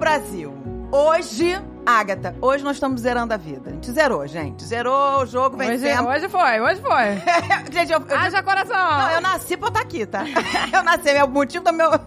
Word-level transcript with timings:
Brasil. 0.00 0.50
Hoje, 0.90 1.60
Agatha, 1.84 2.34
hoje 2.40 2.64
nós 2.64 2.76
estamos 2.76 3.02
zerando 3.02 3.34
a 3.34 3.36
vida. 3.36 3.68
A 3.68 3.72
gente 3.74 3.92
zerou, 3.92 4.26
gente. 4.26 4.64
Zerou 4.64 5.20
o 5.22 5.26
jogo, 5.26 5.58
Hoje, 5.58 5.76
vencemos. 5.76 6.10
hoje 6.10 6.26
foi, 6.26 6.60
hoje 6.60 6.80
foi. 6.80 7.04
gente, 7.70 7.92
eu, 7.92 8.02
eu, 8.08 8.16
Haja 8.16 8.42
coração. 8.42 8.74
não, 8.74 9.10
eu 9.10 9.20
nasci 9.20 9.58
pra 9.58 9.68
estar 9.68 9.80
aqui, 9.80 10.06
tá? 10.06 10.24
eu 10.72 10.82
nasci, 10.82 11.10
é 11.10 11.22
o 11.22 11.28
motivo 11.28 11.62
do 11.64 11.72
meu... 11.74 11.90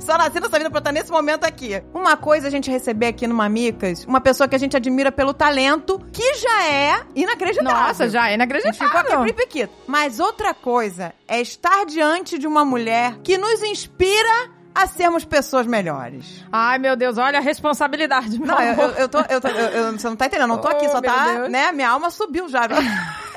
Só 0.00 0.18
nasci 0.18 0.40
nessa 0.40 0.58
vida 0.58 0.70
pra 0.70 0.78
estar 0.80 0.92
nesse 0.92 1.10
momento 1.12 1.44
aqui. 1.44 1.80
Uma 1.94 2.16
coisa 2.16 2.48
a 2.48 2.50
gente 2.50 2.68
receber 2.68 3.06
aqui 3.06 3.28
no 3.28 3.34
Mamicas, 3.34 4.04
uma 4.06 4.20
pessoa 4.20 4.48
que 4.48 4.56
a 4.56 4.58
gente 4.58 4.76
admira 4.76 5.12
pelo 5.12 5.32
talento, 5.32 6.00
que 6.12 6.34
já 6.34 6.66
é 6.66 7.00
inacreditável. 7.14 7.72
Nossa, 7.86 8.08
já 8.08 8.28
é 8.28 8.32
gente 8.32 8.42
ficou 8.50 8.64
aqui 8.64 9.12
inacreditável. 9.12 9.20
pripiquito. 9.20 9.72
Mas 9.86 10.18
outra 10.18 10.52
coisa 10.52 11.14
é 11.28 11.40
estar 11.40 11.86
diante 11.86 12.38
de 12.38 12.46
uma 12.46 12.64
mulher 12.64 13.18
que 13.22 13.38
nos 13.38 13.62
inspira 13.62 14.59
a 14.82 14.86
sermos 14.86 15.24
pessoas 15.24 15.66
melhores. 15.66 16.44
Ai, 16.52 16.78
meu 16.78 16.96
Deus, 16.96 17.18
olha 17.18 17.38
a 17.38 17.42
responsabilidade, 17.42 18.38
meu 18.38 18.46
Não, 18.46 18.60
eu, 18.60 18.74
eu, 18.74 18.88
eu 18.90 19.08
tô. 19.08 19.18
Eu 19.28 19.40
tô 19.40 19.48
eu, 19.48 19.92
você 19.92 20.08
não 20.08 20.16
tá 20.16 20.26
entendendo, 20.26 20.42
eu 20.50 20.56
não 20.56 20.58
tô 20.58 20.68
aqui, 20.68 20.86
Oh, 20.86 20.90
só 20.90 21.00
tá. 21.00 21.24
Deus. 21.34 21.50
Né? 21.50 21.70
Minha 21.72 21.90
alma 21.90 22.10
subiu 22.10 22.48
já. 22.48 22.68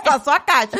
Tá 0.03 0.19
só 0.23 0.35
a 0.35 0.39
casca. 0.39 0.77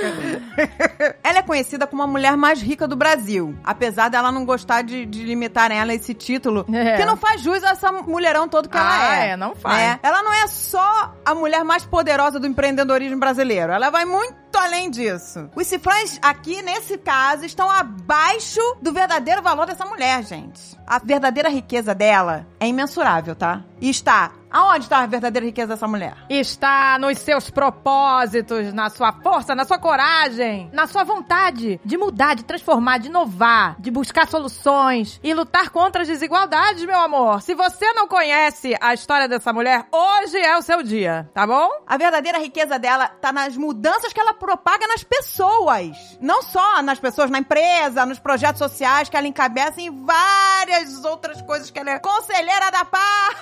ela 1.24 1.40
é 1.40 1.42
conhecida 1.42 1.88
como 1.88 2.04
a 2.04 2.08
mulher 2.08 2.36
mais 2.38 2.62
rica 2.62 2.88
do 2.88 2.96
Brasil. 2.96 3.56
Apesar 3.64 4.10
dela 4.10 4.32
não 4.32 4.46
gostar 4.46 4.82
de, 4.82 5.06
de 5.06 5.24
limitar 5.24 5.72
ela 5.72 5.94
esse 5.94 6.14
título. 6.14 6.66
É. 6.74 6.98
Que 6.98 7.06
não 7.06 7.16
faz 7.18 7.42
jus 7.42 7.64
a 7.64 7.70
essa 7.72 7.92
mulherão 7.92 8.48
todo 8.48 8.70
que 8.70 8.78
Ah, 8.78 8.82
ela 8.82 9.16
é. 9.26 9.30
é, 9.30 9.38
não 9.38 9.56
faz. 9.56 9.78
né? 9.78 10.00
Ela 10.04 10.22
não 10.24 10.34
é 10.34 10.48
só 10.48 11.14
a 11.26 11.34
mulher 11.36 11.64
mais 11.64 11.86
poderosa 11.86 12.40
do 12.40 12.48
empreendedorismo 12.48 13.20
brasileiro. 13.20 13.72
Ela 13.72 13.90
vai 13.90 14.06
muito 14.06 14.43
além 14.58 14.90
disso. 14.90 15.50
Os 15.56 15.68
cifrões 15.68 16.20
aqui, 16.22 16.62
nesse 16.62 16.98
caso, 16.98 17.46
estão 17.46 17.70
abaixo 17.70 18.62
do 18.82 18.92
verdadeiro 18.92 19.42
valor 19.42 19.66
dessa 19.66 19.86
mulher, 19.86 20.24
gente. 20.24 20.78
A 20.86 21.00
verdadeira 21.00 21.50
riqueza 21.50 21.96
dela 21.96 22.46
é 22.60 22.68
imensurável, 22.68 23.36
tá? 23.36 23.64
E 23.80 23.90
está. 23.90 24.32
Aonde 24.54 24.86
está 24.86 25.00
a 25.00 25.08
verdadeira 25.08 25.48
riqueza 25.48 25.70
dessa 25.70 25.88
mulher? 25.88 26.16
Está 26.30 27.00
nos 27.00 27.18
seus 27.18 27.50
propósitos, 27.50 28.72
na 28.72 28.88
sua 28.88 29.12
força, 29.12 29.56
na 29.56 29.66
sua 29.66 29.80
coragem, 29.80 30.70
na 30.72 30.86
sua 30.86 31.04
vontade 31.04 31.82
de 31.84 31.98
mudar, 31.98 32.36
de 32.36 32.44
transformar, 32.44 33.00
de 33.00 33.08
inovar, 33.08 33.76
de 33.80 33.90
buscar 33.90 34.28
soluções 34.28 35.20
e 35.24 35.34
lutar 35.34 35.72
contra 35.72 36.04
as 36.04 36.08
desigualdades, 36.08 36.86
meu 36.86 37.00
amor. 37.00 37.42
Se 37.42 37.56
você 37.56 37.94
não 37.94 38.08
conhece 38.08 38.78
a 38.80 38.94
história 38.94 39.28
dessa 39.28 39.52
mulher, 39.52 39.88
hoje 39.92 40.38
é 40.38 40.56
o 40.56 40.62
seu 40.62 40.84
dia, 40.84 41.28
tá 41.34 41.48
bom? 41.48 41.68
A 41.88 41.98
verdadeira 41.98 42.38
riqueza 42.38 42.78
dela 42.78 43.08
tá 43.08 43.32
nas 43.32 43.58
mudanças 43.58 44.14
que 44.14 44.20
ela 44.20 44.36
propaga 44.44 44.86
nas 44.88 45.06
pessoas. 45.06 46.18
Não 46.20 46.42
só 46.42 46.82
nas 46.82 47.00
pessoas, 47.00 47.30
na 47.32 47.40
empresa, 47.40 48.06
nos 48.06 48.20
projetos 48.20 48.60
sociais 48.60 49.08
que 49.08 49.16
ela 49.16 49.26
encabeça 49.26 49.80
e 49.80 49.90
várias 49.90 51.06
outras 51.06 51.42
coisas 51.44 51.72
que 51.72 51.80
ela 51.80 51.92
é 51.92 52.00
conselheira 52.00 52.70
da 52.70 52.84
paz. 52.84 53.36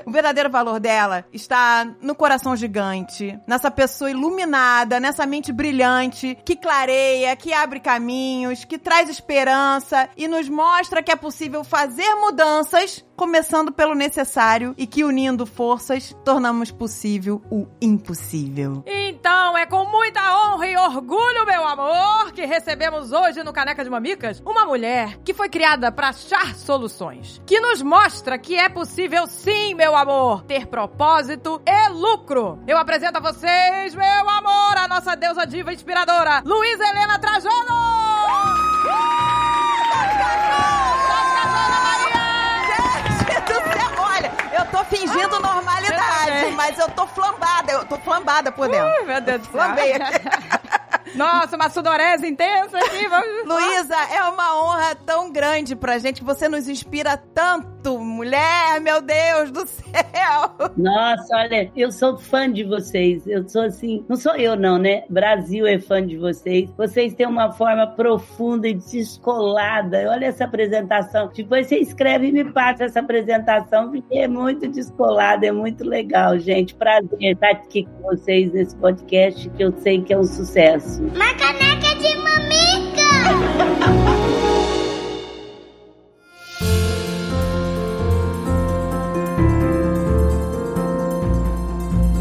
o 0.06 0.10
verdadeiro 0.10 0.48
valor 0.48 0.80
dela 0.80 1.26
está 1.32 1.86
no 2.00 2.14
coração 2.14 2.56
gigante, 2.56 3.38
nessa 3.46 3.70
pessoa 3.70 4.10
iluminada, 4.10 4.98
nessa 4.98 5.26
mente 5.26 5.52
brilhante, 5.52 6.38
que 6.46 6.56
clareia, 6.56 7.36
que 7.36 7.52
abre 7.52 7.78
caminhos, 7.78 8.64
que 8.64 8.78
traz 8.78 9.10
esperança 9.10 10.08
e 10.16 10.26
nos 10.26 10.48
mostra 10.48 11.02
que 11.02 11.12
é 11.12 11.16
possível 11.16 11.62
fazer 11.62 12.14
mudanças 12.14 13.04
começando 13.16 13.70
pelo 13.70 13.94
necessário 13.94 14.74
e 14.76 14.86
que 14.86 15.04
unindo 15.04 15.46
forças 15.46 16.16
tornamos 16.24 16.70
possível 16.70 17.42
o 17.50 17.66
impossível. 17.80 18.82
Então, 18.86 19.41
é 19.42 19.66
com 19.66 19.84
muita 19.86 20.20
honra 20.36 20.66
e 20.68 20.76
orgulho, 20.76 21.44
meu 21.44 21.66
amor, 21.66 22.32
que 22.32 22.46
recebemos 22.46 23.10
hoje 23.10 23.42
no 23.42 23.52
Caneca 23.52 23.82
de 23.82 23.90
Mamicas 23.90 24.40
uma 24.46 24.64
mulher 24.64 25.18
que 25.24 25.34
foi 25.34 25.48
criada 25.48 25.90
para 25.90 26.10
achar 26.10 26.54
soluções, 26.54 27.42
que 27.44 27.60
nos 27.60 27.82
mostra 27.82 28.38
que 28.38 28.56
é 28.56 28.68
possível 28.68 29.26
sim, 29.26 29.74
meu 29.74 29.96
amor, 29.96 30.44
ter 30.44 30.66
propósito 30.66 31.60
e 31.66 31.88
lucro. 31.88 32.60
Eu 32.68 32.78
apresento 32.78 33.18
a 33.18 33.20
vocês, 33.20 33.94
meu 33.94 34.30
amor, 34.30 34.78
a 34.78 34.86
nossa 34.88 35.16
deusa 35.16 35.44
diva 35.44 35.72
inspiradora, 35.72 36.40
Luísa 36.44 36.84
Helena 36.88 37.18
Trajano! 37.18 37.52
Gente 40.02 41.91
tô 44.84 44.96
fingindo 44.96 45.40
normalidade, 45.40 46.26
também. 46.26 46.52
mas 46.52 46.78
eu 46.78 46.88
tô 46.90 47.06
flambada, 47.06 47.72
eu 47.72 47.84
tô 47.84 47.98
flambada 47.98 48.52
por 48.52 48.68
dentro. 48.68 49.00
Ui, 49.00 49.06
meu 49.06 49.20
Deus 49.20 49.40
do 49.40 49.44
céu. 49.44 49.52
Flambei 49.52 49.92
aqui. 49.92 50.20
Nossa, 51.14 51.56
uma 51.56 51.68
sudorese 51.68 52.26
intensa 52.26 52.78
aqui. 52.78 53.08
Vamos... 53.08 53.44
Luísa, 53.46 53.96
é 54.14 54.22
uma 54.24 54.62
honra 54.62 54.94
tão 54.94 55.30
grande 55.30 55.76
pra 55.76 55.98
gente 55.98 56.22
você 56.22 56.48
nos 56.48 56.68
inspira 56.68 57.16
tanto, 57.16 57.98
mulher, 57.98 58.80
meu 58.80 59.00
Deus 59.02 59.50
do 59.50 59.66
céu. 59.66 60.70
Nossa, 60.76 61.36
olha, 61.36 61.70
eu 61.76 61.90
sou 61.90 62.16
fã 62.16 62.50
de 62.50 62.64
vocês. 62.64 63.26
Eu 63.26 63.48
sou 63.48 63.62
assim, 63.62 64.04
não 64.08 64.16
sou 64.16 64.34
eu 64.36 64.56
não, 64.56 64.78
né? 64.78 65.04
Brasil 65.08 65.66
é 65.66 65.78
fã 65.78 66.04
de 66.04 66.16
vocês. 66.16 66.70
Vocês 66.76 67.14
têm 67.14 67.26
uma 67.26 67.52
forma 67.52 67.86
profunda 67.86 68.68
e 68.68 68.74
descolada. 68.74 70.10
Olha 70.10 70.26
essa 70.26 70.44
apresentação. 70.44 71.30
Depois 71.34 71.66
você 71.66 71.76
escreve 71.76 72.28
e 72.28 72.32
me 72.32 72.44
passa 72.52 72.84
essa 72.84 73.00
apresentação, 73.00 73.90
porque 73.90 74.18
é 74.18 74.28
muito 74.28 74.68
descolada, 74.68 75.46
é 75.46 75.52
muito 75.52 75.84
legal, 75.84 76.38
gente. 76.38 76.74
Prazer 76.74 77.08
estar 77.20 77.50
aqui 77.50 77.84
com 77.84 78.02
vocês 78.02 78.52
nesse 78.52 78.76
podcast 78.76 79.48
que 79.50 79.62
eu 79.62 79.72
sei 79.78 80.00
que 80.02 80.12
é 80.12 80.18
um 80.18 80.24
sucesso. 80.24 81.01
Uma 81.10 81.34
caneca 81.34 81.94
de 81.96 82.14
mamica! 82.16 83.02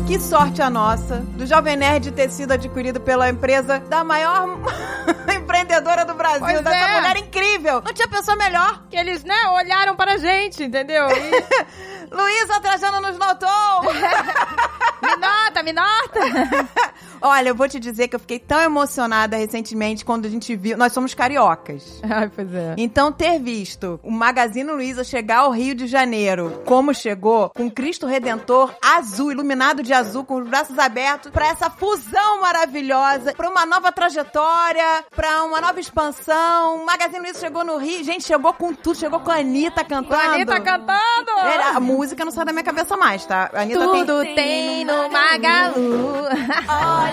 Que 0.07 0.19
sorte 0.19 0.61
a 0.61 0.69
nossa 0.69 1.17
do 1.37 1.45
Jovem 1.45 1.77
Nerd 1.77 2.11
ter 2.11 2.29
sido 2.29 2.51
adquirido 2.51 2.99
pela 2.99 3.29
empresa 3.29 3.79
da 3.79 4.03
maior 4.03 4.57
empreendedora 5.33 6.03
do 6.03 6.13
Brasil, 6.15 6.39
Pois 6.41 6.61
dessa 6.61 6.75
é. 6.75 6.95
mulher 6.95 7.17
incrível. 7.17 7.81
Não 7.85 7.93
tinha 7.93 8.07
pessoa 8.07 8.35
melhor. 8.35 8.83
Que 8.89 8.97
eles, 8.97 9.23
né, 9.23 9.35
olharam 9.51 9.95
para 9.95 10.13
a 10.13 10.17
gente, 10.17 10.63
entendeu? 10.63 11.07
E... 11.09 12.11
Luísa 12.13 12.59
Trajano 12.59 12.99
nos 12.99 13.17
notou. 13.17 13.83
me 15.01 15.15
nota, 15.15 15.63
me 15.63 15.71
nota! 15.71 16.19
Olha, 17.21 17.49
eu 17.49 17.55
vou 17.55 17.67
te 17.67 17.79
dizer 17.79 18.07
que 18.07 18.15
eu 18.15 18.19
fiquei 18.19 18.39
tão 18.39 18.59
emocionada 18.61 19.37
recentemente 19.37 20.03
quando 20.03 20.25
a 20.25 20.29
gente 20.29 20.55
viu. 20.55 20.77
Nós 20.77 20.91
somos 20.91 21.13
cariocas. 21.13 22.01
Ai, 22.09 22.29
pois 22.33 22.53
é. 22.53 22.73
Então, 22.77 23.11
ter 23.11 23.39
visto 23.39 23.99
o 24.03 24.11
Magazine 24.11 24.69
Luiza 24.71 25.03
chegar 25.03 25.39
ao 25.39 25.51
Rio 25.51 25.75
de 25.75 25.85
Janeiro, 25.87 26.61
como 26.65 26.93
chegou, 26.93 27.49
com 27.49 27.69
Cristo 27.69 28.07
Redentor 28.07 28.73
azul, 28.81 29.31
iluminado 29.31 29.83
de 29.83 29.93
azul, 29.93 30.23
com 30.25 30.35
os 30.41 30.47
braços 30.47 30.77
abertos, 30.79 31.31
pra 31.31 31.47
essa 31.47 31.69
fusão 31.69 32.41
maravilhosa, 32.41 33.33
pra 33.33 33.49
uma 33.49 33.65
nova 33.65 33.91
trajetória, 33.91 35.03
pra 35.15 35.43
uma 35.43 35.61
nova 35.61 35.79
expansão. 35.79 36.77
O 36.81 36.85
Magazine 36.85 37.19
Luiza 37.19 37.39
chegou 37.39 37.63
no 37.63 37.77
Rio, 37.77 38.03
gente, 38.03 38.23
chegou 38.23 38.53
com 38.53 38.73
tudo, 38.73 38.97
chegou 38.97 39.19
com 39.19 39.31
a 39.31 39.35
Anitta 39.35 39.83
cantando. 39.83 40.21
A 40.21 40.33
Anitta 40.33 40.59
cantando! 40.59 41.31
É, 41.43 41.75
A 41.75 41.79
música 41.79 42.25
não 42.25 42.31
sai 42.31 42.45
da 42.45 42.51
minha 42.51 42.63
cabeça 42.63 42.97
mais, 42.97 43.25
tá? 43.25 43.49
A 43.53 43.61
Anitta 43.61 43.87
Tudo 43.87 44.21
tem... 44.23 44.35
tem 44.35 44.85
no 44.85 45.09
Magalu. 45.09 46.23
Olha 46.67 47.10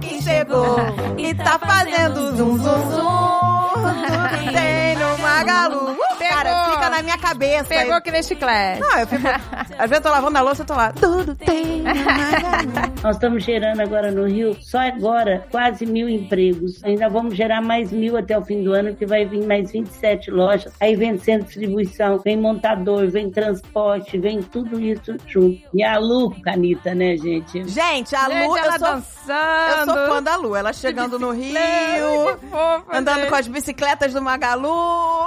quem 0.00 0.20
chegou 0.22 0.76
e 1.18 1.34
tá 1.34 1.58
fazendo 1.58 2.36
zum 2.36 2.58
zum 2.58 2.90
zum. 2.90 3.72
Tem 4.52 4.96
no 4.96 5.18
Magalu. 5.18 5.96
Pegou. 6.18 6.28
Cara, 6.28 6.69
na 7.00 7.02
minha 7.02 7.18
cabeça. 7.18 7.64
Pegou 7.64 7.94
aqui 7.94 8.10
nesse 8.10 8.28
chiclete. 8.30 8.80
Não, 8.80 8.98
eu 8.98 9.06
fico. 9.06 9.26
Às 9.26 9.90
vezes 9.90 9.92
eu 9.96 10.02
tô 10.02 10.10
lavando 10.10 10.38
a 10.38 10.40
louça 10.42 10.62
e 10.62 10.66
tô 10.66 10.74
lá. 10.74 10.92
Tudo 10.92 11.34
tem. 11.34 11.82
Nós 13.02 13.16
estamos 13.16 13.42
gerando 13.42 13.80
agora 13.80 14.10
no 14.10 14.26
Rio, 14.26 14.56
só 14.60 14.78
agora, 14.78 15.44
quase 15.50 15.86
mil 15.86 16.08
empregos. 16.08 16.82
Ainda 16.84 17.08
vamos 17.08 17.34
gerar 17.34 17.62
mais 17.62 17.90
mil 17.90 18.16
até 18.16 18.38
o 18.38 18.44
fim 18.44 18.62
do 18.62 18.72
ano, 18.72 18.94
que 18.94 19.06
vai 19.06 19.24
vir 19.24 19.46
mais 19.46 19.72
27 19.72 20.30
lojas. 20.30 20.72
Aí 20.80 20.94
vem 20.96 21.18
centro 21.18 21.44
de 21.46 21.54
distribuição, 21.60 22.18
vem 22.18 22.36
montador, 22.36 23.08
vem 23.08 23.30
transporte, 23.30 24.18
vem 24.18 24.42
tudo 24.42 24.78
isso 24.78 25.16
junto. 25.26 25.60
E 25.72 25.82
a 25.82 25.98
Lu, 25.98 26.30
Canita, 26.42 26.94
né, 26.94 27.16
gente? 27.16 27.66
Gente, 27.68 28.14
a 28.14 28.28
Gente, 28.28 28.46
Lu, 28.48 28.56
ela 28.56 28.74
eu 28.74 28.78
sou. 28.78 28.88
dançando. 28.88 29.80
Eu 29.80 29.84
sou 29.86 30.06
fã 30.14 30.22
da 30.22 30.36
Lu. 30.36 30.54
Ela 30.54 30.72
chegando 30.72 31.18
no 31.18 31.30
Rio, 31.30 31.54
Que 32.38 32.46
fofa, 32.46 32.84
andando 32.92 33.20
gente. 33.20 33.28
com 33.30 33.34
as 33.34 33.48
bicicletas 33.48 34.12
do 34.12 34.20
Magalu. 34.20 35.26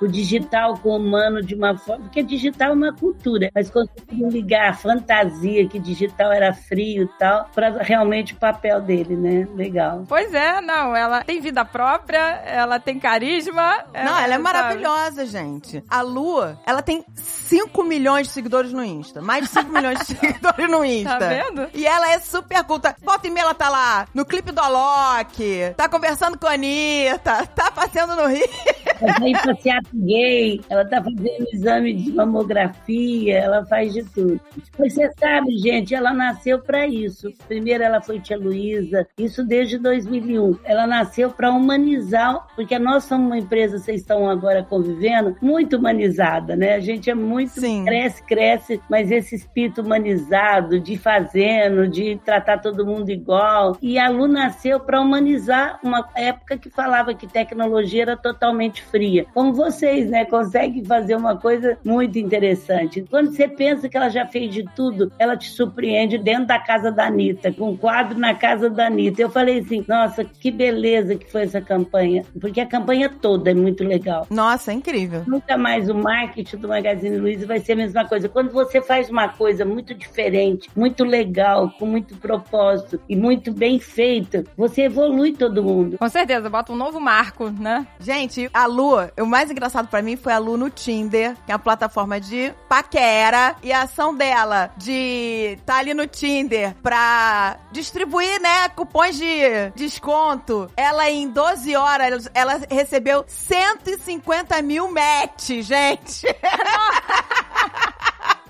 O 0.00 0.06
digital 0.08 0.45
com 0.82 0.90
o 0.90 0.96
humano 0.96 1.42
de 1.42 1.54
uma 1.54 1.76
forma. 1.76 2.04
Porque 2.04 2.22
digital 2.22 2.70
é 2.70 2.74
uma 2.74 2.92
cultura, 2.92 3.50
mas 3.54 3.70
conseguiu 3.70 4.28
ligar 4.28 4.70
a 4.70 4.74
fantasia 4.74 5.66
que 5.68 5.78
digital 5.78 6.32
era 6.32 6.52
frio 6.52 7.04
e 7.04 7.18
tal, 7.18 7.48
para 7.54 7.82
realmente 7.82 8.34
o 8.34 8.36
papel 8.36 8.80
dele, 8.80 9.16
né? 9.16 9.46
Legal. 9.54 10.04
Pois 10.08 10.32
é, 10.34 10.60
não, 10.60 10.94
ela 10.94 11.24
tem 11.24 11.40
vida 11.40 11.64
própria, 11.64 12.18
ela 12.44 12.78
tem 12.78 12.98
carisma. 12.98 13.84
Não, 13.94 14.18
ela 14.18 14.26
é 14.26 14.30
sabe? 14.30 14.42
maravilhosa, 14.42 15.26
gente. 15.26 15.82
A 15.88 16.02
Lu, 16.02 16.42
ela 16.66 16.82
tem 16.82 17.04
5 17.14 17.82
milhões 17.84 18.26
de 18.26 18.32
seguidores 18.32 18.72
no 18.72 18.84
Insta. 18.84 19.20
Mais 19.20 19.44
de 19.44 19.50
5 19.50 19.72
milhões 19.72 19.98
de 20.00 20.04
seguidores 20.16 20.70
no 20.70 20.84
Insta. 20.84 21.18
Tá 21.18 21.28
vendo? 21.28 21.68
E 21.74 21.86
ela 21.86 22.12
é 22.12 22.18
super 22.18 22.62
culta. 22.64 22.94
Volta 23.02 23.26
e 23.26 23.30
meia 23.30 23.46
ela 23.46 23.54
tá 23.54 23.68
lá 23.68 24.08
no 24.12 24.24
clipe 24.24 24.50
do 24.50 24.60
Alok, 24.60 25.74
tá 25.76 25.88
conversando 25.88 26.36
com 26.38 26.46
a 26.46 26.54
Anitta, 26.54 27.46
tá 27.54 27.70
passeando 27.70 28.16
no 28.16 28.26
Rio. 28.26 28.48
ela 29.00 29.14
tá 29.14 29.28
em 29.28 29.32
ela 30.68 30.84
tá 30.84 31.02
fazendo 31.02 31.46
exame 31.52 31.94
de 31.94 32.12
mamografia, 32.12 33.38
ela 33.38 33.64
faz 33.66 33.92
de 33.92 34.02
tudo. 34.04 34.40
Você 34.78 35.10
sabe, 35.18 35.56
gente, 35.58 35.94
ela 35.94 36.12
nasceu 36.12 36.60
para 36.60 36.86
isso. 36.86 37.32
Primeiro 37.46 37.84
ela 37.84 38.00
foi 38.00 38.20
tia 38.20 38.36
Luísa, 38.36 39.06
isso 39.18 39.44
desde 39.44 39.78
2001. 39.78 40.58
Ela 40.64 40.86
nasceu 40.86 41.30
para 41.30 41.50
humanizar, 41.50 42.46
porque 42.54 42.78
nós 42.78 43.04
somos 43.04 43.26
uma 43.26 43.38
empresa, 43.38 43.78
vocês 43.78 44.00
estão 44.00 44.28
agora 44.28 44.62
convivendo, 44.62 45.36
muito 45.40 45.76
humanizada, 45.76 46.56
né? 46.56 46.74
A 46.74 46.80
gente 46.80 47.10
é 47.10 47.14
muito 47.14 47.60
Sim. 47.60 47.84
cresce, 47.84 48.22
cresce, 48.22 48.80
mas 48.88 49.10
esse 49.10 49.34
espírito 49.34 49.82
humanizado 49.82 50.80
de 50.80 50.96
fazendo, 50.96 51.88
de 51.88 52.16
tratar 52.24 52.58
todo 52.58 52.86
mundo 52.86 53.10
igual. 53.10 53.76
E 53.80 53.98
a 53.98 54.08
Lu 54.08 54.26
nasceu 54.26 54.80
para 54.80 55.00
humanizar 55.00 55.78
uma 55.82 56.08
época 56.14 56.56
que 56.58 56.70
falava 56.70 57.14
que 57.14 57.26
tecnologia 57.26 58.02
era 58.02 58.16
totalmente 58.16 58.82
fria. 58.82 59.26
Como 59.34 59.52
vocês, 59.52 60.08
né, 60.08 60.15
conseguem 60.24 60.84
fazer 60.84 61.16
uma 61.16 61.36
coisa 61.36 61.78
muito 61.84 62.18
interessante. 62.18 63.04
Quando 63.10 63.32
você 63.32 63.48
pensa 63.48 63.88
que 63.88 63.96
ela 63.96 64.08
já 64.08 64.26
fez 64.26 64.52
de 64.52 64.64
tudo, 64.74 65.12
ela 65.18 65.36
te 65.36 65.50
surpreende 65.50 66.18
dentro 66.18 66.46
da 66.46 66.58
casa 66.58 66.90
da 66.90 67.06
Anitta, 67.06 67.52
com 67.52 67.70
um 67.70 67.76
quadro 67.76 68.18
na 68.18 68.34
casa 68.34 68.70
da 68.70 68.86
Anitta. 68.86 69.22
Eu 69.22 69.30
falei 69.30 69.60
assim, 69.60 69.84
nossa, 69.86 70.24
que 70.24 70.50
beleza 70.50 71.16
que 71.16 71.30
foi 71.30 71.42
essa 71.42 71.60
campanha. 71.60 72.24
Porque 72.40 72.60
a 72.60 72.66
campanha 72.66 73.08
toda 73.08 73.50
é 73.50 73.54
muito 73.54 73.84
legal. 73.84 74.26
Nossa, 74.30 74.70
é 74.70 74.74
incrível. 74.74 75.22
Nunca 75.26 75.56
mais 75.56 75.88
o 75.88 75.94
marketing 75.94 76.56
do 76.58 76.68
Magazine 76.68 77.16
Luiza 77.18 77.46
vai 77.46 77.60
ser 77.60 77.72
a 77.72 77.76
mesma 77.76 78.04
coisa. 78.04 78.28
Quando 78.28 78.50
você 78.50 78.80
faz 78.80 79.10
uma 79.10 79.28
coisa 79.28 79.64
muito 79.64 79.94
diferente, 79.94 80.68
muito 80.76 81.04
legal, 81.04 81.70
com 81.78 81.86
muito 81.86 82.16
propósito 82.16 83.00
e 83.08 83.16
muito 83.16 83.52
bem 83.52 83.78
feita, 83.78 84.44
você 84.56 84.82
evolui 84.82 85.32
todo 85.32 85.62
mundo. 85.62 85.98
Com 85.98 86.08
certeza, 86.08 86.48
bota 86.48 86.72
um 86.72 86.76
novo 86.76 87.00
marco, 87.00 87.50
né? 87.50 87.86
Gente, 87.98 88.48
a 88.52 88.66
Lu, 88.66 88.96
o 89.20 89.26
mais 89.26 89.50
engraçado 89.50 89.88
para 89.88 90.02
mim 90.02 90.05
foi 90.14 90.34
a 90.34 90.38
Lu 90.38 90.58
no 90.58 90.68
Tinder, 90.68 91.34
que 91.46 91.50
é 91.50 91.54
a 91.54 91.58
plataforma 91.58 92.20
de 92.20 92.52
paquera, 92.68 93.56
e 93.62 93.72
a 93.72 93.82
ação 93.82 94.14
dela 94.14 94.70
de 94.76 95.58
tá 95.64 95.78
ali 95.78 95.94
no 95.94 96.06
Tinder 96.06 96.74
pra 96.82 97.56
distribuir, 97.72 98.38
né, 98.42 98.68
cupons 98.68 99.16
de 99.16 99.70
desconto. 99.74 100.70
Ela 100.76 101.08
em 101.10 101.28
12 101.30 101.74
horas, 101.74 102.28
ela 102.34 102.60
recebeu 102.70 103.24
150 103.26 104.60
mil 104.60 104.92
match, 104.92 105.62
gente. 105.62 106.26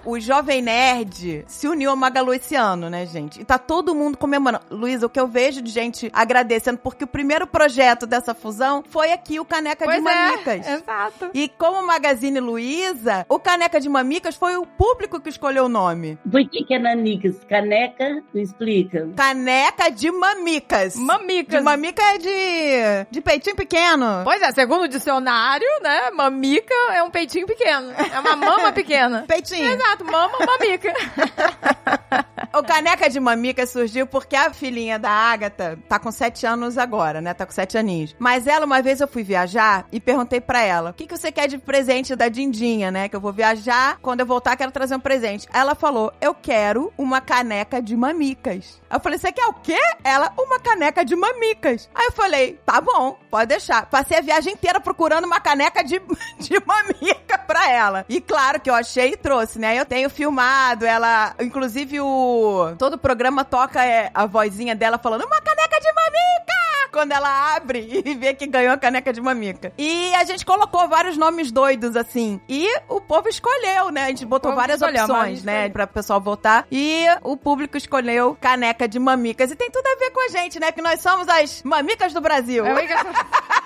o 0.06 0.20
Jovem 0.20 0.62
Nerd 0.62 1.44
se 1.48 1.66
uniu 1.66 1.90
ao 1.90 1.96
Magalu 1.96 2.32
esse 2.32 2.54
ano, 2.54 2.88
né, 2.88 3.04
gente? 3.06 3.40
E 3.40 3.44
tá 3.44 3.58
todo 3.58 3.94
mundo 3.94 4.16
comemorando. 4.16 4.64
Luísa, 4.70 5.06
o 5.06 5.10
que 5.10 5.18
eu 5.18 5.26
vejo 5.26 5.60
de 5.60 5.70
gente 5.70 6.10
agradecendo, 6.12 6.78
porque 6.78 7.04
o 7.04 7.08
primeiro 7.08 7.46
projeto 7.46 8.06
dessa 8.06 8.32
fusão 8.32 8.84
foi 8.88 9.12
aqui 9.12 9.40
o 9.40 9.44
Caneca 9.44 9.84
pois 9.84 10.00
de 10.02 10.08
é, 10.08 10.14
Mamicas. 10.14 10.68
exato. 10.68 11.30
E 11.34 11.48
como 11.48 11.84
Magazine 11.84 12.38
Luiza, 12.38 13.26
o 13.28 13.38
Caneca 13.38 13.80
de 13.80 13.88
Mamicas 13.88 14.36
foi 14.36 14.56
o 14.56 14.64
público 14.64 15.20
que 15.20 15.28
escolheu 15.28 15.64
o 15.64 15.68
nome. 15.68 16.16
Por 16.30 16.48
que, 16.48 16.64
que 16.64 16.74
é 16.74 16.78
Nanicas? 16.78 17.36
Caneca? 17.48 18.22
Me 18.32 18.42
explica. 18.42 19.08
Caneca 19.16 19.90
de 19.90 20.10
Mamicas. 20.10 20.96
Mamicas. 20.96 21.58
De 21.58 21.64
mamica 21.64 22.02
é 22.14 22.18
de, 22.18 23.06
de 23.10 23.20
peitinho 23.20 23.56
pequeno. 23.56 24.22
Pois 24.22 24.40
é, 24.40 24.52
segundo 24.52 24.82
o 24.84 24.88
dicionário, 24.88 25.66
né, 25.82 26.10
mamica 26.12 26.74
é 26.92 27.02
um 27.02 27.10
peitinho 27.10 27.46
pequeno. 27.46 27.90
É 27.92 28.20
uma 28.20 28.36
mama 28.36 28.72
pequena. 28.72 29.24
Peitinho. 29.26 29.72
Exato. 29.72 29.95
Exato, 29.96 30.04
mama 30.04 30.38
mamica. 30.44 30.92
o 32.58 32.64
caneca 32.64 33.08
de 33.08 33.20
mamica 33.20 33.66
surgiu 33.66 34.06
porque 34.06 34.34
a 34.36 34.52
filhinha 34.52 34.98
da 34.98 35.10
Agatha 35.10 35.78
tá 35.88 35.98
com 35.98 36.10
sete 36.10 36.46
anos 36.46 36.78
agora, 36.78 37.20
né? 37.20 37.34
Tá 37.34 37.44
com 37.44 37.52
sete 37.52 37.76
aninhos. 37.76 38.14
Mas 38.18 38.46
ela, 38.46 38.64
uma 38.64 38.80
vez 38.80 39.00
eu 39.00 39.08
fui 39.08 39.22
viajar 39.22 39.86
e 39.92 40.00
perguntei 40.00 40.40
para 40.40 40.62
ela: 40.62 40.90
o 40.90 40.94
que, 40.94 41.06
que 41.06 41.16
você 41.16 41.30
quer 41.30 41.48
de 41.48 41.58
presente 41.58 42.16
da 42.16 42.28
Dindinha, 42.28 42.90
né? 42.90 43.08
Que 43.08 43.16
eu 43.16 43.20
vou 43.20 43.32
viajar, 43.32 43.98
quando 44.00 44.20
eu 44.20 44.26
voltar, 44.26 44.56
quero 44.56 44.72
trazer 44.72 44.96
um 44.96 45.00
presente. 45.00 45.46
Ela 45.52 45.74
falou: 45.74 46.12
eu 46.20 46.34
quero 46.34 46.92
uma 46.96 47.20
caneca 47.20 47.80
de 47.82 47.96
mamicas. 47.96 48.80
Eu 48.90 49.00
falei: 49.00 49.18
você 49.18 49.32
quer 49.32 49.46
o 49.46 49.54
quê? 49.54 49.78
Ela, 50.02 50.32
uma 50.38 50.58
caneca 50.58 51.04
de 51.04 51.14
mamicas. 51.14 51.88
Aí 51.94 52.06
eu 52.06 52.12
falei: 52.12 52.58
tá 52.64 52.80
bom, 52.80 53.18
pode 53.30 53.48
deixar. 53.48 53.86
Passei 53.86 54.18
a 54.18 54.22
viagem 54.22 54.54
inteira 54.54 54.80
procurando 54.80 55.24
uma 55.24 55.40
caneca 55.40 55.82
de, 55.82 56.00
de 56.38 56.60
mamica 56.64 57.38
pra 57.38 57.70
ela. 57.70 58.04
E 58.08 58.20
claro 58.20 58.60
que 58.60 58.70
eu 58.70 58.74
achei 58.74 59.12
e 59.12 59.16
trouxe, 59.16 59.58
né? 59.58 59.78
Eu 59.78 59.84
tenho 59.84 60.08
filmado, 60.10 60.84
ela. 60.84 61.34
Inclusive, 61.40 62.00
o. 62.00 62.45
Todo 62.78 62.98
programa 62.98 63.44
toca 63.44 63.84
é, 63.84 64.10
a 64.14 64.26
vozinha 64.26 64.74
dela 64.74 64.98
falando: 64.98 65.24
uma 65.24 65.40
caneca 65.40 65.80
de 65.80 65.92
mamica! 65.92 66.56
Quando 66.92 67.12
ela 67.12 67.54
abre 67.54 68.02
e 68.06 68.14
vê 68.14 68.32
que 68.32 68.46
ganhou 68.46 68.72
a 68.72 68.78
caneca 68.78 69.12
de 69.12 69.20
mamica. 69.20 69.72
E 69.76 70.14
a 70.14 70.24
gente 70.24 70.46
colocou 70.46 70.88
vários 70.88 71.16
nomes 71.16 71.52
doidos, 71.52 71.94
assim. 71.94 72.40
E 72.48 72.66
o 72.88 73.00
povo 73.00 73.28
escolheu, 73.28 73.90
né? 73.90 74.04
A 74.04 74.08
gente 74.08 74.24
botou 74.24 74.54
várias 74.54 74.80
opções, 74.80 75.42
né? 75.42 75.68
Pra 75.68 75.86
pessoal 75.86 76.20
votar. 76.20 76.66
E 76.70 77.04
o 77.22 77.36
público 77.36 77.76
escolheu 77.76 78.36
caneca 78.40 78.88
de 78.88 78.98
mamicas. 78.98 79.50
E 79.50 79.56
tem 79.56 79.70
tudo 79.70 79.86
a 79.86 79.96
ver 79.98 80.10
com 80.10 80.24
a 80.24 80.28
gente, 80.28 80.58
né? 80.58 80.72
Que 80.72 80.80
nós 80.80 81.00
somos 81.00 81.28
as 81.28 81.62
mamicas 81.62 82.12
do 82.14 82.20
Brasil. 82.20 82.64
É, 82.64 82.72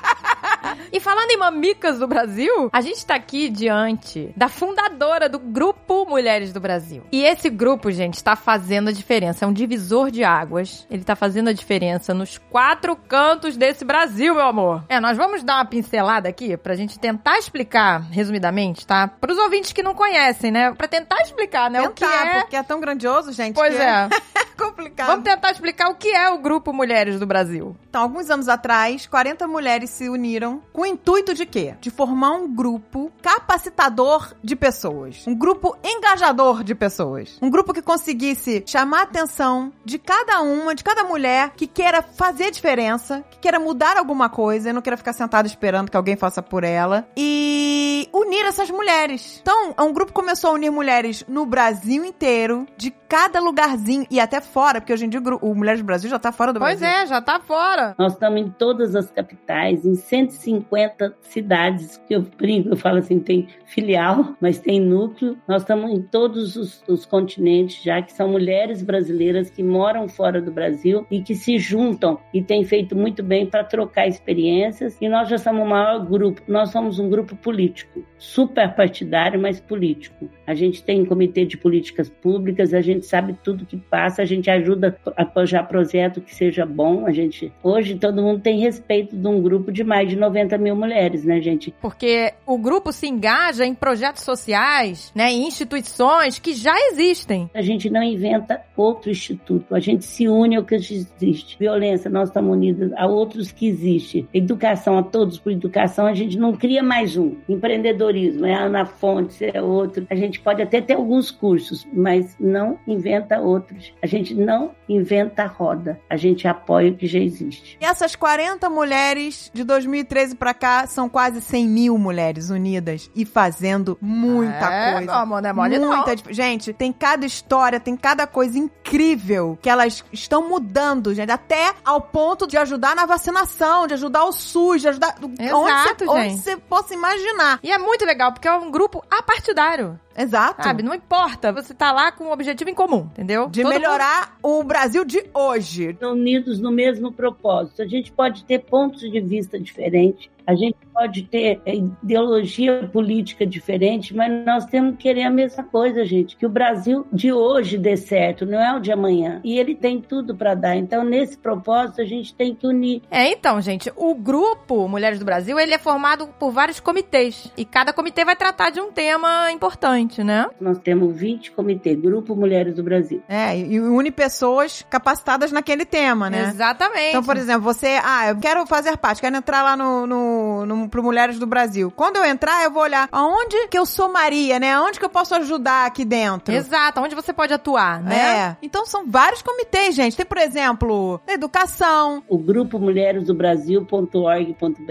e 0.93 1.01
falando 1.01 1.31
em 1.31 1.37
mamicas 1.37 1.99
do 1.99 2.07
Brasil, 2.07 2.69
a 2.73 2.81
gente 2.81 3.05
tá 3.05 3.15
aqui 3.15 3.49
diante 3.49 4.33
da 4.37 4.49
fundadora 4.49 5.29
do 5.29 5.39
Grupo 5.39 6.07
Mulheres 6.07 6.53
do 6.53 6.61
Brasil. 6.61 7.03
E 7.12 7.23
esse 7.23 7.49
grupo, 7.51 7.91
gente, 7.91 8.15
está 8.15 8.37
fazendo 8.37 8.89
a 8.89 8.93
diferença. 8.93 9.45
É 9.45 9.49
um 9.49 9.53
divisor 9.53 10.11
de 10.11 10.25
águas. 10.25 10.87
Ele 10.91 11.05
tá 11.05 11.17
fazendo 11.17 11.49
a 11.49 11.53
diferença 11.53 12.15
nos 12.15 12.39
quatro 12.39 12.97
cantos 12.97 13.57
desse 13.57 13.85
Brasil, 13.85 14.35
meu 14.35 14.47
amor. 14.47 14.85
É, 14.89 15.01
nós 15.01 15.17
vamos 15.17 15.43
dar 15.43 15.57
uma 15.57 15.65
pincelada 15.65 16.29
aqui 16.29 16.57
pra 16.57 16.75
gente 16.75 16.99
tentar 16.99 17.39
explicar, 17.39 18.01
resumidamente, 18.11 18.87
tá? 18.87 19.09
Para 19.09 19.33
os 19.33 19.39
ouvintes 19.39 19.73
que 19.73 19.83
não 19.83 19.95
conhecem, 19.95 20.51
né? 20.51 20.73
Pra 20.73 20.89
tentar 20.89 21.21
explicar, 21.23 21.71
né? 21.71 21.81
Tentar, 21.81 21.91
o 21.91 21.95
que 21.95 22.05
é... 22.05 22.41
porque 22.41 22.56
é 22.56 22.63
tão 22.63 22.81
grandioso, 22.81 23.33
gente. 23.33 23.55
Pois 23.55 23.75
é. 23.75 23.85
é 23.85 24.09
complicado. 24.61 25.07
Vamos 25.07 25.25
tentar 25.25 25.51
explicar 25.51 25.89
o 25.89 25.95
que 25.95 26.09
é 26.09 26.31
o 26.31 26.39
Grupo 26.39 26.73
Mulheres 26.73 27.19
do 27.19 27.27
Brasil. 27.27 27.77
Então, 27.89 28.03
alguns 28.03 28.29
anos 28.31 28.49
atrás, 28.49 29.07
40 29.07 29.49
mulheres 29.49 29.91
se 29.91 30.09
uniram 30.09 30.62
com 30.73 30.83
o 30.83 30.87
intuito 30.87 31.35
de 31.35 31.47
quê? 31.47 31.75
De 31.81 31.91
formar 31.91 32.33
um 32.33 32.55
grupo 32.55 33.11
capacitador 33.23 34.35
de 34.43 34.55
pessoas. 34.55 35.27
Um 35.27 35.35
grupo 35.35 35.77
engajador 35.83 36.62
de 36.62 36.75
pessoas. 36.75 37.39
Um 37.41 37.51
grupo 37.51 37.73
que 37.73 37.83
conseguisse 37.83 38.62
chamar 38.67 39.01
a 39.01 39.03
atenção 39.03 39.73
de 39.85 39.99
cada 39.99 40.41
uma, 40.43 40.75
de 40.75 40.85
cada 40.85 41.03
mulher 41.05 41.51
que 41.56 41.67
queira 41.67 42.03
fazer 42.03 42.51
diferença, 42.51 43.25
que 43.31 43.39
queira 43.39 43.59
mudar 43.59 43.96
alguma 43.96 44.29
coisa 44.29 44.70
e 44.70 44.73
não 44.73 44.82
queira 44.82 44.96
ficar 44.96 45.13
sentada 45.13 45.49
esperando 45.49 45.91
que 45.91 45.96
alguém 45.96 46.17
faça 46.17 46.43
por 46.43 46.65
ela. 46.65 47.08
E 47.17 48.08
unir 48.13 48.44
essas 48.44 48.70
mulheres. 48.70 49.39
Então, 49.41 49.75
um 49.79 49.93
grupo 49.93 50.13
começou 50.13 50.51
a 50.51 50.55
unir 50.55 50.70
mulheres 50.70 51.25
no 51.27 51.46
Brasil 51.46 52.05
inteiro, 52.05 52.67
de 52.77 52.91
cada 52.91 53.41
lugarzinho 53.41 54.06
e 54.11 54.20
até 54.20 54.41
fora, 54.51 54.81
porque 54.81 54.93
hoje 54.93 55.07
em 55.07 55.09
dia 55.09 55.21
o 55.41 55.55
Mulheres 55.55 55.81
do 55.81 55.87
Brasil 55.87 56.11
já 56.11 56.19
tá 56.19 56.33
fora 56.33 56.53
do 56.53 56.59
pois 56.59 56.81
Brasil. 56.81 56.97
Pois 56.97 57.11
é, 57.11 57.15
já 57.15 57.23
tá 57.23 57.41
fora. 57.41 57.95
Nós 57.99 58.13
estamos 58.13 58.41
em 58.41 58.51
todas 58.51 58.97
as 58.97 59.11
capitais, 59.11 59.85
em 59.85 59.95
150 59.95 61.17
cidades, 61.23 62.01
que 62.07 62.15
eu 62.15 62.23
brinco, 62.23 62.71
eu 62.71 62.77
falo 62.77 62.99
assim, 62.99 63.21
tem 63.21 63.49
filial, 63.67 64.35
mas 64.41 64.59
tem 64.59 64.81
núcleo. 64.81 65.39
Nós 65.47 65.63
estamos 65.63 65.91
em 65.91 66.03
todos 66.03 66.57
os, 66.57 66.83
os 66.89 67.07
continentes 67.07 67.83
já, 67.83 68.03
que 68.03 68.13
são 68.13 68.29
mulheres 68.29 68.83
brasileiras 68.83 69.51
que 69.51 69.63
moram 69.63 70.09
fora 70.09 70.41
do 70.41 70.51
Brasil 70.51 71.07
e 71.11 71.23
que 71.23 71.35
se 71.35 71.59
juntam 71.59 72.19
e 72.35 72.43
têm 72.43 72.65
feito 72.65 72.97
muito 72.97 73.23
bem 73.23 73.47
para 73.47 73.65
trocar 73.65 74.07
experiências. 74.07 74.97
E 75.01 75.09
nós 75.09 75.29
já 75.29 75.39
somos 75.39 75.63
o 75.63 75.69
maior 75.69 76.05
grupo. 76.05 76.43
Nós 76.49 76.71
somos 76.71 76.99
um 76.99 77.09
grupo 77.09 77.37
político, 77.37 78.05
super 78.19 78.75
partidário, 78.75 79.41
mas 79.41 79.61
político. 79.61 80.29
A 80.47 80.55
gente 80.55 80.83
tem 80.83 81.03
um 81.03 81.07
comitê 81.07 81.45
de 81.45 81.57
políticas 81.57 82.09
públicas, 82.09 82.75
a 82.75 82.81
gente 82.81 83.07
sabe 83.07 83.37
tudo 83.43 83.67
que 83.67 83.77
passa, 83.77 84.23
a 84.23 84.25
gente 84.25 84.40
ajuda 84.49 84.97
a 85.17 85.23
apoiar 85.23 85.65
projeto 85.65 86.20
que 86.20 86.35
seja 86.35 86.65
bom. 86.65 87.06
A 87.06 87.13
gente 87.13 87.53
hoje 87.63 87.97
todo 87.97 88.23
mundo 88.23 88.41
tem 88.41 88.61
respeito 88.61 89.17
de 89.17 89.27
um 89.27 89.43
grupo 89.43 89.73
de 89.73 89.82
mais 89.82 90.09
de 90.09 90.17
90 90.17 90.56
mil 90.59 90.77
mulheres, 90.77 91.25
né, 91.25 91.41
gente? 91.41 91.75
Porque 91.81 92.32
o 92.47 92.56
grupo 92.56 92.93
se 92.93 93.06
engaja 93.06 93.67
em 93.67 93.75
projetos 93.75 94.23
sociais, 94.23 95.13
né, 95.15 95.32
em 95.32 95.47
instituições 95.47 96.39
que 96.39 96.55
já 96.55 96.75
existem. 96.91 97.51
A 97.53 97.63
gente 97.63 97.91
não 97.91 98.03
inventa 98.03 98.61
outro 98.77 99.11
instituto, 99.11 99.75
a 99.75 99.81
gente 99.81 100.05
se 100.05 100.29
une 100.29 100.56
ao 100.56 100.65
que 100.65 100.75
existe. 100.75 101.59
Violência, 101.59 102.11
nós 102.11 102.29
estamos 102.29 102.56
unidos 102.56 102.93
a 102.97 103.06
outros 103.06 103.51
que 103.51 103.67
existem. 103.67 104.29
Educação, 104.32 104.99
a 104.99 105.03
todos 105.03 105.39
por 105.39 105.53
educação, 105.53 106.06
a 106.06 106.15
gente 106.15 106.39
não 106.39 106.53
cria 106.53 106.82
mais 106.82 107.17
um. 107.17 107.37
Empreendedorismo, 107.49 108.47
é 108.47 108.55
a 108.55 108.65
Ana 108.65 108.87
Fontes, 108.87 109.41
é 109.43 109.61
outro. 109.61 110.06
A 110.11 110.15
gente 110.15 110.41
pode 110.41 110.63
até 110.63 110.81
ter 110.81 110.94
alguns 110.94 111.31
cursos, 111.31 111.87
mas 111.93 112.37
não 112.39 112.79
inventa 112.87 113.41
outros. 113.41 113.93
A 114.03 114.06
gente 114.06 114.19
gente 114.22 114.34
não 114.34 114.74
inventa 114.89 115.44
a 115.44 115.46
roda, 115.46 116.00
a 116.08 116.17
gente 116.17 116.46
apoia 116.46 116.91
o 116.91 116.96
que 116.96 117.06
já 117.06 117.19
existe. 117.19 117.79
E 117.81 117.84
essas 117.84 118.15
40 118.15 118.69
mulheres 118.69 119.50
de 119.53 119.65
2013 119.65 120.34
para 120.34 120.55
cá 120.55 120.86
são 120.86 121.08
quase 121.08 121.41
100 121.41 121.69
mil 121.69 121.98
mulheres 121.98 122.50
unidas 122.50 123.10
e 123.15 123.24
fazendo 123.24 123.96
muita 124.00 124.72
é, 124.72 124.93
coisa. 124.93 125.12
Amor, 125.12 125.43
não 125.43 125.50
é 125.50 125.53
mole 125.53 125.79
muita, 125.79 126.15
não. 126.15 126.34
Gente, 126.34 126.72
tem 126.72 126.93
cada 126.93 127.27
história, 127.27 127.81
tem 127.81 127.96
cada 127.96 128.27
coisa 128.27 128.58
incrível 128.58 129.58
que 129.60 129.69
elas 129.69 130.05
estão 130.12 130.48
mudando, 130.48 131.15
gente, 131.15 131.31
até 131.31 131.72
ao 131.84 132.00
ponto 132.00 132.46
de 132.46 132.56
ajudar 132.56 132.94
na 132.94 133.06
vacinação, 133.06 133.86
de 133.86 133.94
ajudar 133.94 134.24
o 134.24 134.32
SUS, 134.32 134.82
de 134.82 134.89
ajudar 134.89 135.15
Exato, 135.39 135.56
onde, 135.56 136.05
você, 136.05 136.08
onde 136.08 136.39
você 136.39 136.56
possa 136.56 136.94
imaginar. 136.94 137.58
E 137.62 137.70
é 137.70 137.79
muito 137.79 138.05
legal, 138.05 138.32
porque 138.32 138.48
é 138.48 138.53
um 138.53 138.70
grupo 138.70 139.03
apartidário. 139.10 139.98
Exato. 140.20 140.62
Sabe? 140.62 140.82
Não 140.82 140.94
importa. 140.94 141.53
Você 141.53 141.72
tá 141.72 141.93
lá 141.93 142.12
com 142.12 142.24
um 142.24 142.32
objetivo 142.32 142.70
em 142.70 142.74
comum, 142.74 143.08
entendeu? 143.12 143.48
De 143.48 143.62
Todo 143.62 143.72
melhorar 143.72 144.36
o 144.43 144.62
Brasil 144.62 145.05
de 145.05 145.24
hoje. 145.32 145.96
Unidos 146.03 146.60
no 146.60 146.70
mesmo 146.70 147.12
propósito. 147.12 147.82
A 147.82 147.86
gente 147.86 148.12
pode 148.12 148.44
ter 148.44 148.58
pontos 148.60 149.00
de 149.00 149.20
vista 149.20 149.58
diferentes, 149.58 150.29
a 150.51 150.55
gente 150.57 150.77
pode 150.93 151.23
ter 151.23 151.61
é, 151.65 151.77
ideologia 151.77 152.89
política 152.93 153.47
diferente, 153.47 154.15
mas 154.15 154.45
nós 154.45 154.67
temos 154.67 154.97
que 154.97 155.05
querer 155.05 155.23
a 155.23 155.31
mesma 155.31 155.63
coisa, 155.63 156.05
gente. 156.05 156.37
Que 156.37 156.45
o 156.45 156.49
Brasil 156.49 157.07
de 157.13 157.33
hoje 157.33 157.79
dê 157.79 157.97
certo, 157.97 158.45
não 158.45 158.61
é 158.61 158.77
o 158.77 158.81
de 158.81 158.93
amanhã. 158.93 159.41
E 159.45 159.59
ele 159.59 159.75
tem 159.75 160.01
tudo 160.01 160.37
para 160.37 160.55
dar. 160.55 160.77
Então, 160.77 161.05
nesse 161.05 161.39
propósito, 161.39 162.01
a 162.01 162.05
gente 162.05 162.35
tem 162.35 162.55
que 162.55 162.67
unir. 162.67 163.03
É, 163.11 163.31
então, 163.31 163.61
gente, 163.61 163.93
o 163.97 164.15
grupo 164.15 164.89
Mulheres 164.89 165.19
do 165.19 165.25
Brasil, 165.25 165.59
ele 165.59 165.73
é 165.73 165.79
formado 165.79 166.27
por 166.39 166.51
vários 166.51 166.81
comitês. 166.81 167.51
E 167.57 167.65
cada 167.65 167.93
comitê 167.93 168.25
vai 168.25 168.35
tratar 168.35 168.71
de 168.71 168.81
um 168.81 168.91
tema 168.91 169.51
importante, 169.53 170.25
né? 170.25 170.49
Nós 170.61 170.79
temos 170.79 171.17
20 171.17 171.53
comitês, 171.53 171.99
Grupo 171.99 172.35
Mulheres 172.35 172.75
do 172.75 172.83
Brasil. 172.83 173.23
É, 173.29 173.57
e 173.57 173.81
une 173.81 174.11
pessoas 174.11 174.85
capacitadas 174.91 175.53
naquele 175.53 175.85
tema, 175.85 176.29
né? 176.29 176.49
Exatamente. 176.49 177.11
Então, 177.11 177.23
por 177.23 177.37
exemplo, 177.37 177.63
você, 177.63 177.99
ah, 178.03 178.31
eu 178.31 178.37
quero 178.37 178.67
fazer 178.67 178.97
parte, 178.97 179.21
quero 179.21 179.37
entrar 179.37 179.63
lá 179.63 179.77
no, 179.77 180.07
no, 180.07 180.40
no, 180.67 180.89
pro 180.89 181.03
Mulheres 181.03 181.39
do 181.39 181.47
Brasil. 181.47 181.93
Quando 181.94 182.17
eu 182.17 182.25
entrar, 182.25 182.65
eu 182.65 182.70
vou 182.70 182.82
olhar 182.82 183.09
aonde 183.11 183.69
que 183.69 183.79
eu 183.79 183.87
sou 183.87 184.11
Maria, 184.13 184.59
né? 184.59 184.73
Aonde 184.73 184.99
que 184.99 185.05
eu 185.05 185.11
posso 185.11 185.35
ajudar 185.35 185.87
aqui 185.87 186.05
dentro. 186.05 186.55
Exato, 186.55 187.01
onde 187.01 187.15
você 187.15 187.32
pode 187.32 187.53
atuar, 187.53 188.03
né? 188.03 188.17
É. 188.19 188.56
Então 188.63 188.87
são 188.87 189.06
vários 189.06 189.43
comitês, 189.43 189.94
gente. 189.94 190.17
Tem, 190.17 190.27
por 190.27 190.39
exemplo, 190.39 191.20
educação. 191.27 192.23
O 192.29 192.39
grupo 192.39 192.79
Mulheres 192.79 193.25
do 193.25 193.35
Brasil.org.br, 193.35 194.85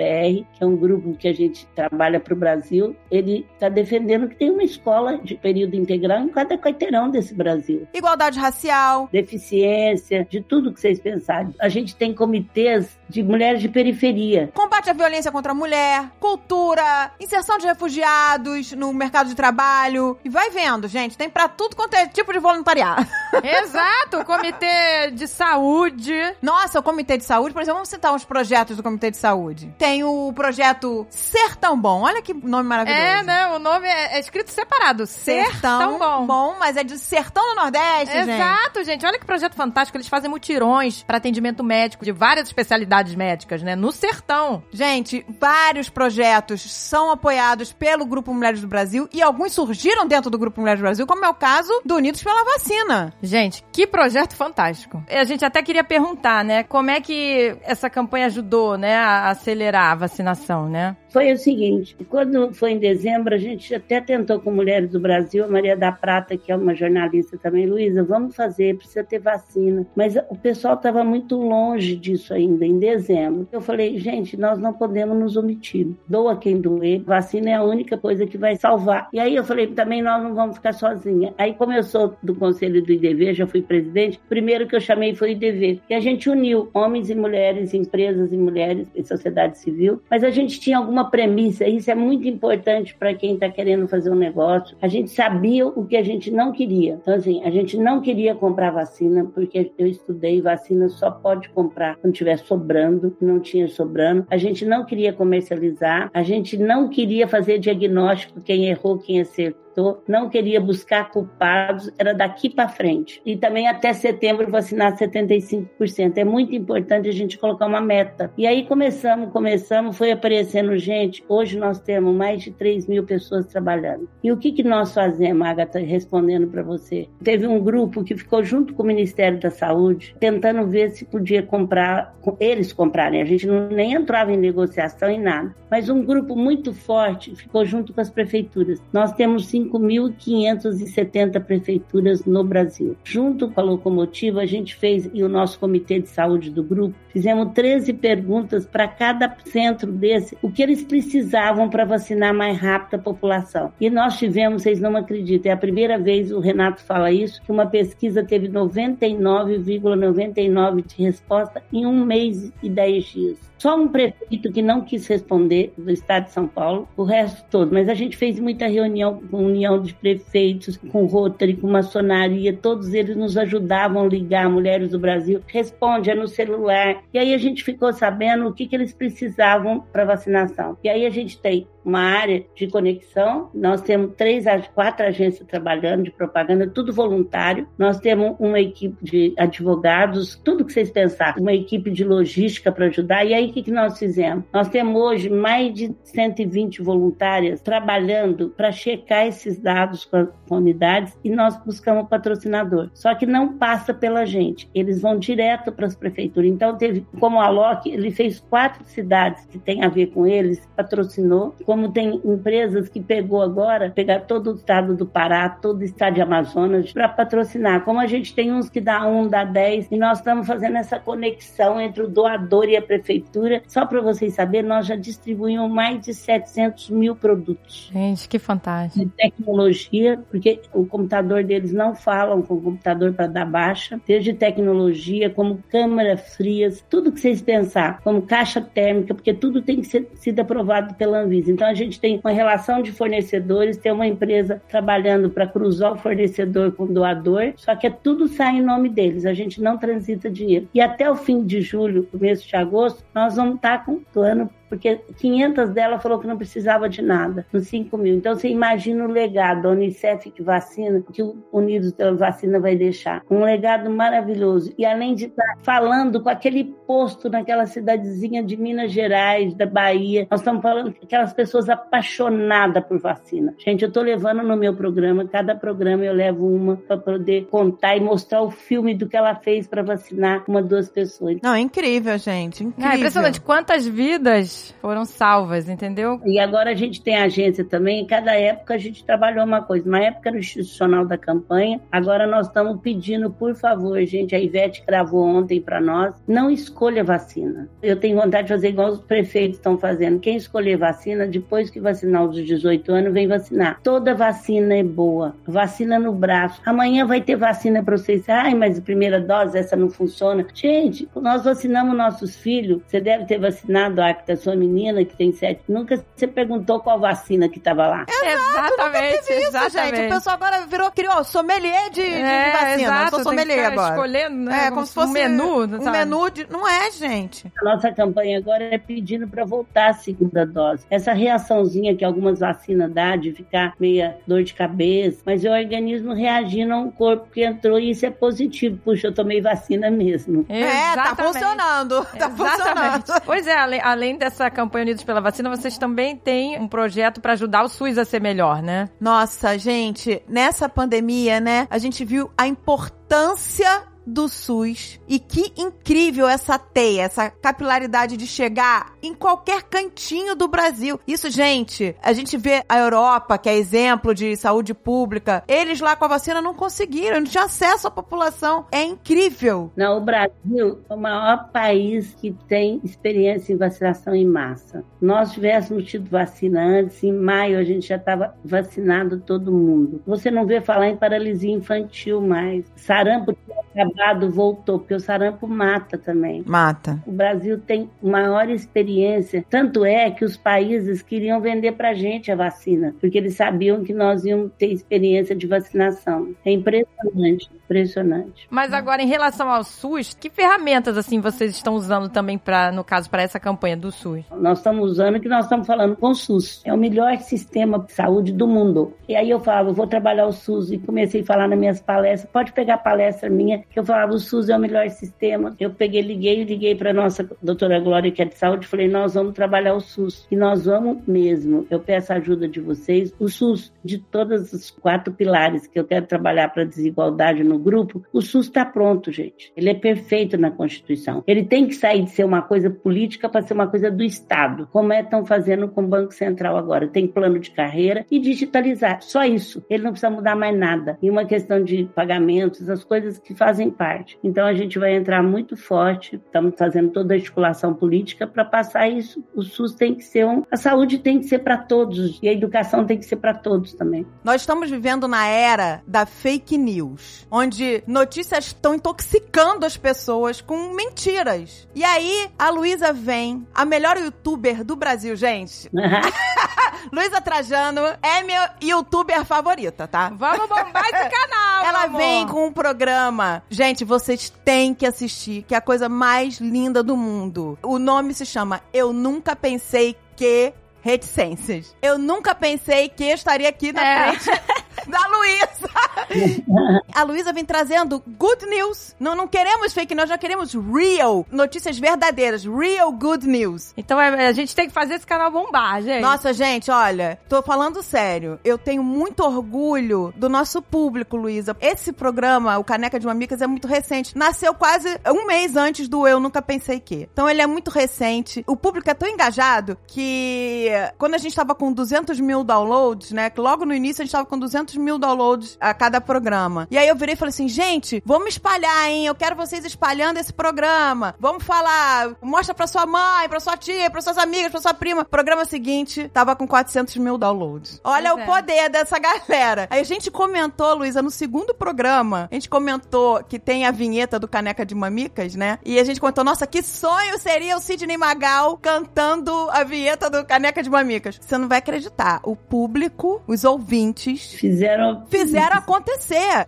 que 0.53 0.63
é 0.63 0.65
um 0.65 0.75
grupo 0.75 1.15
que 1.15 1.27
a 1.27 1.34
gente 1.34 1.65
trabalha 1.75 2.20
para 2.20 2.34
o 2.34 2.38
Brasil, 2.38 2.96
ele 3.10 3.48
está 3.53 3.70
defendendo 3.70 4.27
que 4.27 4.36
tem 4.36 4.51
uma 4.51 4.63
escola 4.63 5.18
de 5.18 5.36
período 5.36 5.75
integral 5.75 6.20
em 6.20 6.29
cada 6.29 6.58
quarteirão 6.58 7.10
desse 7.10 7.34
Brasil. 7.34 7.88
Igualdade 7.94 8.39
racial. 8.39 9.10
Deficiência, 9.12 10.27
de 10.29 10.41
tudo 10.41 10.74
que 10.74 10.79
vocês 10.79 11.00
pensarem. 11.00 11.53
A 11.60 11.70
gente 11.70 11.96
tem 11.96 12.13
comitês 12.13 12.99
de 13.10 13.24
mulheres 13.24 13.62
de 13.62 13.68
periferia. 13.68 14.51
Combate 14.54 14.89
à 14.89 14.94
violência 14.94 15.32
contra 15.32 15.51
a 15.51 15.56
mulher, 15.56 16.06
cultura, 16.20 17.12
inserção 17.20 17.58
de 17.58 17.66
refugiados 17.66 18.72
no 18.74 18.94
mercado 18.94 19.30
de 19.30 19.36
trabalho. 19.36 20.18
E 20.24 20.30
vai 20.30 20.51
vendo, 20.51 20.88
gente, 20.88 21.18
tem 21.18 21.30
pra 21.30 21.48
tudo 21.48 21.75
quanto 21.75 21.96
é 21.96 22.08
tipo 22.08 22.32
de 22.32 22.39
voluntariado. 22.39 23.08
Exato, 23.44 24.20
o 24.20 24.25
comitê 24.25 25.12
de 25.12 25.28
saúde. 25.28 26.13
Nossa, 26.42 26.80
o 26.80 26.84
comitê 26.84 27.18
de 27.18 27.24
saúde, 27.24 27.54
por 27.54 27.62
exemplo, 27.62 27.78
vamos 27.78 27.89
citar 27.89 28.13
uns 28.13 28.24
projetos 28.24 28.78
do 28.78 28.84
comitê 28.84 29.10
de 29.10 29.18
saúde. 29.18 29.74
Tem 29.78 30.04
o 30.04 30.32
projeto 30.34 31.08
Ser 31.10 31.56
Tão 31.56 31.80
Bom. 31.80 32.04
Olha 32.04 32.22
que 32.22 32.34
nome 32.34 32.68
maravilhoso. 32.68 33.01
É, 33.01 33.24
né? 33.24 33.48
O 33.48 33.60
nome 33.60 33.88
é, 33.88 34.18
é 34.18 34.20
escrito 34.20 34.51
separado. 34.51 35.06
Ser, 35.06 35.46
Sertão 35.46 35.98
tão 35.98 36.28
bom. 36.28 36.56
mas 36.60 36.78
é 36.78 36.84
de 36.84 36.98
Sertão 37.00 37.44
do 37.50 37.56
Nordeste, 37.56 38.13
gente. 38.13 38.30
Exato, 38.30 38.84
gente. 38.84 39.06
Olha 39.06 39.18
que 39.18 39.25
projeto 39.25 39.56
fantástico. 39.56 39.98
Eles 39.98 40.08
fazem 40.08 40.30
mutirões 40.30 41.04
para 41.04 41.18
atendimento 41.18 41.63
médico 41.63 42.06
de 42.06 42.12
várias 42.12 42.48
especialidades 42.48 42.99
médicas, 43.15 43.62
né? 43.62 43.75
No 43.75 43.91
sertão. 43.91 44.63
Gente, 44.72 45.25
vários 45.39 45.89
projetos 45.89 46.62
são 46.62 47.12
apoiados 47.12 47.72
pelo 47.72 48.06
Grupo 48.06 48.34
Mulheres 48.34 48.62
do 48.62 48.68
Brasil 48.68 49.08
e 49.13 49.22
alguns 49.22 49.53
surgiram 49.53 50.08
dentro 50.08 50.29
do 50.29 50.38
Grupo 50.38 50.62
Mulheres 50.62 50.79
do 50.79 50.84
Brasil, 50.84 51.08
como 51.08 51.25
é 51.25 51.29
o 51.29 51.34
caso 51.34 51.72
do 51.86 51.96
Unidos 51.96 52.24
pela 52.24 52.44
Vacina. 52.44 53.13
Gente, 53.22 53.63
que 53.72 53.86
projeto 53.88 54.36
fantástico. 54.36 55.03
A 55.10 55.24
gente 55.24 55.44
até 55.44 55.62
queria 55.62 55.84
perguntar, 55.84 56.44
né? 56.44 56.63
Como 56.63 56.89
é 56.89 57.01
que 57.01 57.58
essa 57.63 57.89
campanha 57.89 58.27
ajudou, 58.27 58.77
né, 58.77 58.96
a 58.98 59.29
acelerar 59.29 59.91
a 59.91 59.96
vacinação, 59.96 60.68
né? 60.68 60.96
Foi 61.10 61.32
o 61.32 61.38
seguinte, 61.38 61.96
quando 62.08 62.54
foi 62.54 62.72
em 62.72 62.78
dezembro, 62.78 63.34
a 63.34 63.38
gente 63.38 63.74
até 63.74 64.00
tentou 64.00 64.39
com 64.39 64.51
Mulheres 64.51 64.92
do 64.92 65.00
Brasil, 65.00 65.44
a 65.44 65.48
Maria 65.48 65.75
da 65.75 65.92
Prata, 65.92 66.38
que 66.38 66.51
é 66.51 66.56
uma 66.56 66.75
jornalista 66.75 67.38
também, 67.38 67.66
Luísa, 67.66 68.04
vamos 68.04 68.36
fazer, 68.36 68.78
precisa 68.78 69.04
ter 69.04 69.20
vacina. 69.20 69.88
Mas 69.96 70.16
o 70.30 70.36
pessoal 70.36 70.75
estava 70.75 71.04
muito 71.04 71.36
longe 71.36 71.96
disso 71.96 72.34
ainda, 72.34 72.66
em 72.66 72.78
dezembro. 72.78 73.48
Eu 73.51 73.60
falei, 73.60 73.98
gente, 73.98 74.38
nós 74.38 74.60
não 74.60 74.74
podemos 74.74 75.18
nos 75.18 75.36
omitir. 75.36 75.88
Doa 76.08 76.38
quem 76.38 76.62
doer, 76.62 77.01
vacina 77.01 77.50
é 77.50 77.54
a 77.56 77.63
única 77.63 77.98
coisa 77.98 78.28
que 78.28 78.38
vai 78.38 78.56
salvar. 78.56 79.10
E 79.12 79.20
aí 79.20 79.36
eu 79.36 79.44
falei, 79.44 79.68
também 79.68 80.01
nós 80.01 80.22
não 80.22 80.36
vamos 80.36 80.58
ficar 80.58 80.74
sozinhas. 80.74 81.34
Aí 81.38 81.54
como 81.54 81.74
eu 81.74 81.84
sou 81.84 82.16
do 82.22 82.36
conselho 82.36 82.84
do 82.84 82.92
IDV, 82.92 83.34
já 83.34 83.48
fui 83.48 83.62
presidente, 83.62 84.20
primeiro 84.30 84.68
que 84.68 84.75
eu 84.75 84.82
chamei 84.82 85.16
foi 85.16 85.30
o 85.30 85.32
IDV. 85.32 85.82
E 85.89 85.94
a 85.94 86.00
gente 86.00 86.30
uniu 86.30 86.70
homens 86.74 87.10
e 87.10 87.16
mulheres, 87.16 87.74
empresas 87.74 88.32
e 88.32 88.38
mulheres, 88.38 88.88
e 88.96 89.04
sociedade 89.04 89.58
civil, 89.58 90.01
mas 90.10 90.24
a 90.24 90.30
gente 90.30 90.60
tinha 90.60 90.78
alguma 90.78 90.99
uma 91.00 91.10
premissa, 91.10 91.65
isso 91.65 91.89
é 91.89 91.96
muito 91.96 92.27
importante 92.27 92.94
para 92.94 93.13
quem 93.13 93.34
está 93.34 93.50
querendo 93.50 93.88
fazer 93.88 94.12
um 94.12 94.15
negócio. 94.15 94.75
A 94.82 94.88
gente 94.88 95.10
sabia 95.12 95.65
o 95.65 95.86
que 95.86 95.96
a 95.96 96.03
gente 96.03 96.29
não 96.29 96.51
queria. 96.51 97.00
Então, 97.01 97.13
assim, 97.13 97.41
a 97.44 97.50
gente 97.50 97.77
não 97.77 98.01
queria 98.01 98.36
comprar 98.36 98.72
vacina, 98.72 99.25
porque 99.34 99.72
eu 99.77 99.88
estudei, 99.88 100.41
vacina 100.41 100.89
só 100.89 101.10
pode 101.10 101.50
comprar 101.50 101.96
quando 101.98 102.13
tiver 102.13 102.38
sobrando, 102.38 103.15
não 103.22 103.39
tinha 103.39 103.68
sobrando. 103.68 104.25
A 104.29 104.38
gente 104.38 104.65
não 104.65 104.86
queria 104.86 105.13
comercializar, 105.13 106.10
a 106.13 106.24
gente 106.24 106.58
não 106.58 106.89
queria 106.89 107.27
fazer 107.27 107.60
diagnóstico, 107.60 108.41
quem 108.41 108.68
errou, 108.68 108.98
quem 108.98 109.22
acertou 109.22 109.68
não 110.07 110.29
queria 110.29 110.59
buscar 110.59 111.12
culpados, 111.12 111.91
era 111.98 112.13
daqui 112.13 112.50
para 112.50 112.67
frente. 112.67 113.21
E 113.25 113.36
também 113.36 113.67
até 113.67 113.93
setembro 113.93 114.50
vacinar 114.50 114.98
75%. 114.98 116.17
É 116.17 116.24
muito 116.24 116.53
importante 116.55 117.09
a 117.09 117.12
gente 117.12 117.38
colocar 117.38 117.65
uma 117.65 117.81
meta. 117.81 118.31
E 118.38 118.45
aí 118.45 118.65
começamos, 118.65 119.31
começamos, 119.31 119.98
foi 119.98 120.12
aparecendo 120.12 120.77
gente. 120.77 121.24
Hoje 121.27 121.57
nós 121.57 121.79
temos 121.79 122.15
mais 122.15 122.41
de 122.41 122.51
3 122.51 122.88
mil 122.88 123.03
pessoas 123.03 123.45
trabalhando. 123.45 124.07
E 124.24 124.31
o 124.31 124.38
que, 124.38 124.51
que 124.51 124.63
nós 124.63 124.93
fazemos, 124.93 125.48
Agatha, 125.48 125.79
respondendo 125.79 126.48
para 126.48 126.63
você? 126.63 127.07
Teve 127.24 127.48
um 127.48 127.59
grupo 127.59 128.03
que 128.03 128.15
ficou 128.15 128.43
junto 128.43 128.74
com 128.74 128.83
o 128.83 128.86
Ministério 128.86 129.39
da 129.39 129.50
Saúde, 129.50 130.15
tentando 130.19 130.67
ver 130.67 130.91
se 130.91 131.05
podia 131.05 131.43
comprar, 131.43 132.15
eles 132.39 132.74
comprarem. 132.74 133.21
A 133.21 133.25
gente 133.25 133.48
não, 133.48 133.69
nem 133.69 133.93
entrava 133.93 134.31
em 134.31 134.38
negociação 134.38 135.09
em 135.09 135.19
nada. 135.19 135.55
Mas 135.69 135.89
um 135.89 136.03
grupo 136.03 136.36
muito 136.36 136.74
forte 136.74 137.36
ficou 137.36 137.65
junto 137.65 137.93
com 137.93 138.01
as 138.01 138.09
prefeituras. 138.09 138.81
Nós 138.91 139.13
temos 139.13 139.45
5.570 139.69 141.43
prefeituras 141.43 142.25
no 142.25 142.43
Brasil. 142.43 142.95
Junto 143.03 143.49
com 143.49 143.59
a 143.59 143.63
locomotiva, 143.63 144.41
a 144.41 144.45
gente 144.45 144.75
fez, 144.75 145.09
e 145.13 145.23
o 145.23 145.29
nosso 145.29 145.59
comitê 145.59 145.99
de 145.99 146.09
saúde 146.09 146.49
do 146.49 146.63
grupo, 146.63 146.95
fizemos 147.09 147.53
13 147.53 147.93
perguntas 147.93 148.65
para 148.65 148.88
cada 148.88 149.35
centro 149.45 149.91
desse, 149.91 150.35
o 150.41 150.49
que 150.51 150.63
eles 150.63 150.83
precisavam 150.83 151.69
para 151.69 151.85
vacinar 151.85 152.33
mais 152.33 152.57
rápido 152.57 152.95
a 152.95 152.99
população. 152.99 153.71
E 153.79 153.88
nós 153.89 154.17
tivemos, 154.17 154.63
vocês 154.63 154.79
não 154.79 154.95
acreditam, 154.95 155.51
é 155.51 155.53
a 155.53 155.57
primeira 155.57 155.97
vez, 155.97 156.31
o 156.31 156.39
Renato 156.39 156.81
fala 156.83 157.11
isso, 157.11 157.41
que 157.41 157.51
uma 157.51 157.65
pesquisa 157.65 158.23
teve 158.23 158.47
99,99 158.49 160.85
de 160.85 161.03
resposta 161.03 161.61
em 161.71 161.85
um 161.85 162.05
mês 162.05 162.51
e 162.61 162.69
10 162.69 163.05
dias. 163.05 163.49
Só 163.59 163.75
um 163.75 163.89
prefeito 163.89 164.53
que 164.53 164.61
não 164.61 164.79
quis 164.79 165.05
responder 165.05 165.73
do 165.77 165.91
estado 165.91 166.25
de 166.25 166.31
São 166.31 166.47
Paulo, 166.47 166.88
o 166.95 167.03
resto 167.03 167.43
todo. 167.51 167.73
Mas 167.73 167.89
a 167.89 167.93
gente 167.93 168.15
fez 168.15 168.39
muita 168.39 168.67
reunião 168.67 169.21
com 169.29 169.45
união 169.60 169.82
de 169.82 169.94
prefeitos, 169.94 170.78
com 170.78 171.06
Rotary, 171.06 171.56
com 171.56 171.68
maçonaria, 171.68 172.56
todos 172.56 172.94
eles 172.94 173.16
nos 173.16 173.38
ajudavam 173.38 174.04
a 174.04 174.08
ligar 174.08 174.50
Mulheres 174.50 174.89
do 174.89 175.00
Brasil. 175.00 175.42
Responde, 175.48 176.10
é 176.10 176.16
no 176.16 176.28
celular. 176.28 177.04
E 177.13 177.20
aí 177.20 177.34
a 177.34 177.38
gente 177.38 177.63
ficou 177.63 177.92
sabendo 177.92 178.48
o 178.48 178.54
que, 178.54 178.66
que 178.68 178.75
eles 178.75 178.94
precisavam 178.94 179.82
para 179.92 180.06
vacinação. 180.06 180.78
E 180.84 180.89
aí 180.89 181.06
a 181.06 181.10
gente 181.10 181.39
tem 181.39 181.68
uma 181.84 182.01
área 182.01 182.46
de 182.56 182.68
conexão. 182.68 183.50
Nós 183.54 183.82
temos 183.82 184.13
três, 184.16 184.46
quatro 184.74 185.06
agências 185.06 185.48
trabalhando 185.48 186.04
de 186.04 186.12
propaganda, 186.12 186.68
tudo 186.68 186.94
voluntário. 186.94 187.68
Nós 187.78 188.00
temos 188.00 188.36
uma 188.39 188.60
equipe 188.60 188.96
de 189.01 189.34
advogados, 189.38 190.39
tudo 190.44 190.66
que 190.66 190.74
vocês 190.74 190.92
pensarem, 190.92 191.42
uma 191.42 191.54
equipe 191.54 191.89
de 191.89 192.04
logística 192.04 192.72
para 192.72 192.88
ajudar. 192.88 193.25
E 193.25 193.34
aí 193.34 193.50
o 193.50 193.54
que, 193.54 193.63
que 193.63 193.72
nós 193.72 193.98
fizemos? 193.98 194.44
Nós 194.54 194.70
temos 194.70 195.00
hoje 195.01 195.30
mais 195.30 195.74
de 195.74 195.96
120 196.04 196.82
voluntárias 196.82 197.62
trabalhando 197.62 198.50
para 198.50 198.72
checar 198.72 199.28
esse 199.28 199.38
esses 199.39 199.60
dados 199.60 200.05
com 200.05 200.17
as 200.17 200.29
comunidades 200.48 201.17
e 201.24 201.29
nós 201.29 201.58
buscamos 201.63 202.08
patrocinador. 202.08 202.89
Só 202.93 203.15
que 203.15 203.25
não 203.25 203.58
passa 203.58 203.93
pela 203.93 204.25
gente, 204.25 204.69
eles 204.74 205.01
vão 205.01 205.17
direto 205.17 205.72
para 205.72 205.88
as 205.88 205.96
prefeituras. 205.96 206.50
Então, 206.50 206.77
teve, 206.77 207.05
como 207.19 207.38
o 207.38 207.41
Alok, 207.41 207.89
ele 207.89 208.12
fez 208.12 208.39
quatro 208.39 208.84
cidades 208.86 209.46
que 209.46 209.58
tem 209.58 209.84
a 209.84 209.89
ver 209.89 210.08
com 210.08 210.27
eles, 210.27 210.67
patrocinou. 210.75 211.55
Como 211.65 211.91
tem 211.91 212.22
empresas 212.25 212.89
que 212.89 213.01
pegou 213.01 213.41
agora, 213.41 213.91
pegar 213.91 214.22
todo 214.22 214.51
o 214.51 214.55
estado 214.55 214.96
do 214.96 215.05
Pará, 215.05 215.50
todo 215.50 215.81
o 215.81 215.84
estado 215.84 216.15
de 216.15 216.22
Amazonas, 216.22 216.91
para 216.91 217.08
patrocinar. 217.08 217.84
Como 217.84 218.00
a 218.00 218.08
gente 218.08 218.34
tem 218.34 218.53
uns 218.53 218.69
que 218.69 218.81
dá 218.81 219.05
um, 219.08 219.27
dá 219.27 219.43
dez, 219.43 219.88
e 219.89 219.98
nós 219.98 220.19
estamos 220.19 220.46
fazendo 220.46 220.77
essa 220.77 221.00
conexão 221.00 221.79
entre 221.79 222.03
o 222.03 222.08
doador 222.08 222.65
e 222.67 222.75
a 222.75 222.81
prefeitura. 222.81 223.62
Só 223.67 223.86
para 223.86 224.01
vocês 224.01 224.34
saberem, 224.34 224.69
nós 224.69 224.86
já 224.86 224.96
distribuímos 224.96 225.69
mais 225.72 226.01
de 226.01 226.13
700 226.13 226.89
mil 226.89 227.15
produtos. 227.15 227.89
Gente, 227.91 228.27
que 228.27 228.39
fantástico. 228.39 229.05
De 229.05 229.12
tecnologia, 229.31 230.19
porque 230.29 230.62
o 230.74 230.86
computador 230.86 231.43
deles 231.43 231.71
não 231.71 231.95
falam 231.95 232.41
com 232.41 232.55
o 232.55 232.62
computador 232.62 233.13
para 233.13 233.27
dar 233.27 233.45
baixa, 233.45 234.00
desde 234.07 234.33
tecnologia, 234.33 235.29
como 235.29 235.63
câmeras 235.69 236.36
frias, 236.36 236.83
tudo 236.89 237.12
que 237.12 237.19
vocês 237.19 237.41
pensar, 237.41 238.01
como 238.01 238.21
caixa 238.21 238.62
térmica, 238.62 239.13
porque 239.13 239.33
tudo 239.33 239.62
tem 239.62 239.81
que 239.81 239.88
ser 239.88 240.07
sido 240.15 240.39
aprovado 240.39 240.93
pela 240.95 241.19
Anvisa. 241.19 241.51
Então 241.51 241.67
a 241.67 241.74
gente 241.74 242.00
tem 242.00 242.19
uma 242.24 242.31
relação 242.31 242.81
de 242.81 242.91
fornecedores, 242.91 243.77
tem 243.77 243.91
uma 243.91 244.07
empresa 244.07 244.62
trabalhando 244.67 245.29
para 245.29 245.48
cruzar 245.48 245.93
o 245.93 245.98
fornecedor 245.98 246.71
com 246.74 246.83
o 246.83 246.93
doador, 246.93 247.53
só 247.55 247.75
que 247.75 247.88
é 247.88 247.89
tudo 247.89 248.27
sai 248.27 248.57
em 248.57 248.62
nome 248.62 248.89
deles, 248.89 249.25
a 249.25 249.33
gente 249.33 249.62
não 249.62 249.77
transita 249.77 250.29
dinheiro. 250.29 250.67
E 250.74 250.81
até 250.81 251.09
o 251.09 251.15
fim 251.15 251.43
de 251.43 251.62
julho, 251.62 252.07
começo 252.12 252.48
de 252.48 252.55
agosto, 252.55 253.03
nós 253.13 253.36
vamos 253.36 253.55
estar 253.55 253.86
com 253.86 254.01
o 254.15 254.19
ano 254.19 254.50
porque 254.69 255.01
500 255.17 255.71
dela 255.71 255.99
falou 255.99 256.19
que 256.19 256.27
não 256.27 256.38
precisava 256.38 256.88
de 256.88 257.01
nada, 257.01 257.45
nos 257.51 257.67
5 257.67 257.97
mil. 257.97 258.15
Então 258.15 258.35
você 258.35 258.47
imagina 258.47 259.03
o 259.03 259.11
legado, 259.11 259.67
a 259.67 259.71
Unicef 259.71 260.29
que 260.29 260.43
vacina, 260.43 261.03
que 261.11 261.21
o 261.21 261.35
Unidos 261.51 261.91
pela 261.91 262.15
Vacina 262.15 262.59
vai 262.59 262.75
deixar. 262.75 263.23
Um 263.29 263.43
legado 263.43 263.89
maravilhoso. 263.89 264.73
E 264.77 264.85
além 264.85 265.15
de 265.15 265.25
estar 265.25 265.57
falando 265.63 266.21
com 266.21 266.29
aquele 266.29 266.63
posto 266.85 267.29
naquela 267.29 267.65
cidadezinha 267.65 268.43
de 268.43 268.55
Minas 268.55 268.91
Gerais, 268.91 269.53
da 269.53 269.65
Bahia, 269.65 270.27
nós 270.29 270.41
estamos 270.41 270.61
falando 270.61 270.93
com 270.93 271.05
aquelas 271.05 271.33
pessoas 271.33 271.69
apaixonadas 271.69 272.83
por 272.85 272.99
vacina. 272.99 273.53
Gente, 273.57 273.83
eu 273.83 273.88
estou 273.88 274.03
levando 274.03 274.43
no 274.43 274.55
meu 274.55 274.75
programa, 274.75 275.25
cada 275.25 275.55
programa 275.55 276.03
eu 276.03 276.13
levo 276.13 276.47
uma 276.47 276.75
para 276.75 276.97
poder 276.97 277.47
contar 277.47 277.97
e 277.97 277.99
mostrar 277.99 278.41
o 278.41 278.51
filme 278.51 278.93
do 278.93 279.07
que 279.07 279.17
ela 279.17 279.35
fez 279.35 279.67
para 279.67 279.81
vacinar 279.81 280.43
uma, 280.47 280.61
duas 280.61 280.89
pessoas. 280.89 281.38
Não, 281.41 281.53
é 281.53 281.59
incrível, 281.59 282.17
gente. 282.17 282.63
Incrível. 282.63 282.91
É 282.91 282.95
impressionante 282.95 283.41
quantas 283.41 283.85
vidas 283.85 284.59
foram 284.82 285.06
salvas, 285.06 285.70
entendeu? 285.70 286.20
E 286.25 286.39
agora 286.39 286.72
a 286.72 286.75
gente 286.75 287.01
tem 287.01 287.18
agência 287.18 287.63
também. 287.63 288.01
Em 288.01 288.06
cada 288.06 288.34
época 288.34 288.74
a 288.74 288.78
gente 288.78 289.04
trabalhou 289.04 289.46
uma 289.46 289.62
coisa. 289.62 289.89
Na 289.89 290.00
época 290.00 290.30
era 290.30 290.38
o 290.38 290.39
institucional 290.39 291.06
da 291.06 291.18
campanha. 291.18 291.80
Agora 291.92 292.28
nós 292.28 292.48
estamos 292.48 292.80
pedindo, 292.82 293.30
por 293.30 293.56
favor, 293.56 294.00
gente. 294.06 294.36
A 294.36 294.39
Ivete 294.39 294.84
gravou 294.86 295.25
ontem 295.25 295.62
para 295.62 295.80
nós. 295.82 296.16
Não 296.28 296.50
escolha 296.50 297.04
vacina. 297.04 297.70
Eu 297.82 297.98
tenho 298.00 298.20
vontade 298.20 298.48
de 298.48 298.54
fazer 298.54 298.70
igual 298.70 298.92
os 298.92 299.01
prefeitos 299.01 299.58
estão 299.58 299.78
fazendo. 299.78 300.20
Quem 300.20 300.36
escolher 300.36 300.78
vacina, 300.78 301.28
depois 301.28 301.70
que 301.70 301.80
vacinar 301.80 302.25
os 302.25 302.36
18 302.36 302.92
anos, 302.92 303.13
vem 303.13 303.28
vacinar. 303.28 303.80
Toda 303.84 304.16
vacina 304.16 304.75
é 304.75 304.84
boa. 304.84 305.36
Vacina 305.48 306.00
no 306.00 306.13
braço. 306.13 306.62
Amanhã 306.66 307.06
vai 307.06 307.22
ter 307.22 307.36
vacina 307.36 307.84
para 307.84 307.98
vocês. 307.98 308.28
Ai, 308.28 308.54
mas 308.54 308.78
a 308.78 308.82
primeira 308.82 309.20
dose, 309.20 309.58
essa 309.58 309.75
não 309.75 309.89
funciona. 309.89 310.46
Gente, 310.54 311.08
nós 311.16 311.44
vacinamos 311.44 311.96
nossos 311.96 312.36
filhos. 312.36 312.82
Você 312.88 313.00
deve 313.00 313.25
ter 313.25 313.39
vacinado 313.39 314.01
a 314.01 314.10
Acta 314.10 314.36
sua 314.50 314.56
menina 314.58 315.03
que 315.06 315.15
tem 315.15 315.32
sete. 315.32 315.62
Nunca 315.68 316.03
você 316.15 316.27
perguntou 316.27 316.79
qual 316.79 317.00
vacina 317.00 317.48
que 317.50 317.58
estava 317.58 317.88
lá. 317.88 318.06
exatamente, 318.10 319.20
Isso, 319.22 319.32
exatamente. 319.34 319.96
gente. 319.98 320.12
O 320.12 320.15
pessoal 320.15 320.36
agora 320.36 320.65
virou, 320.65 320.91
criou 320.91 321.24
sommelier 321.24 321.89
de, 321.89 322.01
de- 322.01 322.10
de 322.10 322.15
É, 322.15 322.51
vacina. 322.51 322.72
Eu 322.74 322.79
exato, 322.82 323.10
sou 323.10 323.18
tem 323.20 323.24
sommelier 323.24 323.65
agora. 323.65 323.94
escolhendo, 323.96 324.36
né, 324.38 324.65
É, 324.65 324.70
como 324.72 324.86
se 324.86 324.94
fosse 324.94 325.10
um 325.10 325.13
menu, 325.13 325.63
um 325.65 325.82
sabe? 325.82 325.98
menu 325.98 326.29
de... 326.29 326.48
Não 326.50 326.68
é, 326.68 326.91
gente. 326.91 327.51
A 327.60 327.63
nossa 327.63 327.91
campanha 327.91 328.38
agora 328.38 328.63
é 328.63 328.77
pedindo 328.77 329.27
para 329.27 329.46
voltar 329.46 329.89
a 329.89 329.94
segunda 329.94 330.46
dose. 330.46 330.86
Essa 330.89 331.13
reaçãozinha 331.13 331.96
que 331.96 332.03
algumas 332.06 332.39
vacinas 332.39 332.91
dá 332.91 333.15
de 333.15 333.32
ficar 333.32 333.74
meia 333.79 334.18
dor 334.27 334.44
de 334.44 334.53
cabeça, 334.53 335.20
mas 335.25 335.44
é 335.46 335.50
o 335.50 335.53
organismo 335.53 336.13
reagindo 336.13 336.74
a 336.74 336.77
um 336.77 336.91
corpo 336.91 337.27
que 337.32 337.44
entrou 337.44 337.79
e 337.79 337.91
isso 337.91 338.06
é 338.06 338.10
positivo. 338.10 338.77
Puxa, 338.84 339.08
eu 339.08 339.13
tomei 339.13 339.41
vacina 339.41 339.89
mesmo. 339.89 340.46
É, 340.50 340.63
tá 340.63 340.91
Exatamente. 340.94 341.22
funcionando. 341.34 342.06
Tá 342.06 342.27
Exatamente. 342.27 342.38
funcionando. 342.38 343.22
Pois 343.25 343.48
é, 343.48 343.58
além, 343.58 343.82
além 343.82 344.18
dessa 344.18 344.38
campanha 344.48 344.84
Unidos 344.84 345.03
pela 345.03 345.19
Vacina, 345.19 345.50
vocês 345.50 345.75
também 345.75 346.15
têm 346.15 346.60
um 346.60 346.67
projeto 346.67 347.19
para 347.19 347.34
ajudar 347.34 347.63
o 347.63 347.67
SUS 347.67 347.98
a 347.98 348.05
ser 348.05 348.22
melhor, 348.22 348.62
né? 348.62 348.88
Nossa, 349.00 349.58
gente, 349.58 350.22
nessa 350.29 350.69
pandemia, 350.69 351.39
né, 351.39 351.67
a 351.67 351.79
gente 351.79 352.05
viu 352.05 352.29
a 352.38 352.46
importância 352.48 353.89
do 354.10 354.28
SUS 354.28 355.00
e 355.08 355.20
que 355.20 355.54
incrível 355.58 356.28
essa 356.28 356.58
teia, 356.58 357.04
essa 357.04 357.30
capilaridade 357.30 358.18
de 358.18 358.28
chegar 358.28 358.94
em 359.01 359.13
qualquer 359.13 359.63
cantinho 359.63 360.36
do 360.36 360.48
Brasil. 360.48 361.00
Isso, 361.08 361.30
gente, 361.30 361.95
a 362.02 362.13
gente 362.13 362.38
vê 362.38 362.63
a 362.67 362.78
Europa, 362.78 363.38
que 363.38 363.50
é 363.50 363.56
exemplo 363.56 364.13
de 364.13 364.36
saúde 364.36 364.74
pública, 364.74 365.43
eles 365.48 365.80
lá 365.80 365.95
com 365.95 366.06
a 366.06 366.10
vacina 366.10 366.41
não 366.41 366.54
conseguiram, 366.54 367.19
não 367.19 367.28
tinha 367.28 367.43
acesso 367.43 367.88
à 367.88 367.91
população. 367.91 368.65
É 368.72 368.84
incrível. 368.84 369.72
Não, 369.76 369.98
o 369.98 370.02
Brasil 370.02 370.80
é 370.89 370.93
o 370.93 370.98
maior 370.98 371.50
país 371.52 372.13
que 372.15 372.32
tem 372.48 372.82
experiência 372.84 373.54
em 373.54 373.58
vacinação 373.58 374.15
em 374.15 374.26
massa. 374.26 374.84
Nós 375.02 375.32
tivéssemos 375.32 375.86
tido 375.86 376.10
vacina 376.10 376.62
antes, 376.62 377.04
em 377.04 377.12
maio 377.12 377.60
a 377.60 377.63
gente 377.63 377.88
já 377.88 377.95
estava 377.95 378.36
vacinado 378.43 379.19
todo 379.19 379.52
mundo. 379.52 380.02
Você 380.06 380.32
não 380.32 380.45
vê 380.45 380.62
falar 380.62 380.89
em 380.89 380.98
paralisia 380.98 381.52
infantil 381.52 382.22
mais. 382.22 382.65
Sarampo 382.76 383.36
tinha 383.45 383.60
acabado, 383.60 383.98
voltou, 384.29 384.79
porque 384.79 384.93
o 384.93 384.99
sarampo 384.99 385.47
mata 385.47 385.97
também. 385.97 386.43
Mata. 386.45 387.01
O 387.05 387.12
Brasil 387.12 387.59
tem 387.59 387.89
maior 388.01 388.49
experiência. 388.49 389.45
Tanto 389.49 389.85
é 389.85 390.09
que 390.12 390.25
os 390.25 390.38
países 390.38 391.01
queriam 391.01 391.41
vender 391.41 391.73
pra 391.73 391.93
gente 391.93 392.31
a 392.31 392.35
vacina, 392.35 392.95
porque 392.99 393.17
eles 393.17 393.35
sabiam 393.35 393.83
que 393.83 393.93
nós 393.93 394.25
íamos 394.25 394.51
ter 394.57 394.67
experiência 394.67 395.35
de 395.35 395.47
vacinação. 395.47 396.33
É 396.45 396.51
impressionante, 396.51 397.49
impressionante. 397.65 398.47
Mas 398.49 398.73
agora, 398.73 399.01
em 399.01 399.07
relação 399.07 399.49
ao 399.49 399.63
SUS, 399.63 400.13
que 400.13 400.29
ferramentas, 400.29 400.97
assim, 400.97 401.19
vocês 401.19 401.51
estão 401.51 401.75
usando 401.75 402.09
também, 402.09 402.38
para, 402.38 402.71
no 402.71 402.83
caso, 402.83 403.09
para 403.09 403.21
essa 403.21 403.39
campanha 403.39 403.77
do 403.77 403.91
SUS? 403.91 404.25
Nós 404.31 404.59
estamos 404.59 404.91
usando 404.91 405.15
o 405.15 405.19
que 405.19 405.29
nós 405.29 405.45
estamos 405.45 405.67
falando 405.67 405.95
com 405.95 406.09
o 406.09 406.15
SUS. 406.15 406.62
É 406.65 406.73
o 406.73 406.77
melhor 406.77 407.17
sistema 407.17 407.79
de 407.79 407.91
saúde 407.91 408.31
do 408.31 408.47
mundo. 408.47 408.93
E 409.07 409.15
aí 409.15 409.29
eu 409.29 409.39
falava, 409.39 409.69
eu 409.69 409.73
vou 409.73 409.88
trabalhar 409.88 410.25
o 410.25 410.31
SUS 410.31 410.71
e 410.71 410.77
comecei 410.77 411.21
a 411.21 411.25
falar 411.25 411.47
nas 411.47 411.59
minhas 411.59 411.81
palestras. 411.81 412.31
Pode 412.31 412.51
pegar 412.53 412.77
palestra 412.77 413.29
minha, 413.29 413.63
que 413.69 413.79
eu 413.80 413.84
falava, 413.86 414.13
o 414.13 414.20
SUS 414.20 414.50
é 414.50 414.56
o 414.56 414.60
melhor 414.60 414.89
sistema. 414.89 415.56
Eu 415.60 415.72
peguei, 415.72 416.02
liguei, 416.02 416.44
liguei 416.44 416.76
para 416.76 416.94
nossa 416.94 417.28
doutora 417.42 417.80
Glória, 417.80 418.12
que 418.12 418.22
é 418.22 418.26
de 418.26 418.38
saúde, 418.38 418.68
falei, 418.68 418.88
nós 418.88 419.13
vamos 419.13 419.34
trabalhar 419.34 419.74
o 419.74 419.82
SUS. 419.82 420.28
E 420.30 420.36
nós 420.36 420.65
vamos 420.65 421.06
mesmo. 421.08 421.65
Eu 421.70 421.80
peço 421.80 422.13
a 422.13 422.18
ajuda 422.18 422.48
de 422.48 422.60
vocês. 422.60 423.13
O 423.20 423.28
SUS, 423.28 423.74
de 423.84 423.98
todos 423.98 424.54
os 424.54 424.70
quatro 424.72 425.13
pilares 425.13 425.68
que 425.68 425.80
eu 425.80 425.86
quero 425.86 426.06
trabalhar 426.06 426.50
para 426.50 426.63
desigualdade 426.63 427.44
no 427.44 427.58
grupo, 427.58 428.04
o 428.13 428.22
SUS 428.22 428.48
está 428.48 428.65
pronto, 428.65 429.12
gente. 429.12 429.52
Ele 429.56 429.70
é 429.70 429.74
perfeito 429.74 430.38
na 430.38 430.52
Constituição. 430.52 431.24
Ele 431.26 431.44
tem 431.44 431.68
que 431.68 431.76
sair 431.76 432.04
de 432.04 432.12
ser 432.12 432.24
uma 432.24 432.42
coisa 432.42 432.70
política 432.70 433.30
para 433.30 433.42
ser 433.42 433.54
uma 433.54 433.68
coisa 433.68 433.89
do 433.89 434.04
Estado, 434.04 434.68
como 434.72 434.94
é 434.94 435.02
estão 435.02 435.26
fazendo 435.26 435.68
com 435.68 435.82
o 435.82 435.88
Banco 435.88 436.13
Central 436.13 436.56
agora. 436.56 436.88
Tem 436.88 437.08
plano 437.08 437.39
de 437.39 437.52
carreira 437.52 438.06
e 438.10 438.20
digitalizar. 438.20 439.02
Só 439.02 439.24
isso. 439.24 439.63
Ele 439.70 439.84
não 439.84 439.92
precisa 439.92 440.10
mudar 440.10 440.36
mais 440.36 440.58
nada. 440.58 440.98
E 441.02 441.10
uma 441.10 441.26
questão 441.26 441.63
de 441.63 441.89
pagamentos, 441.96 442.70
as 442.70 442.84
coisas 442.84 443.18
que 443.18 443.34
fazem 443.34 443.68
parte. 443.69 444.17
Então 444.23 444.45
a 444.45 444.53
gente 444.53 444.77
vai 444.79 444.95
entrar 444.95 445.21
muito 445.23 445.55
forte. 445.55 446.15
Estamos 446.15 446.55
fazendo 446.58 446.91
toda 446.91 447.13
a 447.13 447.17
articulação 447.17 447.73
política 447.73 448.27
para 448.27 448.45
passar 448.45 448.88
isso. 448.89 449.23
O 449.34 449.41
SUS 449.41 449.73
tem 449.75 449.95
que 449.95 450.03
ser 450.03 450.25
um. 450.25 450.43
A 450.51 450.58
saúde 450.58 450.99
tem 450.99 451.19
que 451.19 451.25
ser 451.25 451.39
para 451.39 451.58
todos 451.58 452.19
e 452.21 452.29
a 452.29 452.34
educação 452.34 452.86
tem 452.86 452.97
que 452.97 453.05
ser 453.05 453.17
para 453.17 453.34
todos 453.34 453.73
também. 453.73 454.05
Nós 454.23 454.41
estamos 454.41 454.69
vivendo 454.69 455.08
na 455.08 455.25
era 455.27 455.82
da 455.88 456.05
fake 456.05 456.58
news, 456.58 457.27
onde 457.32 457.84
notícias 457.88 458.47
estão 458.47 458.75
intoxicando 458.75 459.65
as 459.65 459.77
pessoas 459.77 460.41
com 460.41 460.73
mentiras. 460.73 461.67
E 461.75 461.84
aí, 461.84 462.29
a 462.38 462.49
Luísa 462.49 462.91
vem, 462.93 463.47
a 463.53 463.65
melhor 463.65 463.97
youtuber 463.97 464.63
do 464.63 464.75
Brasil, 464.75 465.15
gente. 465.15 465.69
Luísa 466.92 467.20
Trajano 467.22 467.82
é 468.02 468.24
minha 468.24 468.52
youtuber 468.62 469.24
favorita, 469.26 469.88
tá? 469.88 470.10
Vamos 470.15 470.48
bombar 470.48 470.84
esse 470.86 471.10
canal, 471.10 471.65
Ela 471.65 471.84
amor. 471.84 471.98
vem 472.02 472.28
com 472.28 472.48
um 472.48 472.52
programa. 472.54 473.44
Gente, 473.50 473.84
vocês 473.86 474.30
têm 474.44 474.74
que 474.74 474.86
assistir, 474.86 475.44
que 475.48 475.54
é 475.54 475.58
a 475.58 475.62
coisa 475.62 475.88
mais 475.89 476.39
linda 476.39 476.82
do 476.84 476.96
mundo. 476.98 477.58
O 477.63 477.78
nome 477.80 478.13
se 478.13 478.26
chama 478.26 478.62
Eu 478.74 478.92
Nunca 478.94 479.36
Pensei 479.36 479.96
Que 480.15 480.54
Reticências. 480.82 481.76
Eu 481.82 481.98
nunca 481.98 482.34
pensei 482.34 482.88
que 482.88 483.04
estaria 483.04 483.50
aqui 483.50 483.74
na 483.74 483.84
É. 483.86 484.12
frente 484.13 484.42
da 484.88 485.08
Luísa. 485.08 485.70
A 486.93 487.04
Luísa 487.04 487.32
vem 487.32 487.45
trazendo 487.45 488.02
good 488.17 488.45
news. 488.45 488.95
Não, 489.00 489.15
não 489.15 489.28
queremos 489.28 489.74
fake 489.74 489.95
news, 489.95 490.10
nós 490.10 490.19
queremos 490.19 490.54
real. 490.54 491.26
Notícias 491.32 491.78
verdadeiras. 491.78 492.43
Real 492.45 492.91
good 492.91 493.28
news. 493.28 493.74
Então 493.78 494.00
é, 494.00 494.28
a 494.28 494.32
gente 494.32 494.56
tem 494.56 494.67
que 494.67 494.74
fazer 494.74 494.95
esse 494.95 495.08
canal 495.08 495.32
bombar, 495.32 495.82
gente. 495.82 496.02
Nossa, 496.02 496.34
gente, 496.34 496.72
olha, 496.72 497.19
tô 497.28 497.41
falando 497.41 497.82
sério. 497.82 498.39
Eu 498.43 498.58
tenho 498.58 498.84
muito 498.84 499.24
orgulho 499.24 500.13
do 500.15 500.30
nosso 500.30 500.62
público, 500.62 501.15
Luísa. 501.15 501.56
Esse 501.62 501.91
programa, 501.91 502.58
o 502.58 502.63
Caneca 502.63 503.00
de 503.00 503.06
Mamicas, 503.06 503.41
é 503.41 503.48
muito 503.48 503.67
recente. 503.67 504.17
Nasceu 504.17 504.54
quase 504.54 504.89
um 505.08 505.26
mês 505.26 505.56
antes 505.56 505.88
do 505.88 506.08
Eu 506.08 506.19
Nunca 506.19 506.41
Pensei 506.41 506.80
Que. 506.80 507.08
Então 507.12 507.30
ele 507.30 507.41
é 507.41 507.48
muito 507.48 507.69
recente. 507.69 508.43
O 508.48 508.56
público 508.56 508.89
é 508.89 508.93
tão 508.93 509.08
engajado 509.08 509.78
que 509.88 510.69
quando 510.98 511.15
a 511.15 511.17
gente 511.17 511.36
tava 511.36 511.54
com 511.56 511.72
200 511.72 512.19
mil 512.19 512.43
downloads, 512.43 513.12
né? 513.12 513.30
Que 513.30 513.39
logo 513.39 513.65
no 513.65 513.74
início 513.74 514.02
a 514.02 514.06
gente 514.06 514.12
tava 514.12 514.26
com 514.26 514.38
200 514.38 514.76
mil 514.78 514.98
downloads 514.98 515.58
a 515.60 515.74
cada 515.74 515.98
programa. 516.01 516.67
E 516.71 516.77
aí 516.77 516.88
eu 516.88 516.95
virei 516.95 517.13
e 517.13 517.17
falei 517.17 517.29
assim, 517.29 517.47
gente, 517.47 518.01
vamos 518.05 518.29
espalhar, 518.29 518.89
hein? 518.89 519.05
Eu 519.05 519.15
quero 519.15 519.35
vocês 519.35 519.65
espalhando 519.65 520.17
esse 520.17 520.33
programa. 520.33 521.15
Vamos 521.19 521.43
falar, 521.43 522.15
mostra 522.21 522.53
pra 522.53 522.67
sua 522.67 522.85
mãe, 522.85 523.27
pra 523.29 523.39
sua 523.39 523.57
tia, 523.57 523.89
pra 523.89 524.01
suas 524.01 524.17
amigas, 524.17 524.51
pra 524.51 524.62
sua 524.62 524.73
prima. 524.73 525.05
Programa 525.05 525.45
seguinte, 525.45 526.09
tava 526.13 526.35
com 526.35 526.47
400 526.47 526.95
mil 526.97 527.17
downloads. 527.17 527.79
Olha 527.83 528.12
Pois 528.12 528.19
o 528.19 528.23
é. 528.23 528.25
poder 528.25 528.69
dessa 528.69 528.97
galera. 528.99 529.67
Aí 529.69 529.79
a 529.79 529.83
gente 529.83 530.09
comentou, 530.12 530.73
Luísa, 530.75 531.01
no 531.01 531.12
segundo 531.12 531.53
programa, 531.53 532.27
a 532.31 532.33
gente 532.35 532.49
comentou 532.49 533.23
que 533.23 533.39
tem 533.39 533.65
a 533.65 533.71
vinheta 533.71 534.19
do 534.19 534.27
Caneca 534.27 534.65
de 534.65 534.75
Mamicas, 534.75 535.35
né? 535.35 535.59
E 535.65 535.79
a 535.79 535.83
gente 535.83 535.99
contou, 535.99 536.23
nossa, 536.23 536.45
que 536.47 536.62
sonho 536.63 537.17
seria 537.19 537.57
o 537.57 537.59
Sidney 537.59 537.97
Magal 537.97 538.57
cantando 538.57 539.31
a 539.51 539.63
vinheta 539.63 540.09
do 540.09 540.25
Caneca 540.25 540.62
de 540.63 540.69
Mamicas. 540.69 541.19
Você 541.21 541.38
não 541.38 541.47
vai 541.47 541.57
acreditar. 541.59 542.19
O 542.23 542.35
público, 542.35 543.21
os 543.27 543.43
ouvintes, 543.43 544.33
Fizeram. 544.33 545.05
fizeram 545.09 545.57
acontecer. 545.57 545.88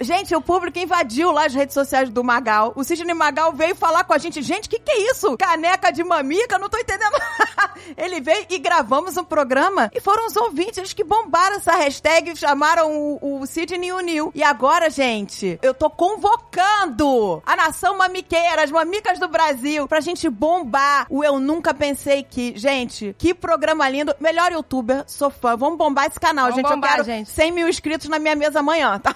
Gente, 0.01 0.36
o 0.36 0.41
público 0.41 0.77
invadiu 0.80 1.32
lá 1.32 1.45
as 1.45 1.54
redes 1.54 1.73
sociais 1.73 2.10
do 2.10 2.23
Magal. 2.23 2.73
O 2.75 2.84
Sidney 2.84 3.13
Magal 3.13 3.54
veio 3.54 3.75
falar 3.75 4.04
com 4.04 4.13
a 4.13 4.17
gente. 4.17 4.41
Gente, 4.41 4.69
que 4.69 4.80
que 4.80 4.91
é 4.91 5.12
isso? 5.12 5.38
Caneca 5.38 5.91
de 5.91 6.04
mamica? 6.04 6.58
Não 6.58 6.69
tô 6.69 6.77
entendendo. 6.77 7.15
Ele 7.97 8.21
veio 8.21 8.45
e 8.49 8.58
gravamos 8.58 9.17
um 9.17 9.23
programa 9.23 9.89
e 9.93 9.99
foram 9.99 10.27
os 10.27 10.36
ouvintes 10.36 10.77
eles 10.77 10.93
que 10.93 11.04
bombaram 11.04 11.58
essa 11.58 11.73
hashtag, 11.75 12.36
chamaram 12.36 12.91
o, 12.91 13.41
o 13.41 13.45
Sidney 13.45 13.89
e 13.89 13.93
o 13.93 13.99
Neil. 13.99 14.32
E 14.34 14.43
agora, 14.43 14.89
gente, 14.89 15.60
eu 15.62 15.73
tô 15.73 15.89
convocando 15.89 17.41
a 17.45 17.56
nação 17.56 17.97
mamiqueira, 17.97 18.63
as 18.63 18.71
mamicas 18.71 19.19
do 19.19 19.27
Brasil, 19.27 19.88
pra 19.88 19.99
gente 19.99 20.30
bombar 20.30 21.06
o 21.10 21.23
Eu 21.23 21.39
Nunca 21.39 21.73
Pensei 21.73 22.23
Que. 22.23 22.54
Gente, 22.58 23.15
que 23.17 23.34
programa 23.34 23.89
lindo. 23.89 24.15
Melhor 24.19 24.51
youtuber, 24.51 25.04
sou 25.08 25.30
fã. 25.30 25.56
Vamos 25.56 25.77
bombar 25.77 26.06
esse 26.06 26.19
canal, 26.19 26.49
Vamos 26.49 26.58
gente. 26.58 26.69
bombar, 26.69 26.91
eu 26.91 27.06
quero 27.06 27.17
gente. 27.17 27.30
100 27.30 27.51
mil 27.51 27.67
inscritos 27.67 28.08
na 28.08 28.19
minha 28.19 28.36
mesa 28.36 28.60
amanhã, 28.60 28.99
tá? 28.99 29.15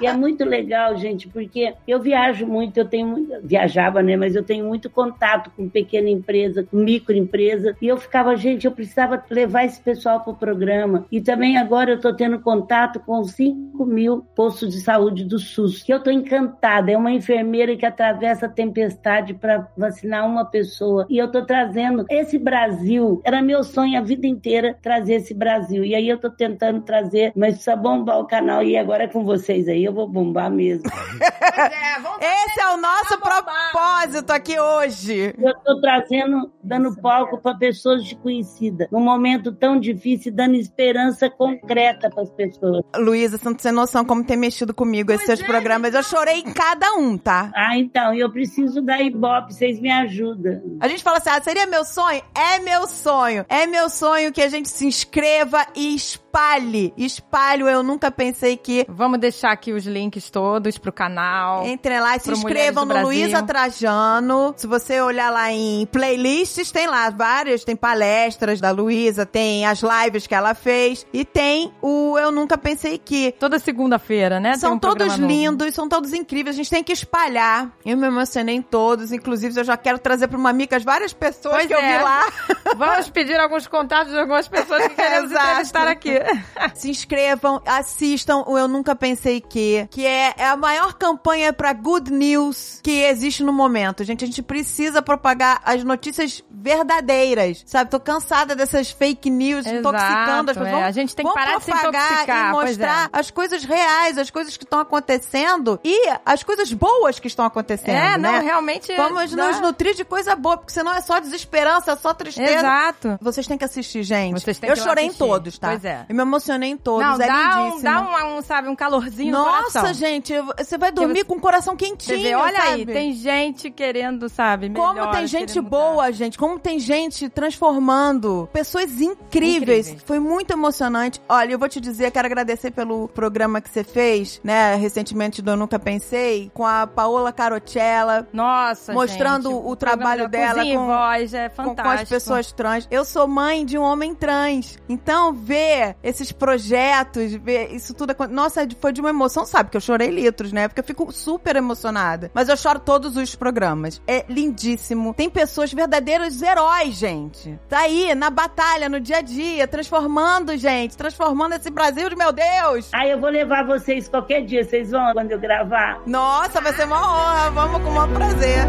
E 0.00 0.06
é 0.06 0.12
muito 0.12 0.44
legal, 0.44 0.96
gente, 0.96 1.28
porque 1.28 1.74
eu 1.86 2.00
viajo 2.00 2.46
muito, 2.46 2.78
eu 2.78 2.84
tenho 2.84 3.06
muito, 3.08 3.32
viajava, 3.42 4.02
né? 4.02 4.16
Mas 4.16 4.34
eu 4.34 4.42
tenho 4.42 4.66
muito 4.66 4.90
contato 4.90 5.50
com 5.56 5.68
pequena 5.68 6.08
empresa, 6.08 6.62
com 6.64 6.76
microempresa. 6.76 7.76
E 7.80 7.88
eu 7.88 7.96
ficava, 7.96 8.36
gente, 8.36 8.66
eu 8.66 8.72
precisava 8.72 9.22
levar 9.30 9.64
esse 9.64 9.80
pessoal 9.80 10.20
para 10.20 10.32
o 10.32 10.36
programa. 10.36 11.06
E 11.10 11.20
também 11.20 11.56
agora 11.56 11.90
eu 11.90 11.96
estou 11.96 12.14
tendo 12.14 12.38
contato 12.40 13.00
com 13.00 13.22
5 13.24 13.84
mil 13.84 14.26
postos 14.34 14.70
de 14.72 14.80
saúde 14.80 15.24
do 15.24 15.38
SUS. 15.38 15.82
Que 15.82 15.92
eu 15.92 15.98
estou 15.98 16.12
encantada. 16.12 16.90
É 16.90 16.96
uma 16.96 17.12
enfermeira 17.12 17.76
que 17.76 17.86
atravessa 17.86 18.46
a 18.46 18.50
tempestade 18.50 19.34
para 19.34 19.68
vacinar 19.76 20.26
uma 20.26 20.44
pessoa. 20.44 21.06
E 21.08 21.18
eu 21.18 21.26
estou 21.26 21.44
trazendo 21.44 22.04
esse 22.10 22.38
Brasil. 22.38 23.20
Era 23.24 23.42
meu 23.42 23.62
sonho 23.62 23.98
a 23.98 24.02
vida 24.02 24.26
inteira 24.26 24.76
trazer 24.82 25.14
esse 25.14 25.34
Brasil. 25.34 25.84
E 25.84 25.94
aí 25.94 26.08
eu 26.08 26.16
estou 26.16 26.30
tentando 26.30 26.80
trazer, 26.82 27.32
mas 27.34 27.54
precisa 27.54 27.76
bombar 27.76 28.20
o 28.20 28.26
canal. 28.26 28.62
E 28.62 28.76
agora 28.76 29.04
é 29.04 29.08
com 29.08 29.24
vocês 29.24 29.68
aí, 29.68 29.75
eu 29.84 29.92
vou 29.92 30.08
bombar 30.08 30.50
mesmo. 30.50 30.84
Pois 30.90 31.72
é, 31.72 32.00
vamos 32.00 32.18
Esse 32.20 32.60
é 32.60 32.68
o 32.74 32.76
nosso 32.76 33.18
propósito 33.18 34.30
aqui 34.30 34.58
hoje. 34.58 35.34
Eu 35.38 35.50
estou 35.50 35.80
trazendo, 35.80 36.52
dando 36.62 36.94
palco 37.00 37.38
para 37.38 37.56
pessoas 37.56 38.02
desconhecidas, 38.02 38.88
num 38.90 39.00
momento 39.00 39.52
tão 39.52 39.78
difícil, 39.78 40.32
dando 40.32 40.54
esperança 40.54 41.30
concreta 41.30 42.10
para 42.10 42.22
as 42.22 42.30
pessoas. 42.30 42.82
Luísa, 42.96 43.38
você 43.38 43.44
não 43.44 43.54
tem 43.54 43.72
noção 43.72 44.04
como 44.04 44.24
tem 44.24 44.36
mexido 44.36 44.74
comigo 44.74 45.12
esses 45.12 45.26
seus 45.26 45.40
é, 45.40 45.44
programas. 45.44 45.94
Eu 45.94 46.02
chorei 46.02 46.40
em 46.40 46.52
cada 46.52 46.94
um, 46.94 47.16
tá? 47.16 47.50
Ah, 47.54 47.76
então, 47.76 48.14
eu 48.14 48.30
preciso 48.30 48.82
da 48.82 49.00
Ibope, 49.00 49.54
vocês 49.54 49.80
me 49.80 49.90
ajudam. 49.90 50.78
A 50.80 50.88
gente 50.88 51.02
fala 51.02 51.18
assim, 51.18 51.30
ah, 51.30 51.40
seria 51.42 51.66
meu 51.66 51.84
sonho? 51.84 52.22
É 52.34 52.58
meu 52.60 52.86
sonho. 52.86 53.44
É 53.48 53.66
meu 53.66 53.88
sonho 53.88 54.32
que 54.32 54.42
a 54.42 54.48
gente 54.48 54.68
se 54.68 54.86
inscreva 54.86 55.66
e 55.74 55.94
espalhe. 55.94 56.25
Espalhe, 56.36 57.62
o 57.62 57.68
eu 57.68 57.82
nunca 57.82 58.10
pensei 58.10 58.58
que... 58.58 58.84
Vamos 58.88 59.18
deixar 59.18 59.52
aqui 59.52 59.72
os 59.72 59.86
links 59.86 60.28
todos 60.28 60.76
pro 60.76 60.92
canal. 60.92 61.66
Entrem 61.66 61.98
lá 61.98 62.14
e 62.14 62.20
se 62.20 62.30
inscrevam 62.30 62.84
no 62.84 62.92
Brasil. 62.92 63.08
Luísa 63.08 63.42
Trajano. 63.42 64.52
Se 64.54 64.66
você 64.66 65.00
olhar 65.00 65.30
lá 65.30 65.50
em 65.50 65.86
playlists, 65.86 66.70
tem 66.70 66.86
lá 66.86 67.08
várias. 67.08 67.64
Tem 67.64 67.74
palestras 67.74 68.60
da 68.60 68.70
Luísa, 68.70 69.24
tem 69.24 69.64
as 69.64 69.80
lives 69.80 70.26
que 70.26 70.34
ela 70.34 70.54
fez. 70.54 71.06
E 71.10 71.24
tem 71.24 71.72
o 71.80 72.18
Eu 72.18 72.30
Nunca 72.30 72.58
Pensei 72.58 72.98
Que. 72.98 73.32
Toda 73.32 73.58
segunda-feira, 73.58 74.38
né? 74.38 74.56
São 74.56 74.74
um 74.74 74.78
todos 74.78 75.14
lindos, 75.14 75.74
são 75.74 75.88
todos 75.88 76.12
incríveis. 76.12 76.54
A 76.54 76.58
gente 76.58 76.70
tem 76.70 76.84
que 76.84 76.92
espalhar. 76.92 77.72
Eu 77.84 77.96
me 77.96 78.06
emocionei 78.06 78.56
em 78.56 78.62
todos. 78.62 79.10
Inclusive, 79.10 79.58
eu 79.58 79.64
já 79.64 79.76
quero 79.78 79.98
trazer 79.98 80.28
para 80.28 80.38
uma 80.38 80.52
Micas 80.52 80.84
várias 80.84 81.14
pessoas 81.14 81.54
Pois 81.54 81.66
que 81.66 81.74
eu 81.74 81.78
é. 81.78 81.96
vi 81.96 82.04
lá. 82.04 82.32
Vamos 82.76 83.08
pedir 83.08 83.38
alguns 83.40 83.66
contatos 83.66 84.12
de 84.12 84.18
algumas 84.18 84.46
pessoas 84.48 84.86
que 84.86 84.94
queremos 84.96 85.30
Exato. 85.30 85.46
entrevistar 85.46 85.88
aqui. 85.88 86.25
Se 86.74 86.90
inscrevam, 86.90 87.60
assistam 87.64 88.44
o 88.46 88.58
Eu 88.58 88.68
Nunca 88.68 88.94
Pensei 88.94 89.40
Que, 89.40 89.86
que 89.90 90.04
é, 90.04 90.34
é 90.36 90.46
a 90.46 90.56
maior 90.56 90.94
campanha 90.94 91.52
para 91.52 91.72
good 91.72 92.12
news 92.12 92.80
que 92.82 93.02
existe 93.02 93.42
no 93.42 93.52
momento. 93.52 94.04
Gente, 94.04 94.24
a 94.24 94.26
gente 94.26 94.42
precisa 94.42 95.00
propagar 95.02 95.60
as 95.64 95.82
notícias 95.84 96.42
verdadeiras, 96.50 97.62
sabe? 97.66 97.90
Tô 97.90 97.98
cansada 98.00 98.54
dessas 98.54 98.90
fake 98.90 99.30
news 99.30 99.66
Exato, 99.66 99.78
intoxicando 99.78 100.50
as 100.50 100.56
é. 100.56 100.60
pessoas. 100.60 100.82
A 100.82 100.90
gente 100.90 101.14
tem 101.16 101.24
que 101.26 101.32
Vamos 101.32 101.44
parar 101.44 101.58
de 101.58 101.64
se 101.64 101.70
propagar 101.70 102.12
intoxicar, 102.12 102.48
e 102.48 102.52
pois 102.52 102.68
mostrar 102.70 103.04
é. 103.06 103.08
as 103.18 103.30
coisas 103.30 103.64
reais, 103.64 104.18
as 104.18 104.30
coisas 104.30 104.56
que 104.56 104.64
estão 104.64 104.80
acontecendo 104.80 105.80
e 105.84 106.08
as 106.24 106.42
coisas 106.42 106.72
boas 106.72 107.18
que 107.18 107.26
estão 107.26 107.44
acontecendo, 107.44 107.94
É, 107.96 108.16
não, 108.18 108.32
né? 108.32 108.40
realmente. 108.40 108.94
Vamos 108.96 109.32
dá- 109.32 109.46
nos 109.46 109.60
nutrir 109.60 109.94
de 109.94 110.04
coisa 110.04 110.34
boa, 110.36 110.56
porque 110.56 110.72
senão 110.72 110.92
é 110.92 111.00
só 111.00 111.18
desesperança, 111.18 111.92
é 111.92 111.96
só 111.96 112.12
tristeza. 112.14 112.52
Exato. 112.52 113.18
Vocês 113.20 113.46
têm 113.46 113.56
que 113.58 113.64
assistir, 113.64 114.02
gente. 114.02 114.40
Vocês 114.40 114.58
têm 114.58 114.68
eu 114.68 114.74
que 114.74 114.80
lá 114.80 114.86
chorei 114.86 115.06
em 115.06 115.12
todos, 115.12 115.58
tá? 115.58 115.68
Pois 115.68 115.84
é. 115.84 116.04
Me 116.16 116.22
emocionei 116.22 116.70
em 116.70 116.76
todos, 116.76 117.06
Não, 117.06 117.14
é 117.22 117.26
dá, 117.26 117.34
um, 117.60 117.64
lindíssimo. 117.64 117.82
dá 117.82 118.02
um, 118.26 118.38
um, 118.38 118.42
sabe, 118.42 118.68
um 118.68 118.74
calorzinho 118.76 119.32
no 119.32 119.38
Nossa, 119.38 119.80
coração. 119.80 119.94
gente, 119.94 120.32
você 120.58 120.78
vai 120.78 120.90
dormir 120.90 121.24
com 121.24 121.34
o 121.34 121.40
coração 121.40 121.76
quentinho, 121.76 122.16
Você 122.18 122.22
vê, 122.22 122.34
olha 122.34 122.58
aí, 122.62 122.78
sabe? 122.80 122.92
tem 122.92 123.12
gente 123.12 123.70
querendo, 123.70 124.28
sabe, 124.28 124.70
Como 124.70 124.94
melhores, 124.94 125.16
tem 125.18 125.26
gente 125.26 125.48
querendo 125.48 125.64
mudar. 125.64 125.76
boa, 125.78 126.12
gente. 126.12 126.38
Como 126.38 126.58
tem 126.58 126.78
gente 126.78 127.28
transformando. 127.76 128.48
Pessoas 128.52 129.00
incríveis. 129.00 129.88
Incríveis. 129.88 130.02
Foi 130.04 130.18
muito 130.18 130.50
emocionante. 130.52 131.20
Olha, 131.28 131.52
eu 131.52 131.58
vou 131.58 131.68
te 131.68 131.80
dizer, 131.80 132.10
quero 132.10 132.26
agradecer 132.26 132.70
pelo 132.70 133.08
programa 133.08 133.60
que 133.60 133.68
você 133.68 133.84
fez, 133.84 134.40
né? 134.42 134.74
Recentemente 134.76 135.42
do 135.42 135.50
Eu 135.50 135.56
Nunca 135.56 135.78
Pensei, 135.78 136.50
com 136.54 136.64
a 136.64 136.86
Paola 136.86 137.32
Carotella. 137.32 138.26
Nossa, 138.32 138.92
Mostrando 138.92 139.50
gente, 139.50 139.62
o 139.66 139.76
trabalho 139.76 140.22
programa 140.28 140.54
dela 140.64 140.76
com- 140.76 140.86
voz, 140.86 141.34
é 141.34 141.48
com, 141.48 141.54
fantástico. 141.56 141.82
com 141.82 142.02
as 142.02 142.08
pessoas 142.08 142.52
trans. 142.52 142.88
Eu 142.90 143.04
sou 143.04 143.26
mãe 143.26 143.64
de 143.64 143.76
um 143.78 143.82
homem 143.82 144.14
trans. 144.14 144.78
Então, 144.88 145.32
ver 145.32 145.95
esses 146.02 146.30
projetos, 146.32 147.32
ver 147.34 147.72
isso 147.72 147.94
tudo. 147.94 148.10
acon- 148.10 148.28
Nossa, 148.28 148.66
foi 148.80 148.92
de 148.92 149.00
uma 149.00 149.10
emoção, 149.10 149.44
sabe? 149.44 149.70
Que 149.70 149.76
eu 149.76 149.80
chorei 149.80 150.08
litros, 150.10 150.52
né? 150.52 150.68
Porque 150.68 150.80
eu 150.80 150.84
fico 150.84 151.10
super 151.12 151.56
emocionada. 151.56 152.30
Mas 152.34 152.48
eu 152.48 152.56
choro 152.56 152.78
todos 152.80 153.16
os 153.16 153.34
programas. 153.34 154.00
É 154.06 154.24
lindíssimo. 154.28 155.14
Tem 155.14 155.28
pessoas 155.30 155.72
verdadeiros 155.72 156.40
heróis, 156.42 156.94
gente. 156.94 157.58
Tá 157.68 157.80
aí, 157.80 158.14
na 158.14 158.30
batalha, 158.30 158.88
no 158.88 159.00
dia 159.00 159.18
a 159.18 159.22
dia, 159.22 159.66
transformando, 159.66 160.56
gente. 160.56 160.96
Transformando 160.96 161.54
esse 161.54 161.70
Brasil 161.70 162.08
de 162.08 162.16
meu 162.16 162.32
Deus. 162.32 162.88
Aí 162.92 163.10
eu 163.10 163.20
vou 163.20 163.30
levar 163.30 163.64
vocês 163.66 164.08
qualquer 164.08 164.42
dia, 164.44 164.64
vocês 164.64 164.90
vão 164.90 165.12
quando 165.12 165.30
eu 165.32 165.38
gravar. 165.40 166.00
Nossa, 166.06 166.60
vai 166.60 166.72
ser 166.72 166.84
uma 166.86 166.96
honra. 167.00 167.50
Vamos 167.50 167.82
com 167.82 167.88
o 167.88 167.92
maior 167.94 168.08
prazer. 168.12 168.64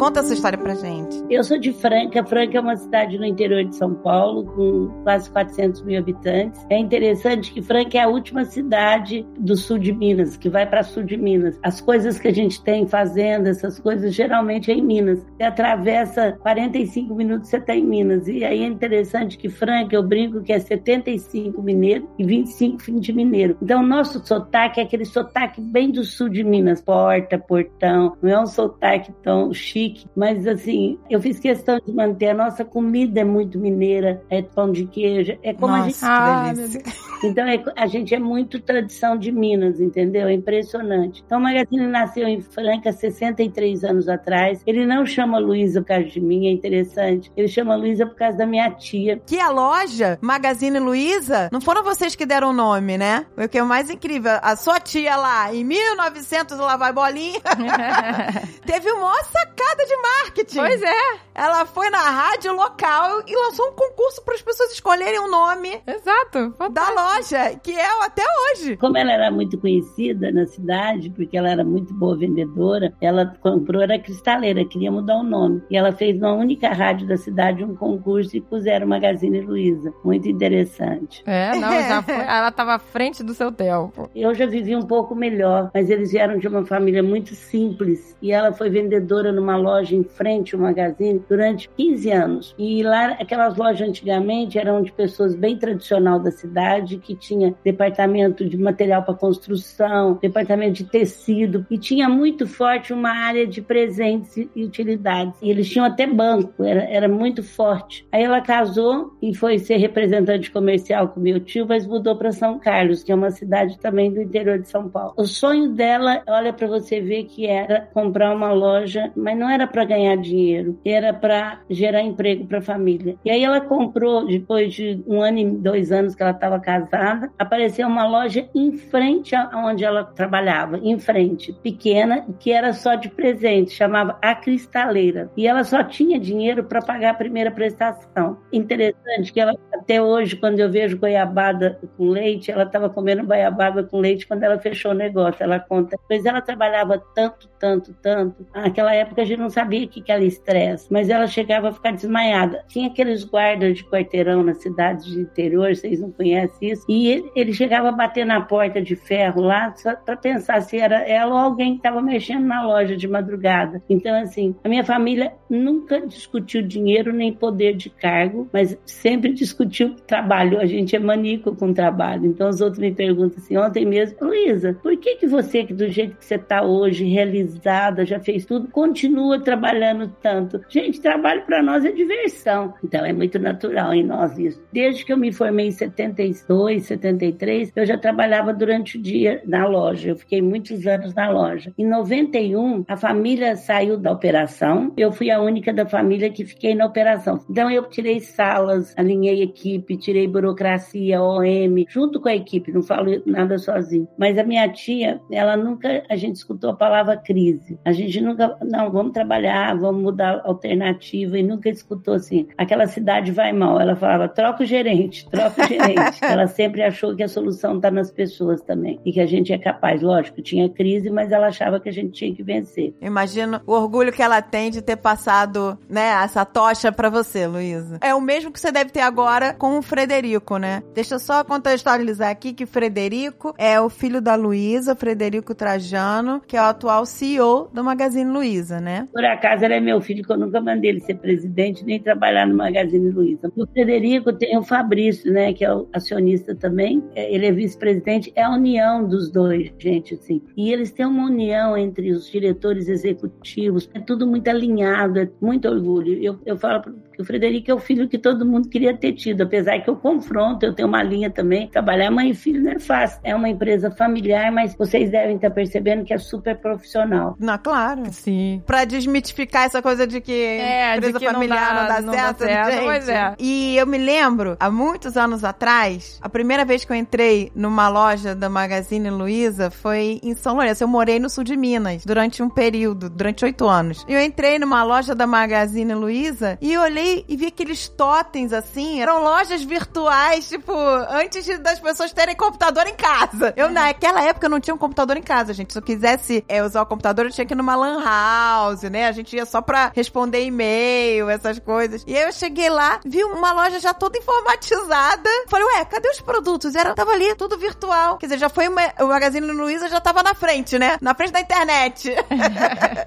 Conta 0.00 0.20
essa 0.20 0.32
história 0.32 0.56
pra 0.56 0.74
gente. 0.74 1.22
Eu 1.28 1.44
sou 1.44 1.58
de 1.58 1.74
Franca. 1.74 2.24
Franca 2.24 2.56
é 2.56 2.60
uma 2.62 2.74
cidade 2.74 3.18
no 3.18 3.24
interior 3.26 3.62
de 3.62 3.76
São 3.76 3.92
Paulo, 3.96 4.46
com 4.46 5.02
quase 5.02 5.28
400 5.28 5.82
mil 5.82 5.98
habitantes. 5.98 6.64
É 6.70 6.78
interessante 6.78 7.52
que 7.52 7.60
Franca 7.60 7.98
é 7.98 8.00
a 8.00 8.08
última 8.08 8.46
cidade 8.46 9.26
do 9.38 9.54
sul 9.54 9.76
de 9.76 9.92
Minas, 9.92 10.38
que 10.38 10.48
vai 10.48 10.66
para 10.66 10.82
sul 10.82 11.02
de 11.02 11.18
Minas. 11.18 11.58
As 11.62 11.82
coisas 11.82 12.18
que 12.18 12.28
a 12.28 12.32
gente 12.32 12.62
tem, 12.64 12.86
fazenda, 12.86 13.50
essas 13.50 13.78
coisas, 13.78 14.14
geralmente 14.14 14.70
é 14.70 14.74
em 14.74 14.80
Minas. 14.80 15.22
Você 15.36 15.42
atravessa 15.42 16.32
45 16.40 17.14
minutos, 17.14 17.50
você 17.50 17.58
está 17.58 17.76
em 17.76 17.84
Minas. 17.84 18.26
E 18.26 18.42
aí 18.42 18.62
é 18.62 18.66
interessante 18.66 19.36
que 19.36 19.50
Franca, 19.50 19.94
eu 19.94 20.02
brinco 20.02 20.40
que 20.40 20.54
é 20.54 20.58
75 20.58 21.60
mineiro 21.60 22.08
e 22.18 22.24
25 22.24 22.80
fim 22.80 22.98
de 22.98 23.12
mineiro. 23.12 23.58
Então, 23.60 23.82
o 23.82 23.86
nosso 23.86 24.26
sotaque 24.26 24.80
é 24.80 24.82
aquele 24.82 25.04
sotaque 25.04 25.60
bem 25.60 25.90
do 25.90 26.04
sul 26.04 26.30
de 26.30 26.42
Minas, 26.42 26.80
porta, 26.80 27.38
portão. 27.38 28.16
Não 28.22 28.30
é 28.30 28.40
um 28.40 28.46
sotaque 28.46 29.12
tão 29.22 29.52
chique 29.52 29.89
chique, 29.90 30.06
mas 30.14 30.46
assim, 30.46 30.98
eu 31.08 31.20
fiz 31.20 31.38
questão 31.38 31.78
de 31.84 31.92
manter. 31.92 32.28
A 32.30 32.34
nossa 32.34 32.64
comida 32.64 33.20
é 33.20 33.24
muito 33.24 33.58
mineira, 33.58 34.22
é 34.30 34.42
pão 34.42 34.70
de 34.70 34.86
queijo, 34.86 35.36
é 35.42 35.52
como 35.54 35.76
Nossa, 35.76 35.82
a 35.82 35.88
gente. 35.88 36.04
Ah, 36.04 36.52
delícia. 36.54 36.82
Então 37.22 37.46
é- 37.46 37.62
a 37.76 37.86
gente 37.86 38.14
é 38.14 38.18
muito 38.18 38.60
tradição 38.60 39.16
de 39.16 39.30
Minas, 39.30 39.80
entendeu? 39.80 40.26
É 40.28 40.32
impressionante. 40.32 41.22
Então 41.24 41.38
o 41.38 41.42
Magazine 41.42 41.86
nasceu 41.86 42.26
em 42.26 42.40
Franca 42.40 42.92
63 42.92 43.84
anos 43.84 44.08
atrás. 44.08 44.62
Ele 44.66 44.86
não 44.86 45.04
chama 45.04 45.38
Luísa 45.38 45.80
por 45.82 45.88
causa 45.88 46.04
de 46.04 46.20
mim, 46.20 46.46
é 46.46 46.50
interessante. 46.50 47.30
Ele 47.36 47.48
chama 47.48 47.76
Luísa 47.76 48.06
por 48.06 48.16
causa 48.16 48.38
da 48.38 48.46
minha 48.46 48.70
tia. 48.70 49.20
Que 49.26 49.38
a 49.38 49.50
loja 49.50 50.18
Magazine 50.22 50.78
Luiza, 50.78 51.48
não 51.52 51.60
foram 51.60 51.82
vocês 51.84 52.14
que 52.14 52.24
deram 52.24 52.50
o 52.50 52.52
nome, 52.54 52.96
né? 52.96 53.26
O 53.36 53.48
que 53.48 53.58
é 53.58 53.62
o 53.62 53.66
mais 53.66 53.90
incrível, 53.90 54.32
a 54.42 54.56
sua 54.56 54.80
tia 54.80 55.16
lá, 55.16 55.54
em 55.54 55.64
1900, 55.64 56.58
lá 56.58 56.76
vai 56.76 56.92
bolinha, 56.92 57.40
teve 58.64 58.90
uma 58.92 59.22
sacada 59.24 59.79
de 59.86 59.96
marketing. 59.96 60.56
pois 60.58 60.82
é, 60.82 61.18
Ela 61.34 61.64
foi 61.66 61.88
na 61.90 61.98
rádio 61.98 62.52
local 62.54 63.22
e 63.26 63.34
lançou 63.34 63.68
um 63.68 63.72
concurso 63.72 64.22
para 64.24 64.34
as 64.34 64.42
pessoas 64.42 64.72
escolherem 64.72 65.18
o 65.20 65.30
nome 65.30 65.80
exato. 65.86 66.54
da 66.72 66.90
loja, 66.90 67.58
que 67.62 67.72
é 67.72 68.04
até 68.04 68.22
hoje. 68.22 68.76
Como 68.76 68.96
ela 68.96 69.12
era 69.12 69.30
muito 69.30 69.58
conhecida 69.58 70.30
na 70.30 70.46
cidade, 70.46 71.10
porque 71.10 71.36
ela 71.36 71.48
era 71.50 71.64
muito 71.64 71.94
boa 71.94 72.16
vendedora, 72.16 72.92
ela 73.00 73.26
comprou, 73.40 73.82
era 73.82 73.98
cristaleira, 73.98 74.64
queria 74.64 74.90
mudar 74.90 75.16
o 75.16 75.22
nome. 75.22 75.62
E 75.70 75.76
ela 75.76 75.92
fez 75.92 76.18
na 76.18 76.32
única 76.32 76.68
rádio 76.68 77.06
da 77.06 77.16
cidade 77.16 77.64
um 77.64 77.74
concurso 77.74 78.36
e 78.36 78.40
puseram 78.40 78.86
Magazine 78.86 79.40
Luiza. 79.40 79.92
Muito 80.04 80.28
interessante. 80.28 81.22
É, 81.26 81.54
não, 81.56 81.70
já 81.70 82.02
foi. 82.04 82.14
Ela 82.14 82.50
tava 82.50 82.74
à 82.74 82.78
frente 82.78 83.22
do 83.22 83.34
seu 83.34 83.50
tempo. 83.50 84.10
Eu 84.14 84.34
já 84.34 84.46
vivi 84.46 84.74
um 84.76 84.82
pouco 84.82 85.14
melhor, 85.14 85.70
mas 85.74 85.88
eles 85.90 86.12
vieram 86.12 86.38
de 86.38 86.46
uma 86.48 86.64
família 86.64 87.02
muito 87.02 87.34
simples. 87.34 88.16
E 88.20 88.32
ela 88.32 88.52
foi 88.52 88.68
vendedora 88.68 89.32
numa 89.32 89.56
loja 89.56 89.69
em 89.78 90.04
frente 90.04 90.54
ao 90.54 90.60
magazine 90.60 91.22
durante 91.28 91.68
15 91.76 92.10
anos. 92.10 92.54
E 92.58 92.82
lá, 92.82 93.12
aquelas 93.12 93.56
lojas 93.56 93.88
antigamente 93.88 94.58
eram 94.58 94.82
de 94.82 94.92
pessoas 94.92 95.34
bem 95.34 95.56
tradicional 95.56 96.18
da 96.18 96.30
cidade, 96.30 96.98
que 96.98 97.14
tinha 97.14 97.54
departamento 97.64 98.48
de 98.48 98.56
material 98.56 99.02
para 99.02 99.14
construção, 99.14 100.18
departamento 100.20 100.74
de 100.74 100.84
tecido, 100.84 101.66
e 101.70 101.78
tinha 101.78 102.08
muito 102.08 102.46
forte 102.46 102.92
uma 102.92 103.10
área 103.10 103.46
de 103.46 103.62
presentes 103.62 104.36
e 104.36 104.64
utilidades. 104.64 105.40
E 105.42 105.50
eles 105.50 105.68
tinham 105.68 105.86
até 105.86 106.06
banco, 106.06 106.64
era, 106.64 106.82
era 106.84 107.08
muito 107.08 107.42
forte. 107.42 108.06
Aí 108.12 108.22
ela 108.22 108.40
casou 108.40 109.16
e 109.22 109.34
foi 109.34 109.58
ser 109.58 109.76
representante 109.76 110.50
comercial 110.50 111.08
com 111.08 111.20
meu 111.20 111.40
tio, 111.40 111.66
mas 111.66 111.86
mudou 111.86 112.16
para 112.16 112.32
São 112.32 112.58
Carlos, 112.58 113.02
que 113.02 113.12
é 113.12 113.14
uma 113.14 113.30
cidade 113.30 113.78
também 113.78 114.12
do 114.12 114.20
interior 114.20 114.58
de 114.58 114.68
São 114.68 114.88
Paulo. 114.88 115.14
O 115.16 115.24
sonho 115.24 115.70
dela, 115.70 116.22
olha 116.26 116.52
para 116.52 116.66
você 116.66 117.00
ver 117.00 117.24
que 117.24 117.46
era 117.46 117.88
comprar 117.92 118.34
uma 118.34 118.52
loja, 118.52 119.10
mas 119.16 119.38
não 119.38 119.48
era 119.48 119.59
para 119.66 119.84
ganhar 119.84 120.16
dinheiro, 120.16 120.78
era 120.84 121.12
para 121.12 121.60
gerar 121.68 122.02
emprego 122.02 122.46
para 122.46 122.58
a 122.58 122.62
família. 122.62 123.16
E 123.24 123.30
aí 123.30 123.42
ela 123.42 123.60
comprou, 123.60 124.26
depois 124.26 124.72
de 124.72 125.02
um 125.06 125.22
ano 125.22 125.38
e 125.38 125.50
dois 125.50 125.92
anos 125.92 126.14
que 126.14 126.22
ela 126.22 126.32
estava 126.32 126.58
casada, 126.58 127.30
apareceu 127.38 127.86
uma 127.86 128.06
loja 128.06 128.48
em 128.54 128.72
frente 128.72 129.34
aonde 129.34 129.84
ela 129.84 130.04
trabalhava, 130.04 130.78
em 130.78 130.98
frente, 130.98 131.52
pequena, 131.62 132.26
que 132.38 132.52
era 132.52 132.72
só 132.72 132.94
de 132.94 133.08
presente, 133.08 133.72
chamava 133.72 134.18
A 134.22 134.34
Cristaleira. 134.34 135.30
E 135.36 135.46
ela 135.46 135.64
só 135.64 135.82
tinha 135.82 136.18
dinheiro 136.18 136.64
para 136.64 136.82
pagar 136.82 137.10
a 137.10 137.14
primeira 137.14 137.50
prestação. 137.50 138.38
Interessante 138.52 139.32
que 139.32 139.40
ela, 139.40 139.54
até 139.72 140.00
hoje, 140.00 140.36
quando 140.36 140.60
eu 140.60 140.70
vejo 140.70 140.98
goiabada 140.98 141.78
com 141.96 142.08
leite, 142.08 142.50
ela 142.50 142.64
estava 142.64 142.88
comendo 142.88 143.24
goiabada 143.24 143.82
com 143.84 143.98
leite 143.98 144.26
quando 144.26 144.42
ela 144.42 144.58
fechou 144.58 144.92
o 144.92 144.94
negócio. 144.94 145.42
Ela 145.42 145.60
conta, 145.60 145.96
pois 146.08 146.24
ela 146.24 146.40
trabalhava 146.40 147.02
tanto, 147.14 147.48
tanto, 147.58 147.92
tanto. 147.94 148.46
Naquela 148.54 148.94
época 148.94 149.22
a 149.22 149.24
gente 149.24 149.38
não 149.38 149.49
sabia 149.50 149.84
o 149.84 149.88
que 149.88 150.00
que 150.00 150.12
era 150.12 150.24
estresse, 150.24 150.86
mas 150.90 151.08
ela 151.08 151.26
chegava 151.26 151.68
a 151.68 151.72
ficar 151.72 151.92
desmaiada. 151.92 152.64
Tinha 152.68 152.88
aqueles 152.88 153.24
guardas 153.24 153.76
de 153.76 153.84
quarteirão 153.84 154.42
nas 154.42 154.62
cidades 154.62 155.04
de 155.04 155.20
interior, 155.20 155.74
vocês 155.74 156.00
não 156.00 156.10
conhecem 156.10 156.70
isso, 156.70 156.84
e 156.88 157.30
ele, 157.34 157.52
chegava 157.52 157.88
a 157.88 157.92
bater 157.92 158.24
na 158.24 158.40
porta 158.40 158.80
de 158.80 158.94
ferro 158.94 159.42
lá 159.42 159.74
para 160.04 160.16
pensar 160.16 160.60
se 160.62 160.78
era 160.78 161.06
ela 161.06 161.34
ou 161.34 161.38
alguém 161.38 161.72
que 161.72 161.78
estava 161.78 162.00
mexendo 162.00 162.46
na 162.46 162.64
loja 162.64 162.96
de 162.96 163.08
madrugada. 163.08 163.82
Então, 163.88 164.14
assim, 164.14 164.54
a 164.62 164.68
minha 164.68 164.84
família 164.84 165.32
nunca 165.48 166.00
discutiu 166.06 166.62
dinheiro 166.62 167.12
nem 167.12 167.32
poder 167.32 167.74
de 167.74 167.90
cargo, 167.90 168.48
mas 168.52 168.78
sempre 168.86 169.32
discutiu 169.34 169.96
trabalho. 170.06 170.60
A 170.60 170.66
gente 170.66 170.94
é 170.94 170.98
maníaco 170.98 171.54
com 171.56 171.72
trabalho. 171.72 172.26
Então, 172.26 172.48
os 172.48 172.60
outros 172.60 172.78
me 172.78 172.92
perguntam 172.92 173.38
assim, 173.38 173.56
ontem 173.56 173.84
mesmo, 173.84 174.16
Luísa, 174.20 174.78
por 174.82 174.96
que 174.96 175.16
que 175.16 175.26
você, 175.26 175.64
que 175.64 175.74
do 175.74 175.88
jeito 175.88 176.16
que 176.16 176.24
você 176.24 176.36
está 176.36 176.62
hoje, 176.62 177.04
realizada, 177.04 178.04
já 178.04 178.20
fez 178.20 178.44
tudo, 178.44 178.68
continua 178.68 179.29
trabalhando 179.38 180.12
tanto? 180.22 180.60
Gente, 180.68 181.00
trabalho 181.00 181.44
para 181.44 181.62
nós 181.62 181.84
é 181.84 181.92
diversão. 181.92 182.74
Então, 182.82 183.04
é 183.04 183.12
muito 183.12 183.38
natural 183.38 183.92
em 183.94 184.04
nós 184.04 184.38
isso. 184.38 184.62
Desde 184.72 185.04
que 185.04 185.12
eu 185.12 185.16
me 185.16 185.32
formei 185.32 185.68
em 185.68 185.70
72, 185.70 186.86
73, 186.86 187.72
eu 187.76 187.86
já 187.86 187.96
trabalhava 187.96 188.52
durante 188.52 188.98
o 188.98 189.02
dia 189.02 189.42
na 189.46 189.66
loja. 189.66 190.10
Eu 190.10 190.16
fiquei 190.16 190.42
muitos 190.42 190.86
anos 190.86 191.14
na 191.14 191.30
loja. 191.30 191.72
Em 191.78 191.86
91, 191.86 192.84
a 192.88 192.96
família 192.96 193.56
saiu 193.56 193.96
da 193.96 194.10
operação. 194.10 194.92
Eu 194.96 195.12
fui 195.12 195.30
a 195.30 195.40
única 195.40 195.72
da 195.72 195.86
família 195.86 196.30
que 196.30 196.44
fiquei 196.44 196.74
na 196.74 196.86
operação. 196.86 197.40
Então, 197.48 197.70
eu 197.70 197.84
tirei 197.88 198.20
salas, 198.20 198.94
alinhei 198.96 199.42
equipe, 199.42 199.96
tirei 199.96 200.26
burocracia, 200.26 201.22
OM, 201.22 201.84
junto 201.88 202.20
com 202.20 202.28
a 202.28 202.34
equipe. 202.34 202.72
Não 202.72 202.82
falo 202.82 203.22
nada 203.26 203.58
sozinho. 203.58 204.08
Mas 204.18 204.38
a 204.38 204.44
minha 204.44 204.68
tia, 204.68 205.20
ela 205.30 205.56
nunca, 205.56 206.02
a 206.08 206.16
gente 206.16 206.36
escutou 206.36 206.70
a 206.70 206.76
palavra 206.76 207.16
crise. 207.16 207.78
A 207.84 207.92
gente 207.92 208.20
nunca, 208.20 208.56
não, 208.62 208.90
vamos 208.90 209.12
trabalhar, 209.20 209.76
vamos 209.76 210.02
mudar 210.02 210.40
alternativa 210.44 211.38
e 211.38 211.42
nunca 211.42 211.68
escutou 211.68 212.14
assim. 212.14 212.48
Aquela 212.56 212.86
cidade 212.86 213.30
vai 213.30 213.52
mal. 213.52 213.80
Ela 213.80 213.94
falava, 213.94 214.28
troca 214.28 214.62
o 214.62 214.66
gerente, 214.66 215.28
troca 215.28 215.62
o 215.62 215.68
gerente. 215.68 216.18
ela 216.24 216.46
sempre 216.46 216.82
achou 216.82 217.14
que 217.14 217.22
a 217.22 217.28
solução 217.28 217.76
está 217.76 217.90
nas 217.90 218.10
pessoas 218.10 218.62
também 218.62 218.98
e 219.04 219.12
que 219.12 219.20
a 219.20 219.26
gente 219.26 219.52
é 219.52 219.58
capaz. 219.58 220.00
Lógico, 220.02 220.40
tinha 220.40 220.68
crise, 220.68 221.10
mas 221.10 221.30
ela 221.32 221.48
achava 221.48 221.78
que 221.78 221.88
a 221.88 221.92
gente 221.92 222.12
tinha 222.12 222.34
que 222.34 222.42
vencer. 222.42 222.94
Imagino 223.00 223.60
o 223.66 223.72
orgulho 223.72 224.12
que 224.12 224.22
ela 224.22 224.40
tem 224.40 224.70
de 224.70 224.80
ter 224.80 224.96
passado, 224.96 225.78
né, 225.88 226.08
essa 226.24 226.44
tocha 226.44 226.90
pra 226.90 227.10
você, 227.10 227.46
Luísa. 227.46 227.98
É 228.00 228.14
o 228.14 228.20
mesmo 228.20 228.50
que 228.50 228.58
você 228.58 228.72
deve 228.72 228.90
ter 228.90 229.00
agora 229.00 229.52
com 229.54 229.78
o 229.78 229.82
Frederico, 229.82 230.56
né? 230.56 230.82
Deixa 230.94 231.16
eu 231.16 231.18
só 231.18 231.44
contextualizar 231.44 232.30
aqui 232.30 232.52
que 232.52 232.64
Frederico 232.64 233.54
é 233.58 233.80
o 233.80 233.90
filho 233.90 234.20
da 234.20 234.34
Luísa, 234.34 234.96
Frederico 234.96 235.54
Trajano, 235.54 236.40
que 236.46 236.56
é 236.56 236.60
o 236.60 236.64
atual 236.64 237.04
CEO 237.04 237.68
do 237.72 237.84
Magazine 237.84 238.30
Luiza, 238.30 238.80
né? 238.80 239.08
Por 239.12 239.24
acaso, 239.24 239.64
ele 239.64 239.74
é 239.74 239.80
meu 239.80 240.00
filho, 240.00 240.24
que 240.24 240.32
eu 240.32 240.36
nunca 240.36 240.60
mandei 240.60 240.90
ele 240.90 241.00
ser 241.00 241.14
presidente 241.14 241.84
nem 241.84 242.00
trabalhar 242.00 242.46
no 242.46 242.54
Magazine 242.54 243.10
Luiza. 243.10 243.50
O 243.56 243.66
Frederico 243.66 244.32
tem 244.32 244.56
o 244.56 244.62
Fabrício, 244.62 245.32
né, 245.32 245.52
que 245.52 245.64
é 245.64 245.72
o 245.72 245.88
acionista 245.92 246.54
também. 246.54 247.02
É, 247.14 247.32
Ele 247.32 247.46
é 247.46 247.52
vice-presidente. 247.52 248.32
É 248.36 248.42
a 248.42 248.50
união 248.50 249.06
dos 249.06 249.30
dois, 249.30 249.72
gente, 249.78 250.14
assim. 250.14 250.40
E 250.56 250.72
eles 250.72 250.92
têm 250.92 251.06
uma 251.06 251.26
união 251.26 251.76
entre 251.76 252.12
os 252.12 252.30
diretores 252.30 252.88
executivos. 252.88 253.90
É 253.94 254.00
tudo 254.00 254.26
muito 254.26 254.48
alinhado, 254.48 255.18
é 255.18 255.28
muito 255.40 255.68
orgulho. 255.68 256.22
Eu, 256.22 256.38
eu 256.46 256.56
falo 256.56 256.82
o 257.20 257.24
Frederico 257.24 257.70
é 257.70 257.74
o 257.74 257.78
filho 257.78 258.08
que 258.08 258.18
todo 258.18 258.44
mundo 258.46 258.68
queria 258.68 258.96
ter 258.96 259.12
tido, 259.12 259.42
apesar 259.42 259.78
que 259.80 259.88
eu 259.90 259.96
confronto, 259.96 260.64
eu 260.64 260.74
tenho 260.74 260.88
uma 260.88 261.02
linha 261.02 261.30
também. 261.30 261.68
Trabalhar 261.68 262.10
mãe 262.10 262.30
e 262.30 262.34
filho 262.34 262.62
não 262.62 262.72
é 262.72 262.78
fácil. 262.78 263.20
É 263.24 263.34
uma 263.34 263.48
empresa 263.48 263.90
familiar, 263.90 264.50
mas 264.52 264.74
vocês 264.76 265.10
devem 265.10 265.36
estar 265.36 265.50
percebendo 265.50 266.04
que 266.04 266.12
é 266.14 266.18
super 266.18 266.56
profissional. 266.58 267.36
Não, 267.38 267.56
claro. 267.58 268.02
Sim. 268.12 268.62
Pra 268.66 268.84
desmitificar 268.84 269.64
essa 269.64 269.80
coisa 269.82 270.06
de 270.06 270.20
que 270.20 270.32
É, 270.32 270.92
de 270.92 270.98
empresa 270.98 271.18
que 271.18 271.24
não 271.26 271.32
familiar 271.34 271.74
dá- 271.74 271.80
não 271.80 271.88
dá, 271.88 272.00
não 272.02 272.12
dá 272.12 272.18
certo, 272.34 272.38
certo, 272.44 272.70
gente. 272.72 272.84
pois 272.84 273.08
é. 273.08 273.34
E 273.38 273.76
eu 273.76 273.86
me 273.86 273.98
lembro, 273.98 274.56
há 274.60 274.70
muitos 274.70 275.16
anos 275.16 275.44
atrás, 275.44 276.18
a 276.22 276.28
primeira 276.28 276.64
vez 276.64 276.84
que 276.84 276.92
eu 276.92 276.96
entrei 276.96 277.50
numa 277.54 277.88
loja 277.88 278.34
da 278.34 278.48
Magazine 278.48 279.10
Luiza 279.10 279.70
foi 279.70 280.20
em 280.22 280.34
São 280.34 280.54
Lourenço. 280.54 280.82
Eu 280.84 280.88
morei 280.88 281.18
no 281.18 281.28
sul 281.28 281.44
de 281.44 281.56
Minas 281.56 282.04
durante 282.04 282.42
um 282.42 282.48
período, 282.48 283.08
durante 283.10 283.44
oito 283.44 283.66
anos. 283.68 284.04
E 284.08 284.12
eu 284.14 284.20
entrei 284.22 284.58
numa 284.58 284.82
loja 284.82 285.14
da 285.14 285.26
Magazine 285.26 285.94
Luiza 285.94 286.58
e 286.60 286.76
olhei 286.78 287.09
e 287.28 287.36
vi 287.36 287.46
aqueles 287.46 287.88
totens 287.88 288.52
assim, 288.52 289.00
eram 289.00 289.22
lojas 289.22 289.62
virtuais, 289.62 290.48
tipo, 290.48 290.72
antes 291.10 291.46
das 291.60 291.80
pessoas 291.80 292.12
terem 292.12 292.36
computador 292.36 292.86
em 292.86 292.94
casa. 292.94 293.52
Eu, 293.56 293.70
naquela 293.70 294.22
época, 294.22 294.48
não 294.48 294.60
tinha 294.60 294.74
um 294.74 294.78
computador 294.78 295.16
em 295.16 295.22
casa, 295.22 295.52
gente. 295.52 295.72
Se 295.72 295.78
eu 295.78 295.82
quisesse 295.82 296.44
é, 296.48 296.62
usar 296.62 296.82
o 296.82 296.86
computador, 296.86 297.26
eu 297.26 297.30
tinha 297.32 297.46
que 297.46 297.54
ir 297.54 297.56
numa 297.56 297.74
lan 297.74 298.02
house, 298.02 298.82
né? 298.82 299.06
A 299.06 299.12
gente 299.12 299.34
ia 299.34 299.44
só 299.44 299.60
pra 299.60 299.90
responder 299.94 300.44
e-mail, 300.44 301.28
essas 301.28 301.58
coisas. 301.58 302.04
E 302.06 302.16
aí 302.16 302.24
eu 302.24 302.32
cheguei 302.32 302.68
lá, 302.68 303.00
vi 303.04 303.24
uma 303.24 303.52
loja 303.52 303.80
já 303.80 303.92
toda 303.92 304.18
informatizada. 304.18 305.28
Falei, 305.48 305.66
ué, 305.74 305.84
cadê 305.84 306.08
os 306.08 306.20
produtos? 306.20 306.74
Era, 306.74 306.94
tava 306.94 307.12
ali, 307.12 307.34
tudo 307.34 307.58
virtual. 307.58 308.18
Quer 308.18 308.26
dizer, 308.26 308.38
já 308.38 308.48
foi 308.48 308.68
uma, 308.68 308.82
o 309.00 309.06
Magazine 309.06 309.46
Luiza 309.50 309.88
já 309.88 310.00
tava 310.00 310.22
na 310.22 310.34
frente, 310.34 310.78
né? 310.78 310.98
Na 311.00 311.14
frente 311.14 311.32
da 311.32 311.40
internet. 311.40 312.14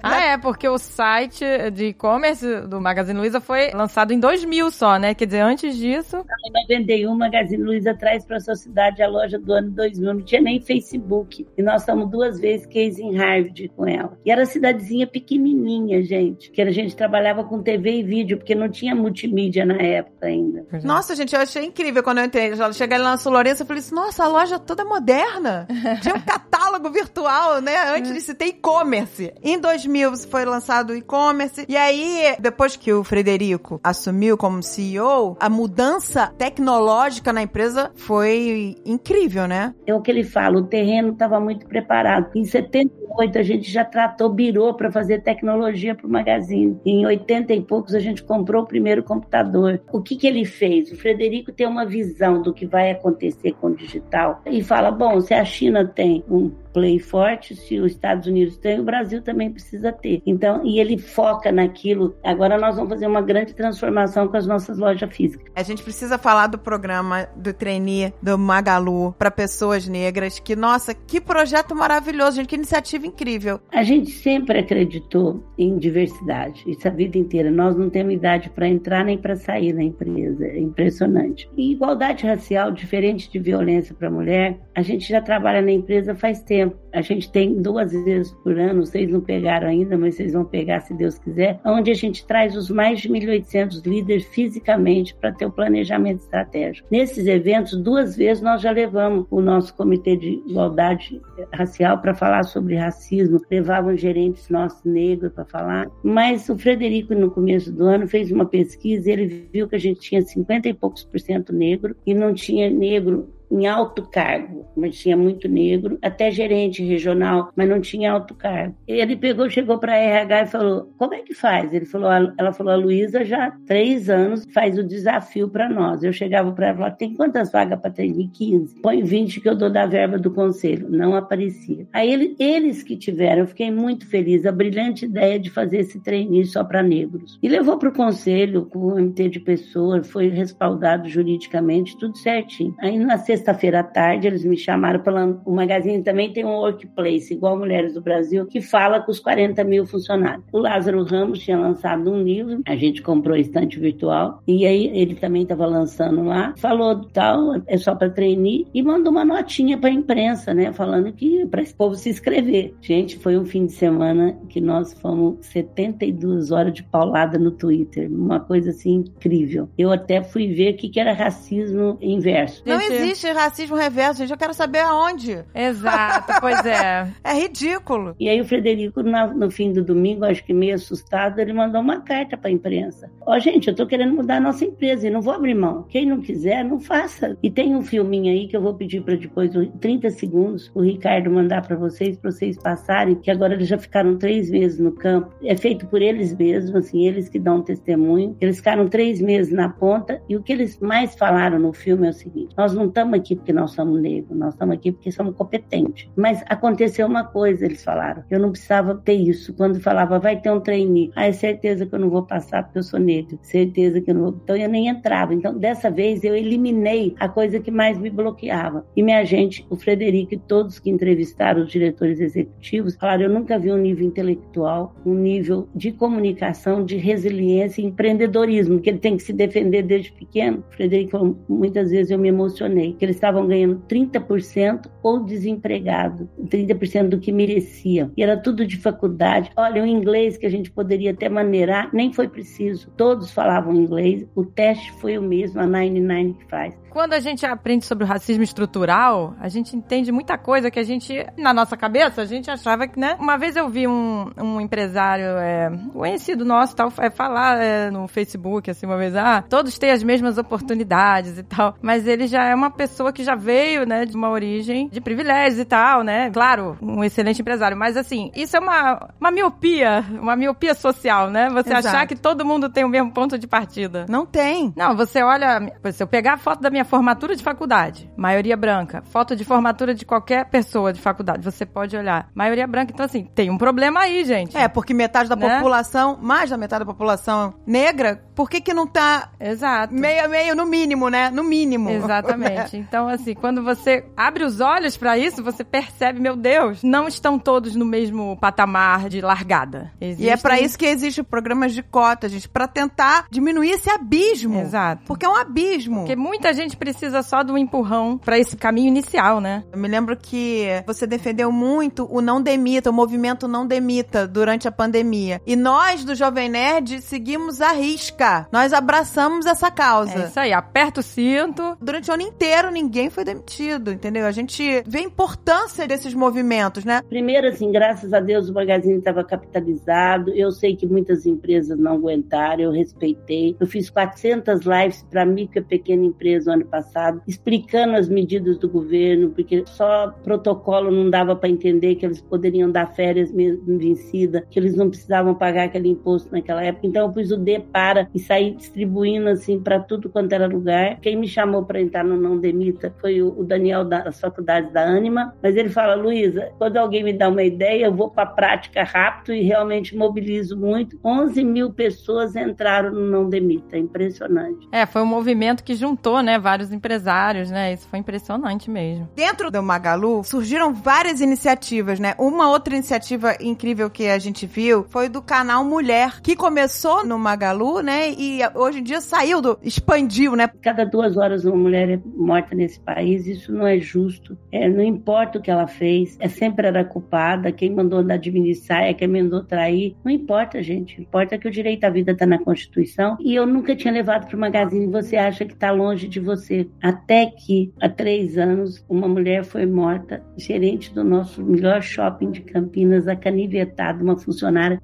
Ah, 0.02 0.20
é, 0.22 0.38
porque 0.38 0.68
o 0.68 0.76
site 0.76 1.44
de 1.72 1.86
e-commerce 1.86 2.60
do 2.62 2.80
Magazine 2.80 3.18
Luiza 3.18 3.40
foi 3.40 3.70
lançado 3.70 3.83
em 4.12 4.20
2000 4.20 4.70
só, 4.70 4.98
né? 4.98 5.14
Quer 5.14 5.26
dizer, 5.26 5.40
antes 5.40 5.76
disso. 5.76 6.24
Em 6.44 6.52
91, 6.76 7.12
o 7.12 7.18
Magazine 7.18 7.62
Luiza 7.62 7.94
traz 7.94 8.24
para 8.24 8.36
a 8.36 8.40
sociedade 8.40 9.02
a 9.02 9.08
loja 9.08 9.38
do 9.38 9.52
ano 9.52 9.70
2000. 9.70 10.14
Não 10.14 10.22
tinha 10.22 10.40
nem 10.40 10.60
Facebook. 10.60 11.46
E 11.56 11.62
nós 11.62 11.82
estamos 11.82 12.10
duas 12.10 12.38
vezes 12.38 12.66
case 12.66 13.02
em 13.02 13.16
Harvard 13.16 13.68
com 13.76 13.86
ela. 13.86 14.18
E 14.24 14.30
era 14.30 14.44
cidadezinha 14.46 15.06
pequenininha, 15.06 16.02
gente. 16.02 16.50
Que 16.50 16.62
a 16.62 16.70
gente 16.70 16.96
trabalhava 16.96 17.44
com 17.44 17.62
TV 17.62 17.98
e 17.98 18.02
vídeo, 18.02 18.38
porque 18.38 18.54
não 18.54 18.68
tinha 18.68 18.94
multimídia 18.94 19.64
na 19.64 19.80
época 19.80 20.26
ainda. 20.26 20.66
Nossa, 20.82 21.14
gente, 21.14 21.34
eu 21.34 21.40
achei 21.40 21.64
incrível 21.64 22.02
quando 22.02 22.18
eu 22.18 22.24
entrei. 22.24 22.52
Eu 22.52 22.72
cheguei 22.72 22.98
lá 22.98 23.16
na 23.16 23.30
Lourenço 23.30 23.62
e 23.62 23.66
falei 23.66 23.80
assim, 23.80 23.94
nossa, 23.94 24.24
a 24.24 24.28
loja 24.28 24.58
toda 24.58 24.84
moderna. 24.84 25.66
Tinha 26.02 26.14
um 26.14 26.20
catálogo 26.20 26.90
virtual, 26.90 27.60
né? 27.60 27.96
Antes 27.96 28.12
de 28.12 28.20
se 28.20 28.34
ter 28.34 28.46
e-commerce. 28.46 29.32
Em 29.42 29.58
2000 29.58 30.16
foi 30.28 30.44
lançado 30.44 30.90
o 30.90 30.96
e-commerce. 30.96 31.64
E 31.68 31.76
aí, 31.76 32.36
depois 32.38 32.76
que 32.76 32.92
o 32.92 33.02
Frederico 33.02 33.73
assumiu 33.82 34.36
como 34.36 34.62
CEO, 34.62 35.36
a 35.40 35.48
mudança 35.48 36.32
tecnológica 36.38 37.32
na 37.32 37.42
empresa 37.42 37.90
foi 37.94 38.76
incrível, 38.84 39.46
né? 39.46 39.74
É 39.86 39.94
o 39.94 40.00
que 40.00 40.10
ele 40.10 40.24
fala, 40.24 40.58
o 40.58 40.66
terreno 40.66 41.12
estava 41.12 41.40
muito 41.40 41.66
preparado. 41.66 42.30
Em 42.34 42.44
78 42.44 43.38
a 43.38 43.42
gente 43.42 43.70
já 43.70 43.84
tratou 43.84 44.28
birô 44.28 44.74
para 44.74 44.90
fazer 44.90 45.22
tecnologia 45.22 45.94
para 45.94 46.06
o 46.06 46.10
Magazine. 46.10 46.78
Em 46.84 47.06
80 47.06 47.54
e 47.54 47.60
poucos 47.60 47.94
a 47.94 48.00
gente 48.00 48.22
comprou 48.22 48.62
o 48.62 48.66
primeiro 48.66 49.02
computador. 49.02 49.80
O 49.92 50.02
que, 50.02 50.16
que 50.16 50.26
ele 50.26 50.44
fez? 50.44 50.90
O 50.90 50.96
Frederico 50.96 51.52
tem 51.52 51.66
uma 51.66 51.86
visão 51.86 52.42
do 52.42 52.52
que 52.52 52.66
vai 52.66 52.90
acontecer 52.90 53.52
com 53.52 53.68
o 53.68 53.76
digital 53.76 54.42
e 54.46 54.62
fala: 54.62 54.90
bom, 54.90 55.20
se 55.20 55.34
a 55.34 55.44
China 55.44 55.86
tem 55.86 56.24
um 56.28 56.50
play 56.74 56.98
forte, 56.98 57.54
se 57.54 57.78
os 57.78 57.92
Estados 57.92 58.26
Unidos 58.26 58.56
têm, 58.58 58.80
o 58.80 58.84
Brasil 58.84 59.22
também 59.22 59.50
precisa 59.50 59.92
ter. 59.92 60.20
Então, 60.26 60.60
e 60.66 60.80
ele 60.80 60.98
foca 60.98 61.52
naquilo. 61.52 62.16
Agora 62.22 62.58
nós 62.58 62.74
vamos 62.74 62.90
fazer 62.90 63.06
uma 63.06 63.22
grande 63.22 63.54
transformação 63.54 64.26
com 64.26 64.36
as 64.36 64.46
nossas 64.46 64.76
lojas 64.76 65.08
físicas. 65.14 65.46
A 65.54 65.62
gente 65.62 65.82
precisa 65.82 66.18
falar 66.18 66.48
do 66.48 66.58
programa 66.58 67.28
do 67.36 67.52
trainee 67.52 68.12
do 68.20 68.36
Magalu 68.36 69.14
para 69.16 69.30
pessoas 69.30 69.86
negras, 69.86 70.40
que 70.40 70.56
nossa, 70.56 70.92
que 70.92 71.20
projeto 71.20 71.74
maravilhoso, 71.74 72.36
gente, 72.36 72.48
que 72.48 72.56
iniciativa 72.56 73.06
incrível. 73.06 73.60
A 73.70 73.84
gente 73.84 74.10
sempre 74.10 74.58
acreditou 74.58 75.44
em 75.56 75.78
diversidade, 75.78 76.64
isso 76.66 76.88
a 76.88 76.90
vida 76.90 77.16
inteira. 77.16 77.50
Nós 77.50 77.76
não 77.76 77.88
temos 77.88 78.14
idade 78.14 78.50
para 78.50 78.68
entrar 78.68 79.04
nem 79.04 79.16
para 79.16 79.36
sair 79.36 79.72
na 79.72 79.84
empresa, 79.84 80.44
é 80.44 80.58
impressionante. 80.58 81.48
E 81.56 81.72
igualdade 81.72 82.26
racial, 82.26 82.72
diferente 82.72 83.30
de 83.30 83.38
violência 83.38 83.94
para 83.94 84.10
mulher, 84.10 84.58
a 84.74 84.82
gente 84.82 85.08
já 85.08 85.20
trabalha 85.20 85.62
na 85.62 85.70
empresa 85.70 86.14
faz 86.14 86.40
tempo 86.40 86.63
tempo. 86.64 86.76
A 86.92 87.00
gente 87.00 87.30
tem 87.30 87.60
duas 87.60 87.92
vezes 87.92 88.32
por 88.44 88.58
ano, 88.58 88.86
vocês 88.86 89.10
não 89.10 89.20
pegaram 89.20 89.68
ainda, 89.68 89.98
mas 89.98 90.14
vocês 90.14 90.32
vão 90.32 90.44
pegar 90.44 90.80
se 90.80 90.94
Deus 90.94 91.18
quiser, 91.18 91.60
onde 91.64 91.90
a 91.90 91.94
gente 91.94 92.24
traz 92.24 92.56
os 92.56 92.70
mais 92.70 93.00
de 93.00 93.08
1.800 93.08 93.84
líderes 93.84 94.24
fisicamente 94.26 95.14
para 95.14 95.32
ter 95.32 95.46
o 95.46 95.50
planejamento 95.50 96.20
estratégico. 96.20 96.86
Nesses 96.90 97.26
eventos, 97.26 97.76
duas 97.76 98.16
vezes 98.16 98.42
nós 98.42 98.62
já 98.62 98.70
levamos 98.70 99.26
o 99.30 99.40
nosso 99.40 99.74
comitê 99.74 100.16
de 100.16 100.42
igualdade 100.46 101.20
racial 101.52 101.98
para 101.98 102.14
falar 102.14 102.44
sobre 102.44 102.76
racismo, 102.76 103.40
levavam 103.50 103.96
gerentes 103.96 104.48
nossos 104.48 104.84
negros 104.84 105.32
para 105.32 105.44
falar, 105.44 105.90
mas 106.02 106.48
o 106.48 106.56
Frederico, 106.56 107.14
no 107.14 107.30
começo 107.30 107.72
do 107.72 107.84
ano, 107.84 108.06
fez 108.06 108.30
uma 108.30 108.46
pesquisa 108.46 109.10
e 109.10 109.12
ele 109.12 109.48
viu 109.52 109.68
que 109.68 109.74
a 109.74 109.80
gente 109.80 110.00
tinha 110.00 110.22
50 110.22 110.68
e 110.68 110.74
poucos 110.74 111.04
por 111.04 111.18
cento 111.18 111.52
negro 111.52 111.96
e 112.06 112.14
não 112.14 112.32
tinha 112.32 112.70
negro 112.70 113.33
em 113.50 113.66
alto 113.66 114.02
cargo, 114.02 114.66
mas 114.76 114.98
tinha 114.98 115.16
muito 115.16 115.48
negro, 115.48 115.98
até 116.02 116.30
gerente 116.30 116.82
regional, 116.82 117.50
mas 117.54 117.68
não 117.68 117.80
tinha 117.80 118.12
alto 118.12 118.34
cargo. 118.34 118.74
Ele 118.86 119.16
pegou, 119.16 119.48
chegou 119.50 119.78
para 119.78 119.92
a 119.92 119.96
RH 119.96 120.42
e 120.42 120.46
falou: 120.46 120.94
Como 120.96 121.14
é 121.14 121.20
que 121.20 121.34
faz? 121.34 121.72
Ele 121.72 121.84
falou: 121.84 122.10
Ela 122.38 122.52
falou, 122.52 122.72
a 122.72 122.76
Luísa 122.76 123.24
já 123.24 123.50
três 123.66 124.08
anos 124.08 124.46
faz 124.52 124.78
o 124.78 124.84
desafio 124.84 125.48
para 125.48 125.68
nós. 125.68 126.02
Eu 126.02 126.12
chegava 126.12 126.52
para 126.52 126.66
ela 126.66 126.74
e 126.74 126.78
falava: 126.78 126.96
Tem 126.96 127.14
quantas 127.14 127.52
vagas 127.52 127.80
para 127.80 127.90
treinar? 127.90 128.14
15. 128.32 128.80
Põe 128.80 129.02
20 129.02 129.40
que 129.40 129.48
eu 129.48 129.56
dou 129.56 129.70
da 129.70 129.86
verba 129.86 130.18
do 130.18 130.30
conselho. 130.30 130.88
Não 130.88 131.16
aparecia. 131.16 131.86
Aí 131.92 132.12
ele, 132.12 132.36
eles 132.38 132.82
que 132.82 132.96
tiveram, 132.96 133.40
eu 133.40 133.46
fiquei 133.46 133.70
muito 133.70 134.06
feliz, 134.06 134.46
a 134.46 134.52
brilhante 134.52 135.04
ideia 135.04 135.38
de 135.38 135.50
fazer 135.50 135.78
esse 135.78 136.00
treininho 136.00 136.46
só 136.46 136.62
para 136.62 136.82
negros. 136.82 137.38
E 137.42 137.48
levou 137.48 137.78
para 137.78 137.88
o 137.88 137.92
conselho 137.92 138.66
com 138.66 138.78
o 138.78 139.00
MT 139.00 139.28
de 139.30 139.40
pessoa, 139.40 140.02
foi 140.02 140.28
respaldado 140.28 141.08
juridicamente, 141.08 141.98
tudo 141.98 142.16
certinho. 142.18 142.74
Aí 142.78 142.98
na 142.98 143.18
sexta-feira 143.34 143.80
à 143.80 143.82
tarde, 143.82 144.26
eles 144.26 144.44
me 144.44 144.56
chamaram 144.56 145.00
para 145.00 145.26
o 145.44 145.52
Magazine 145.52 146.02
também 146.02 146.32
tem 146.32 146.44
um 146.44 146.54
workplace, 146.54 147.34
igual 147.34 147.58
Mulheres 147.58 147.94
do 147.94 148.00
Brasil, 148.00 148.46
que 148.46 148.60
fala 148.60 149.00
com 149.00 149.10
os 149.10 149.18
40 149.18 149.64
mil 149.64 149.86
funcionários. 149.86 150.44
O 150.52 150.58
Lázaro 150.58 151.02
Ramos 151.02 151.40
tinha 151.40 151.58
lançado 151.58 152.10
um 152.10 152.22
livro, 152.22 152.62
a 152.66 152.76
gente 152.76 153.02
comprou 153.02 153.34
a 153.34 153.38
estante 153.38 153.78
virtual, 153.78 154.42
e 154.46 154.66
aí 154.66 154.90
ele 154.94 155.14
também 155.14 155.42
estava 155.42 155.66
lançando 155.66 156.24
lá, 156.24 156.54
falou 156.56 157.04
tal, 157.06 157.62
é 157.66 157.76
só 157.76 157.94
para 157.94 158.10
treinar, 158.10 158.34
e 158.74 158.82
mandou 158.82 159.12
uma 159.12 159.24
notinha 159.24 159.78
para 159.78 159.88
a 159.88 159.92
imprensa, 159.92 160.52
né, 160.52 160.72
falando 160.72 161.12
que 161.12 161.46
para 161.46 161.62
esse 161.62 161.74
povo 161.74 161.94
se 161.94 162.10
inscrever. 162.10 162.74
Gente, 162.80 163.16
foi 163.18 163.38
um 163.38 163.44
fim 163.44 163.66
de 163.66 163.72
semana 163.72 164.36
que 164.48 164.60
nós 164.60 164.92
fomos 164.94 165.44
72 165.46 166.50
horas 166.50 166.72
de 166.72 166.82
paulada 166.82 167.38
no 167.38 167.50
Twitter, 167.50 168.10
uma 168.10 168.40
coisa 168.40 168.70
assim 168.70 168.96
incrível. 168.96 169.68
Eu 169.78 169.92
até 169.92 170.22
fui 170.22 170.52
ver 170.52 170.74
o 170.74 170.76
que, 170.76 170.88
que 170.88 171.00
era 171.00 171.12
racismo 171.12 171.96
inverso. 172.00 172.62
Não 172.66 172.80
existe 172.80 173.23
existe 173.24 173.32
racismo 173.32 173.76
reverso, 173.76 174.18
gente. 174.18 174.30
Eu 174.30 174.36
quero 174.36 174.52
saber 174.52 174.80
aonde. 174.80 175.44
Exato, 175.54 176.32
pois 176.40 176.64
é. 176.66 177.08
é 177.24 177.34
ridículo. 177.34 178.14
E 178.20 178.28
aí 178.28 178.40
o 178.40 178.44
Frederico, 178.44 179.02
no, 179.02 179.34
no, 179.34 179.50
fim 179.50 179.72
do 179.72 179.82
domingo, 179.82 180.24
acho 180.24 180.44
que 180.44 180.52
meio 180.52 180.74
assustado, 180.74 181.38
ele 181.38 181.52
mandou 181.52 181.80
uma 181.80 182.00
carta 182.00 182.36
para 182.36 182.50
a 182.50 182.52
imprensa. 182.52 183.10
Ó, 183.26 183.34
oh, 183.34 183.38
gente, 183.38 183.68
eu 183.68 183.74
tô 183.74 183.86
querendo 183.86 184.14
mudar 184.14 184.36
a 184.36 184.40
nossa 184.40 184.64
empresa 184.64 185.06
e 185.06 185.10
não 185.10 185.22
vou 185.22 185.32
abrir 185.32 185.54
mão. 185.54 185.84
Quem 185.88 186.06
não 186.06 186.20
quiser, 186.20 186.64
não 186.64 186.78
faça. 186.78 187.36
E 187.42 187.50
tem 187.50 187.74
um 187.74 187.82
filminho 187.82 188.32
aí 188.32 188.46
que 188.46 188.56
eu 188.56 188.60
vou 188.60 188.74
pedir 188.74 189.02
para 189.02 189.16
depois, 189.16 189.50
30 189.80 190.10
segundos, 190.10 190.70
o 190.74 190.82
Ricardo 190.82 191.30
mandar 191.30 191.62
para 191.62 191.76
vocês, 191.76 192.18
para 192.18 192.30
vocês 192.30 192.58
passarem, 192.58 193.14
que 193.14 193.30
agora 193.30 193.54
eles 193.54 193.68
já 193.68 193.78
ficaram 193.78 194.18
três 194.18 194.50
meses 194.50 194.78
no 194.78 194.92
campo. 194.92 195.34
É 195.42 195.56
feito 195.56 195.86
por 195.86 196.02
eles 196.02 196.36
mesmos, 196.36 196.74
assim, 196.74 197.06
eles 197.06 197.28
que 197.28 197.38
dão 197.38 197.62
testemunho. 197.62 198.36
Eles 198.40 198.58
ficaram 198.58 198.88
três 198.88 199.20
meses 199.20 199.52
na 199.52 199.68
ponta 199.68 200.20
e 200.28 200.36
o 200.36 200.42
que 200.42 200.52
eles 200.52 200.78
mais 200.80 201.14
falaram 201.14 201.58
no 201.58 201.72
filme 201.72 202.06
é 202.06 202.10
o 202.10 202.12
seguinte: 202.12 202.54
nós 202.56 202.74
não 202.74 202.86
estamos 202.86 203.13
estamos 203.14 203.20
aqui 203.20 203.36
porque 203.36 203.52
nós 203.52 203.70
somos 203.72 204.00
negros, 204.00 204.36
nós 204.36 204.54
estamos 204.54 204.74
aqui 204.74 204.92
porque 204.92 205.12
somos 205.12 205.34
competentes. 205.36 206.08
Mas 206.16 206.42
aconteceu 206.48 207.06
uma 207.06 207.24
coisa, 207.24 207.64
eles 207.64 207.82
falaram. 207.82 208.24
Eu 208.30 208.40
não 208.40 208.50
precisava 208.50 208.94
ter 208.96 209.14
isso. 209.14 209.54
Quando 209.54 209.80
falava, 209.80 210.18
vai 210.18 210.40
ter 210.40 210.50
um 210.50 210.60
trainee. 210.60 211.10
Ah, 211.14 211.26
é 211.26 211.32
certeza 211.32 211.86
que 211.86 211.94
eu 211.94 211.98
não 211.98 212.10
vou 212.10 212.24
passar 212.24 212.64
porque 212.64 212.78
eu 212.78 212.82
sou 212.82 212.98
negro. 212.98 213.38
Certeza 213.42 214.00
que 214.00 214.10
eu 214.10 214.14
não 214.14 214.22
vou. 214.22 214.40
Então 214.42 214.56
eu 214.56 214.68
nem 214.68 214.88
entrava. 214.88 215.34
Então 215.34 215.56
dessa 215.56 215.90
vez 215.90 216.24
eu 216.24 216.34
eliminei 216.34 217.14
a 217.18 217.28
coisa 217.28 217.60
que 217.60 217.70
mais 217.70 217.98
me 217.98 218.10
bloqueava. 218.10 218.86
E 218.96 219.02
minha 219.02 219.24
gente, 219.24 219.66
o 219.70 219.76
Frederico 219.76 220.34
e 220.34 220.38
todos 220.38 220.78
que 220.78 220.90
entrevistaram 220.90 221.62
os 221.62 221.70
diretores 221.70 222.20
executivos 222.20 222.96
falaram: 222.96 223.24
eu 223.24 223.30
nunca 223.30 223.58
vi 223.58 223.70
um 223.70 223.78
nível 223.78 224.06
intelectual, 224.06 224.94
um 225.04 225.14
nível 225.14 225.68
de 225.74 225.92
comunicação, 225.92 226.84
de 226.84 226.96
resiliência 226.96 227.80
e 227.80 227.84
empreendedorismo, 227.84 228.80
que 228.80 228.90
ele 228.90 228.98
tem 228.98 229.16
que 229.16 229.22
se 229.22 229.32
defender 229.32 229.82
desde 229.82 230.12
pequeno. 230.12 230.64
O 230.70 230.74
Frederico 230.74 231.36
muitas 231.48 231.90
vezes 231.90 232.10
eu 232.10 232.18
me 232.18 232.28
emocionei 232.28 232.94
eles 233.04 233.16
estavam 233.16 233.46
ganhando 233.46 233.82
30% 233.88 234.88
ou 235.02 235.22
desempregado, 235.22 236.28
30% 236.46 237.08
do 237.08 237.18
que 237.18 237.32
mereciam. 237.32 238.10
E 238.16 238.22
era 238.22 238.36
tudo 238.36 238.66
de 238.66 238.76
faculdade. 238.76 239.50
Olha, 239.56 239.82
o 239.82 239.86
inglês 239.86 240.36
que 240.36 240.46
a 240.46 240.50
gente 240.50 240.70
poderia 240.70 241.12
até 241.12 241.28
maneirar, 241.28 241.90
nem 241.92 242.12
foi 242.12 242.28
preciso. 242.28 242.90
Todos 242.96 243.30
falavam 243.30 243.74
inglês, 243.74 244.26
o 244.34 244.44
teste 244.44 244.92
foi 244.92 245.18
o 245.18 245.22
mesmo, 245.22 245.60
a 245.60 245.66
99 245.66 246.34
que 246.34 246.44
faz. 246.46 246.84
Quando 246.94 247.12
a 247.12 247.18
gente 247.18 247.44
aprende 247.44 247.84
sobre 247.84 248.04
o 248.04 248.06
racismo 248.06 248.44
estrutural, 248.44 249.34
a 249.40 249.48
gente 249.48 249.76
entende 249.76 250.12
muita 250.12 250.38
coisa 250.38 250.70
que 250.70 250.78
a 250.78 250.84
gente, 250.84 251.26
na 251.36 251.52
nossa 251.52 251.76
cabeça, 251.76 252.22
a 252.22 252.24
gente 252.24 252.48
achava 252.48 252.86
que, 252.86 253.00
né? 253.00 253.16
Uma 253.18 253.36
vez 253.36 253.56
eu 253.56 253.68
vi 253.68 253.88
um, 253.88 254.30
um 254.38 254.60
empresário 254.60 255.26
é, 255.38 255.72
conhecido 255.92 256.44
nosso 256.44 256.76
tal, 256.76 256.92
é, 257.00 257.10
falar 257.10 257.60
é, 257.60 257.90
no 257.90 258.06
Facebook, 258.06 258.70
assim, 258.70 258.86
uma 258.86 258.96
vez, 258.96 259.16
ah, 259.16 259.42
todos 259.42 259.76
têm 259.76 259.90
as 259.90 260.04
mesmas 260.04 260.38
oportunidades 260.38 261.36
e 261.36 261.42
tal. 261.42 261.74
Mas 261.82 262.06
ele 262.06 262.28
já 262.28 262.44
é 262.44 262.54
uma 262.54 262.70
pessoa 262.70 262.93
que 263.12 263.24
já 263.24 263.34
veio, 263.34 263.86
né, 263.86 264.04
de 264.04 264.16
uma 264.16 264.30
origem 264.30 264.88
de 264.88 265.00
privilégios 265.00 265.60
e 265.60 265.64
tal, 265.64 266.02
né? 266.02 266.30
Claro, 266.30 266.76
um 266.80 267.02
excelente 267.02 267.40
empresário. 267.40 267.76
Mas 267.76 267.96
assim, 267.96 268.30
isso 268.34 268.56
é 268.56 268.60
uma, 268.60 269.08
uma 269.20 269.30
miopia, 269.30 270.04
uma 270.10 270.36
miopia 270.36 270.74
social, 270.74 271.30
né? 271.30 271.48
Você 271.50 271.70
Exato. 271.70 271.88
achar 271.88 272.06
que 272.06 272.16
todo 272.16 272.44
mundo 272.44 272.68
tem 272.68 272.84
o 272.84 272.88
mesmo 272.88 273.12
ponto 273.12 273.38
de 273.38 273.46
partida. 273.46 274.06
Não 274.08 274.26
tem. 274.26 274.72
Não, 274.76 274.96
você 274.96 275.22
olha, 275.22 275.72
se 275.92 276.02
eu 276.02 276.06
pegar 276.06 276.34
a 276.34 276.38
foto 276.38 276.60
da 276.60 276.70
minha 276.70 276.84
formatura 276.84 277.34
de 277.34 277.42
faculdade, 277.42 278.10
maioria 278.16 278.56
branca. 278.56 279.02
Foto 279.06 279.36
de 279.36 279.44
formatura 279.44 279.94
de 279.94 280.04
qualquer 280.04 280.46
pessoa 280.46 280.92
de 280.92 281.00
faculdade, 281.00 281.44
você 281.44 281.64
pode 281.64 281.96
olhar. 281.96 282.28
Maioria 282.34 282.66
branca, 282.66 282.92
então 282.92 283.06
assim, 283.06 283.24
tem 283.34 283.50
um 283.50 283.58
problema 283.58 284.00
aí, 284.00 284.24
gente. 284.24 284.56
É, 284.56 284.68
porque 284.68 284.94
metade 284.94 285.28
da 285.28 285.36
né? 285.36 285.56
população, 285.56 286.18
mais 286.20 286.50
da 286.50 286.56
metade 286.56 286.84
da 286.84 286.90
população 286.90 287.54
negra, 287.66 288.22
por 288.34 288.48
que 288.48 288.60
que 288.60 288.74
não 288.74 288.86
tá... 288.86 289.30
Exato. 289.40 289.92
Meio 289.94 290.24
a 290.24 290.28
meio, 290.28 290.54
no 290.54 290.66
mínimo, 290.66 291.08
né? 291.08 291.30
No 291.30 291.44
mínimo. 291.44 291.90
Exatamente. 291.90 292.83
Então, 292.86 293.08
assim, 293.08 293.34
quando 293.34 293.62
você 293.62 294.04
abre 294.16 294.44
os 294.44 294.60
olhos 294.60 294.96
pra 294.96 295.16
isso, 295.18 295.42
você 295.42 295.64
percebe, 295.64 296.20
meu 296.20 296.36
Deus, 296.36 296.82
não 296.82 297.08
estão 297.08 297.38
todos 297.38 297.74
no 297.74 297.84
mesmo 297.84 298.36
patamar 298.40 299.08
de 299.08 299.20
largada. 299.20 299.92
E 300.00 300.28
é 300.28 300.36
pra 300.36 300.60
isso 300.60 300.78
que 300.78 300.86
existe 300.86 301.22
programas 301.22 301.72
de 301.72 301.82
cota, 301.82 302.28
gente, 302.28 302.48
pra 302.48 302.66
tentar 302.68 303.26
diminuir 303.30 303.70
esse 303.70 303.90
abismo. 303.90 304.60
Exato. 304.60 305.02
Porque 305.06 305.24
é 305.26 305.28
um 305.28 305.36
abismo. 305.36 305.98
Porque 306.00 306.16
muita 306.16 306.52
gente 306.52 306.76
precisa 306.76 307.22
só 307.22 307.42
do 307.42 307.56
empurrão 307.56 308.18
pra 308.18 308.38
esse 308.38 308.56
caminho 308.56 308.88
inicial, 308.88 309.40
né? 309.40 309.64
Eu 309.72 309.78
me 309.78 309.88
lembro 309.88 310.16
que 310.16 310.66
você 310.86 311.06
defendeu 311.06 311.50
muito 311.50 312.06
o 312.10 312.20
não 312.20 312.40
demita, 312.40 312.90
o 312.90 312.92
movimento 312.92 313.48
não 313.48 313.66
demita 313.66 314.26
durante 314.26 314.68
a 314.68 314.72
pandemia. 314.72 315.40
E 315.46 315.56
nós 315.56 316.04
do 316.04 316.14
Jovem 316.14 316.48
Nerd 316.48 317.00
seguimos 317.02 317.60
a 317.60 317.72
risca. 317.72 318.46
Nós 318.52 318.72
abraçamos 318.72 319.46
essa 319.46 319.68
É 319.68 319.70
causa. 319.70 320.26
isso 320.26 320.38
aí, 320.40 320.52
aperta 320.52 321.00
o 321.00 321.02
cinto. 321.02 321.76
Durante 321.80 322.10
o 322.10 322.14
ano 322.14 322.22
inteiro 322.22 322.70
ninguém 322.74 323.08
foi 323.08 323.24
demitido, 323.24 323.92
entendeu? 323.92 324.26
A 324.26 324.32
gente 324.32 324.82
vê 324.86 324.98
a 324.98 325.02
importância 325.02 325.86
desses 325.86 326.12
movimentos, 326.12 326.84
né? 326.84 327.00
Primeiro, 327.08 327.46
assim, 327.46 327.70
graças 327.70 328.12
a 328.12 328.20
Deus 328.20 328.48
o 328.48 328.52
magazine 328.52 328.98
estava 328.98 329.24
capitalizado. 329.24 330.30
Eu 330.32 330.50
sei 330.50 330.76
que 330.76 330.86
muitas 330.86 331.24
empresas 331.24 331.78
não 331.78 331.92
aguentaram, 331.92 332.64
eu 332.64 332.72
respeitei. 332.72 333.56
Eu 333.58 333.66
fiz 333.66 333.88
400 333.88 334.62
lives 334.66 335.06
para 335.10 335.24
micro 335.24 335.60
e 335.60 335.62
pequena 335.62 336.04
empresa 336.04 336.50
no 336.50 336.62
ano 336.62 336.66
passado, 336.66 337.22
explicando 337.26 337.96
as 337.96 338.08
medidas 338.08 338.58
do 338.58 338.68
governo, 338.68 339.30
porque 339.30 339.64
só 339.66 340.08
protocolo 340.24 340.90
não 340.90 341.08
dava 341.08 341.36
para 341.36 341.48
entender 341.48 341.94
que 341.94 342.04
eles 342.04 342.20
poderiam 342.20 342.70
dar 342.70 342.92
férias 342.94 343.30
mesmo 343.32 343.78
vencida, 343.78 344.44
que 344.50 344.58
eles 344.58 344.74
não 344.74 344.88
precisavam 344.88 345.34
pagar 345.34 345.64
aquele 345.64 345.88
imposto 345.88 346.32
naquela 346.32 346.62
época. 346.62 346.86
Então 346.86 347.06
eu 347.06 347.12
pus 347.12 347.30
o 347.30 347.36
D 347.36 347.60
para 347.60 348.08
e 348.12 348.18
saí 348.18 348.54
distribuindo 348.54 349.28
assim 349.28 349.60
para 349.60 349.78
tudo 349.78 350.08
quanto 350.08 350.32
era 350.32 350.46
lugar. 350.46 350.98
Quem 351.00 351.16
me 351.16 351.28
chamou 351.28 351.64
para 351.64 351.80
entrar 351.80 352.04
no 352.04 352.16
Não 352.16 352.40
Demita 352.64 352.94
foi 353.00 353.22
o 353.22 353.34
o 353.36 353.44
Daniel 353.44 353.84
das 353.84 354.20
faculdades 354.20 354.72
da 354.72 354.82
Anima, 354.82 355.34
mas 355.42 355.56
ele 355.56 355.68
fala, 355.68 355.94
Luísa, 355.94 356.50
quando 356.58 356.76
alguém 356.76 357.02
me 357.02 357.12
dá 357.12 357.28
uma 357.28 357.42
ideia, 357.42 357.86
eu 357.86 357.94
vou 357.94 358.10
para 358.10 358.24
a 358.24 358.26
prática 358.26 358.82
rápido 358.82 359.34
e 359.34 359.42
realmente 359.42 359.96
mobilizo 359.96 360.56
muito. 360.56 360.98
11 361.04 361.44
mil 361.44 361.72
pessoas 361.72 362.36
entraram 362.36 362.92
no 362.92 363.00
Não 363.00 363.28
Demita, 363.28 363.76
impressionante. 363.76 364.68
É, 364.70 364.86
foi 364.86 365.02
um 365.02 365.06
movimento 365.06 365.64
que 365.64 365.74
juntou, 365.74 366.22
né, 366.22 366.38
vários 366.38 366.72
empresários, 366.72 367.50
né? 367.50 367.72
Isso 367.72 367.88
foi 367.88 367.98
impressionante 367.98 368.70
mesmo. 368.70 369.08
Dentro 369.14 369.50
do 369.50 369.62
Magalu 369.62 370.22
surgiram 370.24 370.72
várias 370.72 371.20
iniciativas, 371.20 371.98
né? 371.98 372.14
Uma 372.18 372.50
outra 372.50 372.74
iniciativa 372.74 373.36
incrível 373.40 373.90
que 373.90 374.08
a 374.08 374.18
gente 374.18 374.46
viu 374.46 374.86
foi 374.88 375.08
do 375.08 375.20
canal 375.20 375.64
Mulher, 375.64 376.20
que 376.20 376.36
começou 376.36 377.04
no 377.04 377.18
Magalu, 377.18 377.80
né? 377.80 378.10
E 378.10 378.40
hoje 378.54 378.80
em 378.80 378.82
dia 378.82 379.00
saiu 379.00 379.40
do. 379.40 379.58
expandiu, 379.62 380.36
né? 380.36 380.48
Cada 380.62 380.84
duas 380.84 381.16
horas 381.16 381.44
uma 381.44 381.56
mulher 381.56 381.88
é 381.90 382.00
morta 382.16 382.43
nesse 382.52 382.80
país, 382.80 383.26
isso 383.26 383.52
não 383.52 383.64
é 383.64 383.78
justo. 383.78 384.36
É, 384.50 384.68
não 384.68 384.82
importa 384.82 385.38
o 385.38 385.42
que 385.42 385.50
ela 385.50 385.68
fez, 385.68 386.16
é 386.18 386.28
sempre 386.28 386.66
era 386.66 386.84
culpada. 386.84 387.52
Quem 387.52 387.72
mandou 387.72 388.00
administrar 388.00 388.82
é 388.82 388.94
quem 388.94 389.06
mandou 389.06 389.44
trair. 389.44 389.94
Não 390.04 390.10
importa, 390.10 390.62
gente. 390.62 391.00
Importa 391.00 391.38
que 391.38 391.46
o 391.46 391.50
direito 391.50 391.84
à 391.84 391.90
vida 391.90 392.12
está 392.12 392.26
na 392.26 392.38
Constituição. 392.38 393.16
E 393.20 393.34
eu 393.34 393.46
nunca 393.46 393.76
tinha 393.76 393.92
levado 393.92 394.26
para 394.26 394.36
o 394.36 394.40
magazine. 394.40 394.86
Você 394.88 395.16
acha 395.16 395.44
que 395.44 395.52
está 395.52 395.70
longe 395.70 396.08
de 396.08 396.18
você. 396.18 396.68
Até 396.82 397.26
que, 397.26 397.72
há 397.80 397.88
três 397.88 398.36
anos, 398.36 398.84
uma 398.88 399.06
mulher 399.06 399.44
foi 399.44 399.66
morta, 399.66 400.22
gerente 400.36 400.92
do 400.92 401.04
nosso 401.04 401.44
melhor 401.44 401.82
shopping 401.82 402.30
de 402.30 402.40
Campinas, 402.40 403.06
acanivetada, 403.06 404.02
uma 404.02 404.18
funcionária, 404.18 404.80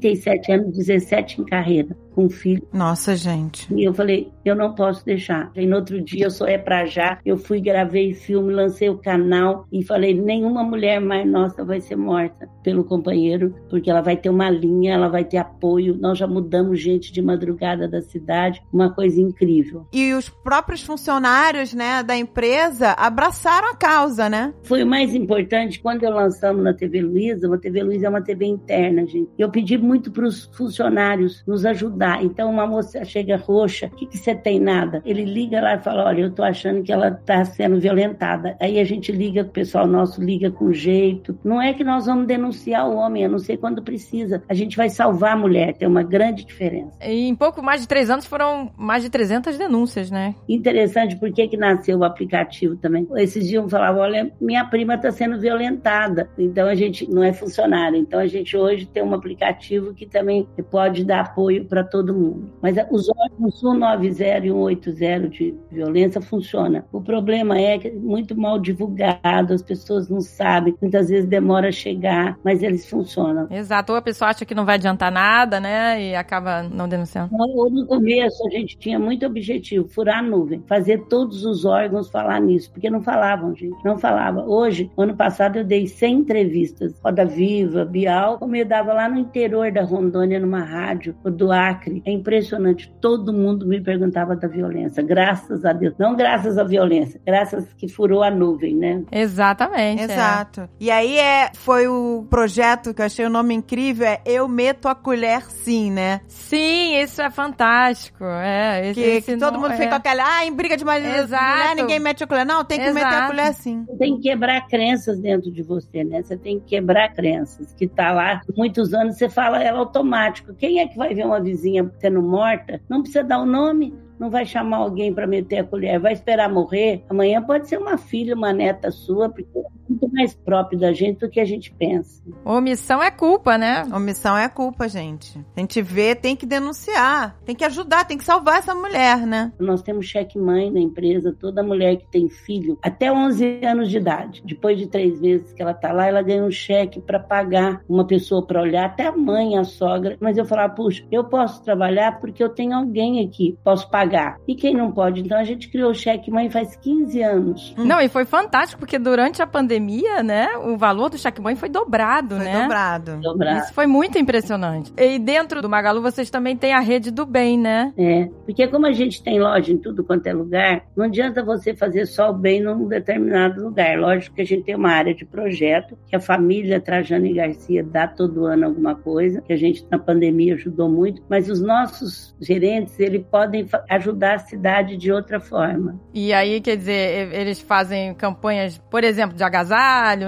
37 0.00 0.52
anos, 0.52 0.76
17 0.76 1.40
em 1.40 1.44
carreira, 1.44 1.96
com 2.14 2.24
um 2.24 2.30
filho. 2.30 2.66
Nossa, 2.72 3.14
gente. 3.14 3.72
E 3.72 3.84
eu 3.84 3.94
falei, 3.94 4.32
eu 4.44 4.56
não 4.56 4.74
posso 4.74 5.04
deixar. 5.04 5.50
E 5.54 5.66
no 5.66 5.76
outro 5.76 6.00
dia, 6.00 6.26
eu 6.26 6.30
sou 6.30 6.46
é 6.46 6.58
pra 6.58 6.86
já. 6.86 7.18
Eu 7.24 7.36
fui, 7.36 7.60
gravei 7.60 8.14
filme, 8.14 8.52
lancei 8.52 8.88
o 8.88 8.98
canal 8.98 9.66
e 9.70 9.84
falei, 9.84 10.14
nenhuma 10.14 10.62
mulher 10.62 11.00
mais 11.00 11.28
nossa 11.28 11.64
vai 11.64 11.80
ser 11.80 11.96
morta 11.96 12.48
pelo 12.62 12.84
companheiro, 12.84 13.54
porque 13.68 13.90
ela 13.90 14.00
vai 14.00 14.16
ter 14.16 14.30
uma 14.30 14.50
linha, 14.50 14.94
ela 14.94 15.08
vai 15.08 15.24
ter 15.24 15.36
apoio. 15.36 15.96
Nós 15.98 16.18
já 16.18 16.26
mudamos 16.26 16.80
gente 16.80 17.12
de 17.12 17.22
madrugada 17.22 17.88
da 17.88 18.00
cidade, 18.00 18.62
uma 18.72 18.90
coisa 18.92 19.20
incrível. 19.20 19.86
E 19.92 20.12
os 20.14 20.28
próprios 20.28 20.82
funcionários, 20.82 21.74
né, 21.74 22.02
da 22.02 22.16
empresa 22.16 22.90
abraçaram 22.92 23.68
a 23.70 23.76
causa, 23.76 24.28
né? 24.28 24.54
Foi 24.62 24.82
o 24.82 24.86
mais 24.86 25.14
importante 25.14 25.80
quando 25.80 26.04
eu 26.04 26.10
lançamos 26.10 26.62
na 26.62 26.72
TV 26.72 27.00
Luiza. 27.02 27.52
A 27.52 27.58
TV 27.58 27.82
Luiza 27.82 28.06
é 28.06 28.10
uma 28.10 28.22
TV 28.22 28.46
interna, 28.46 29.06
gente. 29.06 29.30
Eu 29.38 29.50
pedi 29.50 29.76
muito 29.90 30.12
para 30.12 30.24
os 30.24 30.44
funcionários 30.52 31.42
nos 31.44 31.66
ajudar. 31.66 32.22
Então, 32.22 32.48
uma 32.48 32.64
moça 32.64 33.04
chega 33.04 33.36
roxa, 33.36 33.86
o 33.86 33.96
que, 33.96 34.06
que 34.06 34.16
você 34.16 34.36
tem 34.36 34.60
nada? 34.60 35.02
Ele 35.04 35.24
liga 35.24 35.60
lá 35.60 35.74
e 35.74 35.80
fala: 35.80 36.04
Olha, 36.04 36.20
eu 36.22 36.30
tô 36.30 36.44
achando 36.44 36.80
que 36.80 36.92
ela 36.92 37.08
está 37.08 37.44
sendo 37.44 37.80
violentada. 37.80 38.56
Aí 38.60 38.78
a 38.78 38.84
gente 38.84 39.10
liga, 39.10 39.42
o 39.42 39.48
pessoal 39.48 39.88
nosso 39.88 40.22
liga 40.22 40.48
com 40.48 40.72
jeito. 40.72 41.36
Não 41.42 41.60
é 41.60 41.74
que 41.74 41.82
nós 41.82 42.06
vamos 42.06 42.28
denunciar 42.28 42.88
o 42.88 42.94
homem, 42.94 43.24
a 43.24 43.28
não 43.28 43.40
ser 43.40 43.56
quando 43.56 43.82
precisa. 43.82 44.44
A 44.48 44.54
gente 44.54 44.76
vai 44.76 44.88
salvar 44.88 45.32
a 45.32 45.36
mulher, 45.36 45.74
tem 45.74 45.88
uma 45.88 46.04
grande 46.04 46.44
diferença. 46.44 46.96
E 47.04 47.26
em 47.26 47.34
pouco 47.34 47.60
mais 47.60 47.80
de 47.80 47.88
três 47.88 48.10
anos 48.10 48.26
foram 48.26 48.70
mais 48.76 49.02
de 49.02 49.10
300 49.10 49.58
denúncias, 49.58 50.08
né? 50.08 50.36
Interessante 50.48 51.16
porque 51.16 51.48
que 51.48 51.56
nasceu 51.56 51.98
o 51.98 52.04
aplicativo 52.04 52.76
também. 52.76 53.08
Esses 53.16 53.48
dias 53.48 53.68
falavam, 53.68 54.02
olha, 54.02 54.30
minha 54.40 54.64
prima 54.64 54.94
está 54.94 55.10
sendo 55.10 55.40
violentada. 55.40 56.30
Então 56.38 56.68
a 56.68 56.76
gente 56.76 57.10
não 57.10 57.24
é 57.24 57.32
funcionário. 57.32 57.98
Então 57.98 58.20
a 58.20 58.26
gente 58.26 58.56
hoje 58.56 58.86
tem 58.86 59.02
um 59.02 59.14
aplicativo 59.14 59.79
que 59.94 60.06
também 60.06 60.46
pode 60.70 61.04
dar 61.04 61.20
apoio 61.20 61.64
para 61.64 61.82
todo 61.82 62.14
mundo. 62.14 62.50
Mas 62.62 62.76
os 62.90 63.08
órgãos 63.08 63.60
190 63.60 64.46
e 64.46 64.50
180 64.50 65.28
de 65.28 65.54
violência 65.70 66.20
funciona. 66.20 66.84
O 66.92 67.00
problema 67.00 67.58
é 67.58 67.78
que 67.78 67.88
é 67.88 67.92
muito 67.92 68.38
mal 68.38 68.58
divulgado, 68.58 69.52
as 69.52 69.62
pessoas 69.62 70.08
não 70.08 70.20
sabem, 70.20 70.74
muitas 70.80 71.08
vezes 71.08 71.28
demora 71.28 71.68
a 71.68 71.72
chegar, 71.72 72.38
mas 72.44 72.62
eles 72.62 72.88
funcionam. 72.88 73.46
Exato. 73.50 73.92
Ou 73.92 73.98
a 73.98 74.02
pessoa 74.02 74.30
acha 74.30 74.44
que 74.44 74.54
não 74.54 74.64
vai 74.64 74.76
adiantar 74.76 75.10
nada, 75.10 75.60
né? 75.60 76.02
E 76.02 76.14
acaba 76.14 76.62
não 76.62 76.88
denunciando. 76.88 77.30
No 77.32 77.86
começo 77.86 78.46
a 78.46 78.50
gente 78.50 78.78
tinha 78.78 78.98
muito 78.98 79.26
objetivo, 79.26 79.88
furar 79.88 80.18
a 80.18 80.22
nuvem, 80.22 80.62
fazer 80.66 81.06
todos 81.08 81.44
os 81.44 81.64
órgãos 81.64 82.10
falar 82.10 82.40
nisso, 82.40 82.70
porque 82.70 82.90
não 82.90 83.02
falavam, 83.02 83.54
gente, 83.54 83.76
não 83.84 83.98
falava. 83.98 84.44
Hoje, 84.44 84.90
ano 84.96 85.16
passado 85.16 85.56
eu 85.56 85.64
dei 85.64 85.86
100 85.86 86.14
entrevistas, 86.14 86.94
Roda 87.02 87.24
Viva, 87.24 87.84
Bial, 87.84 88.38
como 88.38 88.56
eu 88.56 88.64
dava 88.64 88.92
lá 88.92 89.08
no 89.08 89.18
interior 89.18 89.69
da 89.72 89.82
Rondônia, 89.82 90.38
numa 90.40 90.60
rádio, 90.60 91.14
do 91.24 91.52
Acre. 91.52 92.02
É 92.06 92.10
impressionante, 92.10 92.92
todo 93.00 93.32
mundo 93.32 93.66
me 93.66 93.80
perguntava 93.80 94.36
da 94.36 94.48
violência, 94.48 95.02
graças 95.02 95.64
a 95.64 95.72
Deus. 95.72 95.94
Não 95.98 96.14
graças 96.14 96.58
à 96.58 96.64
violência, 96.64 97.20
graças 97.26 97.72
que 97.74 97.88
furou 97.88 98.22
a 98.22 98.30
nuvem, 98.30 98.76
né? 98.76 99.02
Exatamente. 99.10 100.02
é. 100.02 100.04
Exato. 100.04 100.68
E 100.78 100.90
aí 100.90 101.18
é, 101.18 101.50
foi 101.54 101.86
o 101.88 102.26
projeto 102.28 102.94
que 102.94 103.00
eu 103.00 103.06
achei 103.06 103.24
o 103.24 103.30
nome 103.30 103.54
incrível, 103.54 104.06
é 104.06 104.20
Eu 104.24 104.48
Meto 104.48 104.88
a 104.88 104.94
Colher 104.94 105.42
Sim, 105.50 105.90
né? 105.90 106.20
Sim, 106.26 106.96
isso 106.96 107.20
é 107.22 107.30
fantástico. 107.30 108.24
É, 108.24 108.90
esse, 108.90 109.00
Que, 109.00 109.06
esse 109.06 109.32
que 109.32 109.38
todo 109.38 109.58
mundo 109.58 109.72
é. 109.72 109.76
fica 109.76 109.90
com 109.90 109.94
aquela, 109.96 110.24
ah, 110.24 110.44
em 110.44 110.52
briga 110.52 110.76
de 110.76 110.84
marido, 110.84 111.14
Exato. 111.14 111.44
mulher, 111.44 111.76
ninguém 111.76 112.00
mete 112.00 112.24
a 112.24 112.26
colher. 112.26 112.46
Não, 112.46 112.64
tem 112.64 112.78
que 112.78 112.90
meter 112.90 113.06
a 113.06 113.10
Exato. 113.10 113.26
colher 113.28 113.54
sim. 113.54 113.86
tem 113.98 114.16
que 114.16 114.22
quebrar 114.22 114.66
crenças 114.66 115.18
dentro 115.20 115.50
de 115.50 115.62
você, 115.62 116.04
né? 116.04 116.22
Você 116.22 116.36
tem 116.36 116.58
que 116.58 116.66
quebrar 116.66 117.12
crenças 117.12 117.72
que 117.74 117.86
tá 117.86 118.12
lá 118.12 118.32
há 118.34 118.40
muitos 118.56 118.92
anos, 118.94 119.16
você 119.16 119.28
fala 119.28 119.59
ela 119.60 119.78
automático. 119.78 120.54
Quem 120.54 120.80
é 120.80 120.86
que 120.86 120.96
vai 120.96 121.14
ver 121.14 121.26
uma 121.26 121.40
vizinha 121.40 121.90
sendo 121.98 122.22
morta? 122.22 122.80
Não 122.88 123.02
precisa 123.02 123.24
dar 123.24 123.40
o 123.40 123.46
nome. 123.46 123.94
Não 124.18 124.30
vai 124.30 124.44
chamar 124.44 124.78
alguém 124.78 125.14
para 125.14 125.26
meter 125.26 125.60
a 125.60 125.64
colher, 125.64 125.98
vai 125.98 126.12
esperar 126.12 126.50
morrer. 126.50 127.02
Amanhã 127.08 127.42
pode 127.42 127.68
ser 127.68 127.78
uma 127.78 127.96
filha, 127.96 128.34
uma 128.34 128.52
neta 128.52 128.90
sua, 128.90 129.30
porque 129.30 129.58
é 129.58 129.62
muito 129.90 130.08
mais 130.12 130.34
próprio 130.34 130.78
da 130.78 130.92
gente 130.92 131.18
do 131.18 131.28
que 131.28 131.40
a 131.40 131.44
gente 131.44 131.72
pensa. 131.72 132.22
Omissão 132.44 133.02
é 133.02 133.10
culpa, 133.10 133.58
né? 133.58 133.84
Omissão 133.92 134.36
é 134.38 134.48
culpa, 134.48 134.88
gente. 134.88 135.38
A 135.56 135.60
gente 135.60 135.82
vê, 135.82 136.14
tem 136.14 136.36
que 136.36 136.46
denunciar, 136.46 137.36
tem 137.44 137.54
que 137.54 137.64
ajudar, 137.64 138.04
tem 138.04 138.16
que 138.16 138.24
salvar 138.24 138.58
essa 138.58 138.74
mulher, 138.74 139.26
né? 139.26 139.52
Nós 139.58 139.82
temos 139.82 140.06
cheque-mãe 140.06 140.70
na 140.70 140.80
empresa, 140.80 141.34
toda 141.38 141.62
mulher 141.62 141.96
que 141.96 142.06
tem 142.10 142.28
filho 142.28 142.78
até 142.82 143.12
11 143.12 143.60
anos 143.64 143.90
de 143.90 143.96
idade. 143.96 144.42
Depois 144.44 144.78
de 144.78 144.86
três 144.86 145.20
meses 145.20 145.52
que 145.52 145.62
ela 145.62 145.74
tá 145.74 145.92
lá, 145.92 146.06
ela 146.06 146.22
ganha 146.22 146.44
um 146.44 146.50
cheque 146.50 147.00
para 147.00 147.18
pagar 147.18 147.82
uma 147.88 148.06
pessoa 148.06 148.46
para 148.46 148.62
olhar, 148.62 148.86
até 148.86 149.06
a 149.06 149.16
mãe, 149.16 149.58
a 149.58 149.64
sogra. 149.64 150.16
Mas 150.20 150.36
eu 150.36 150.44
falava, 150.44 150.72
puxa, 150.74 151.04
eu 151.10 151.24
posso 151.24 151.62
trabalhar 151.62 152.20
porque 152.20 152.42
eu 152.42 152.48
tenho 152.48 152.74
alguém 152.74 153.24
aqui, 153.24 153.58
posso 153.64 153.90
pagar. 153.90 154.38
E 154.46 154.54
quem 154.54 154.74
não 154.74 154.92
pode? 154.92 155.20
Então 155.20 155.38
a 155.38 155.44
gente 155.44 155.68
criou 155.68 155.90
o 155.90 155.94
cheque-mãe 155.94 156.48
faz 156.48 156.76
15 156.76 157.22
anos. 157.22 157.74
Não, 157.76 158.00
e 158.00 158.08
foi 158.08 158.24
fantástico, 158.24 158.80
porque 158.80 158.98
durante 158.98 159.42
a 159.42 159.46
pandemia 159.46 159.79
pandemia, 159.80 160.22
né, 160.22 160.48
o 160.58 160.76
valor 160.76 161.08
do 161.08 161.18
Shackboy 161.18 161.56
foi 161.56 161.68
dobrado, 161.68 162.36
Foi 162.36 162.44
né? 162.44 162.62
dobrado. 162.62 163.20
Dobrar. 163.20 163.58
Isso 163.58 163.72
foi 163.72 163.86
muito 163.86 164.18
impressionante. 164.18 164.92
E 164.96 165.18
dentro 165.18 165.62
do 165.62 165.68
Magalu 165.68 166.02
vocês 166.02 166.30
também 166.30 166.56
têm 166.56 166.72
a 166.72 166.80
rede 166.80 167.10
do 167.10 167.24
bem, 167.24 167.58
né? 167.58 167.92
É, 167.96 168.28
porque 168.44 168.66
como 168.68 168.86
a 168.86 168.92
gente 168.92 169.22
tem 169.22 169.40
loja 169.40 169.72
em 169.72 169.78
tudo 169.78 170.04
quanto 170.04 170.26
é 170.26 170.32
lugar, 170.32 170.84
não 170.96 171.06
adianta 171.06 171.42
você 171.42 171.74
fazer 171.74 172.06
só 172.06 172.30
o 172.30 172.34
bem 172.34 172.62
num 172.62 172.86
determinado 172.86 173.62
lugar. 173.62 173.98
Lógico 173.98 174.36
que 174.36 174.42
a 174.42 174.46
gente 174.46 174.64
tem 174.64 174.74
uma 174.74 174.90
área 174.90 175.14
de 175.14 175.24
projeto, 175.24 175.96
que 176.06 176.14
a 176.14 176.20
família 176.20 176.80
Trajano 176.80 177.26
e 177.26 177.34
Garcia 177.34 177.82
dá 177.82 178.06
todo 178.06 178.44
ano 178.46 178.66
alguma 178.66 178.94
coisa, 178.94 179.40
que 179.40 179.52
a 179.52 179.56
gente 179.56 179.86
na 179.90 179.98
pandemia 179.98 180.54
ajudou 180.54 180.88
muito, 180.88 181.22
mas 181.28 181.48
os 181.48 181.60
nossos 181.60 182.34
gerentes, 182.40 182.98
eles 182.98 183.24
podem 183.30 183.66
ajudar 183.88 184.34
a 184.34 184.38
cidade 184.38 184.96
de 184.96 185.10
outra 185.10 185.40
forma. 185.40 185.98
E 186.12 186.32
aí, 186.32 186.60
quer 186.60 186.76
dizer, 186.76 187.32
eles 187.32 187.60
fazem 187.60 188.14
campanhas, 188.14 188.78
por 188.90 189.04
exemplo, 189.04 189.36
de 189.36 189.42
agasalho, 189.42 189.69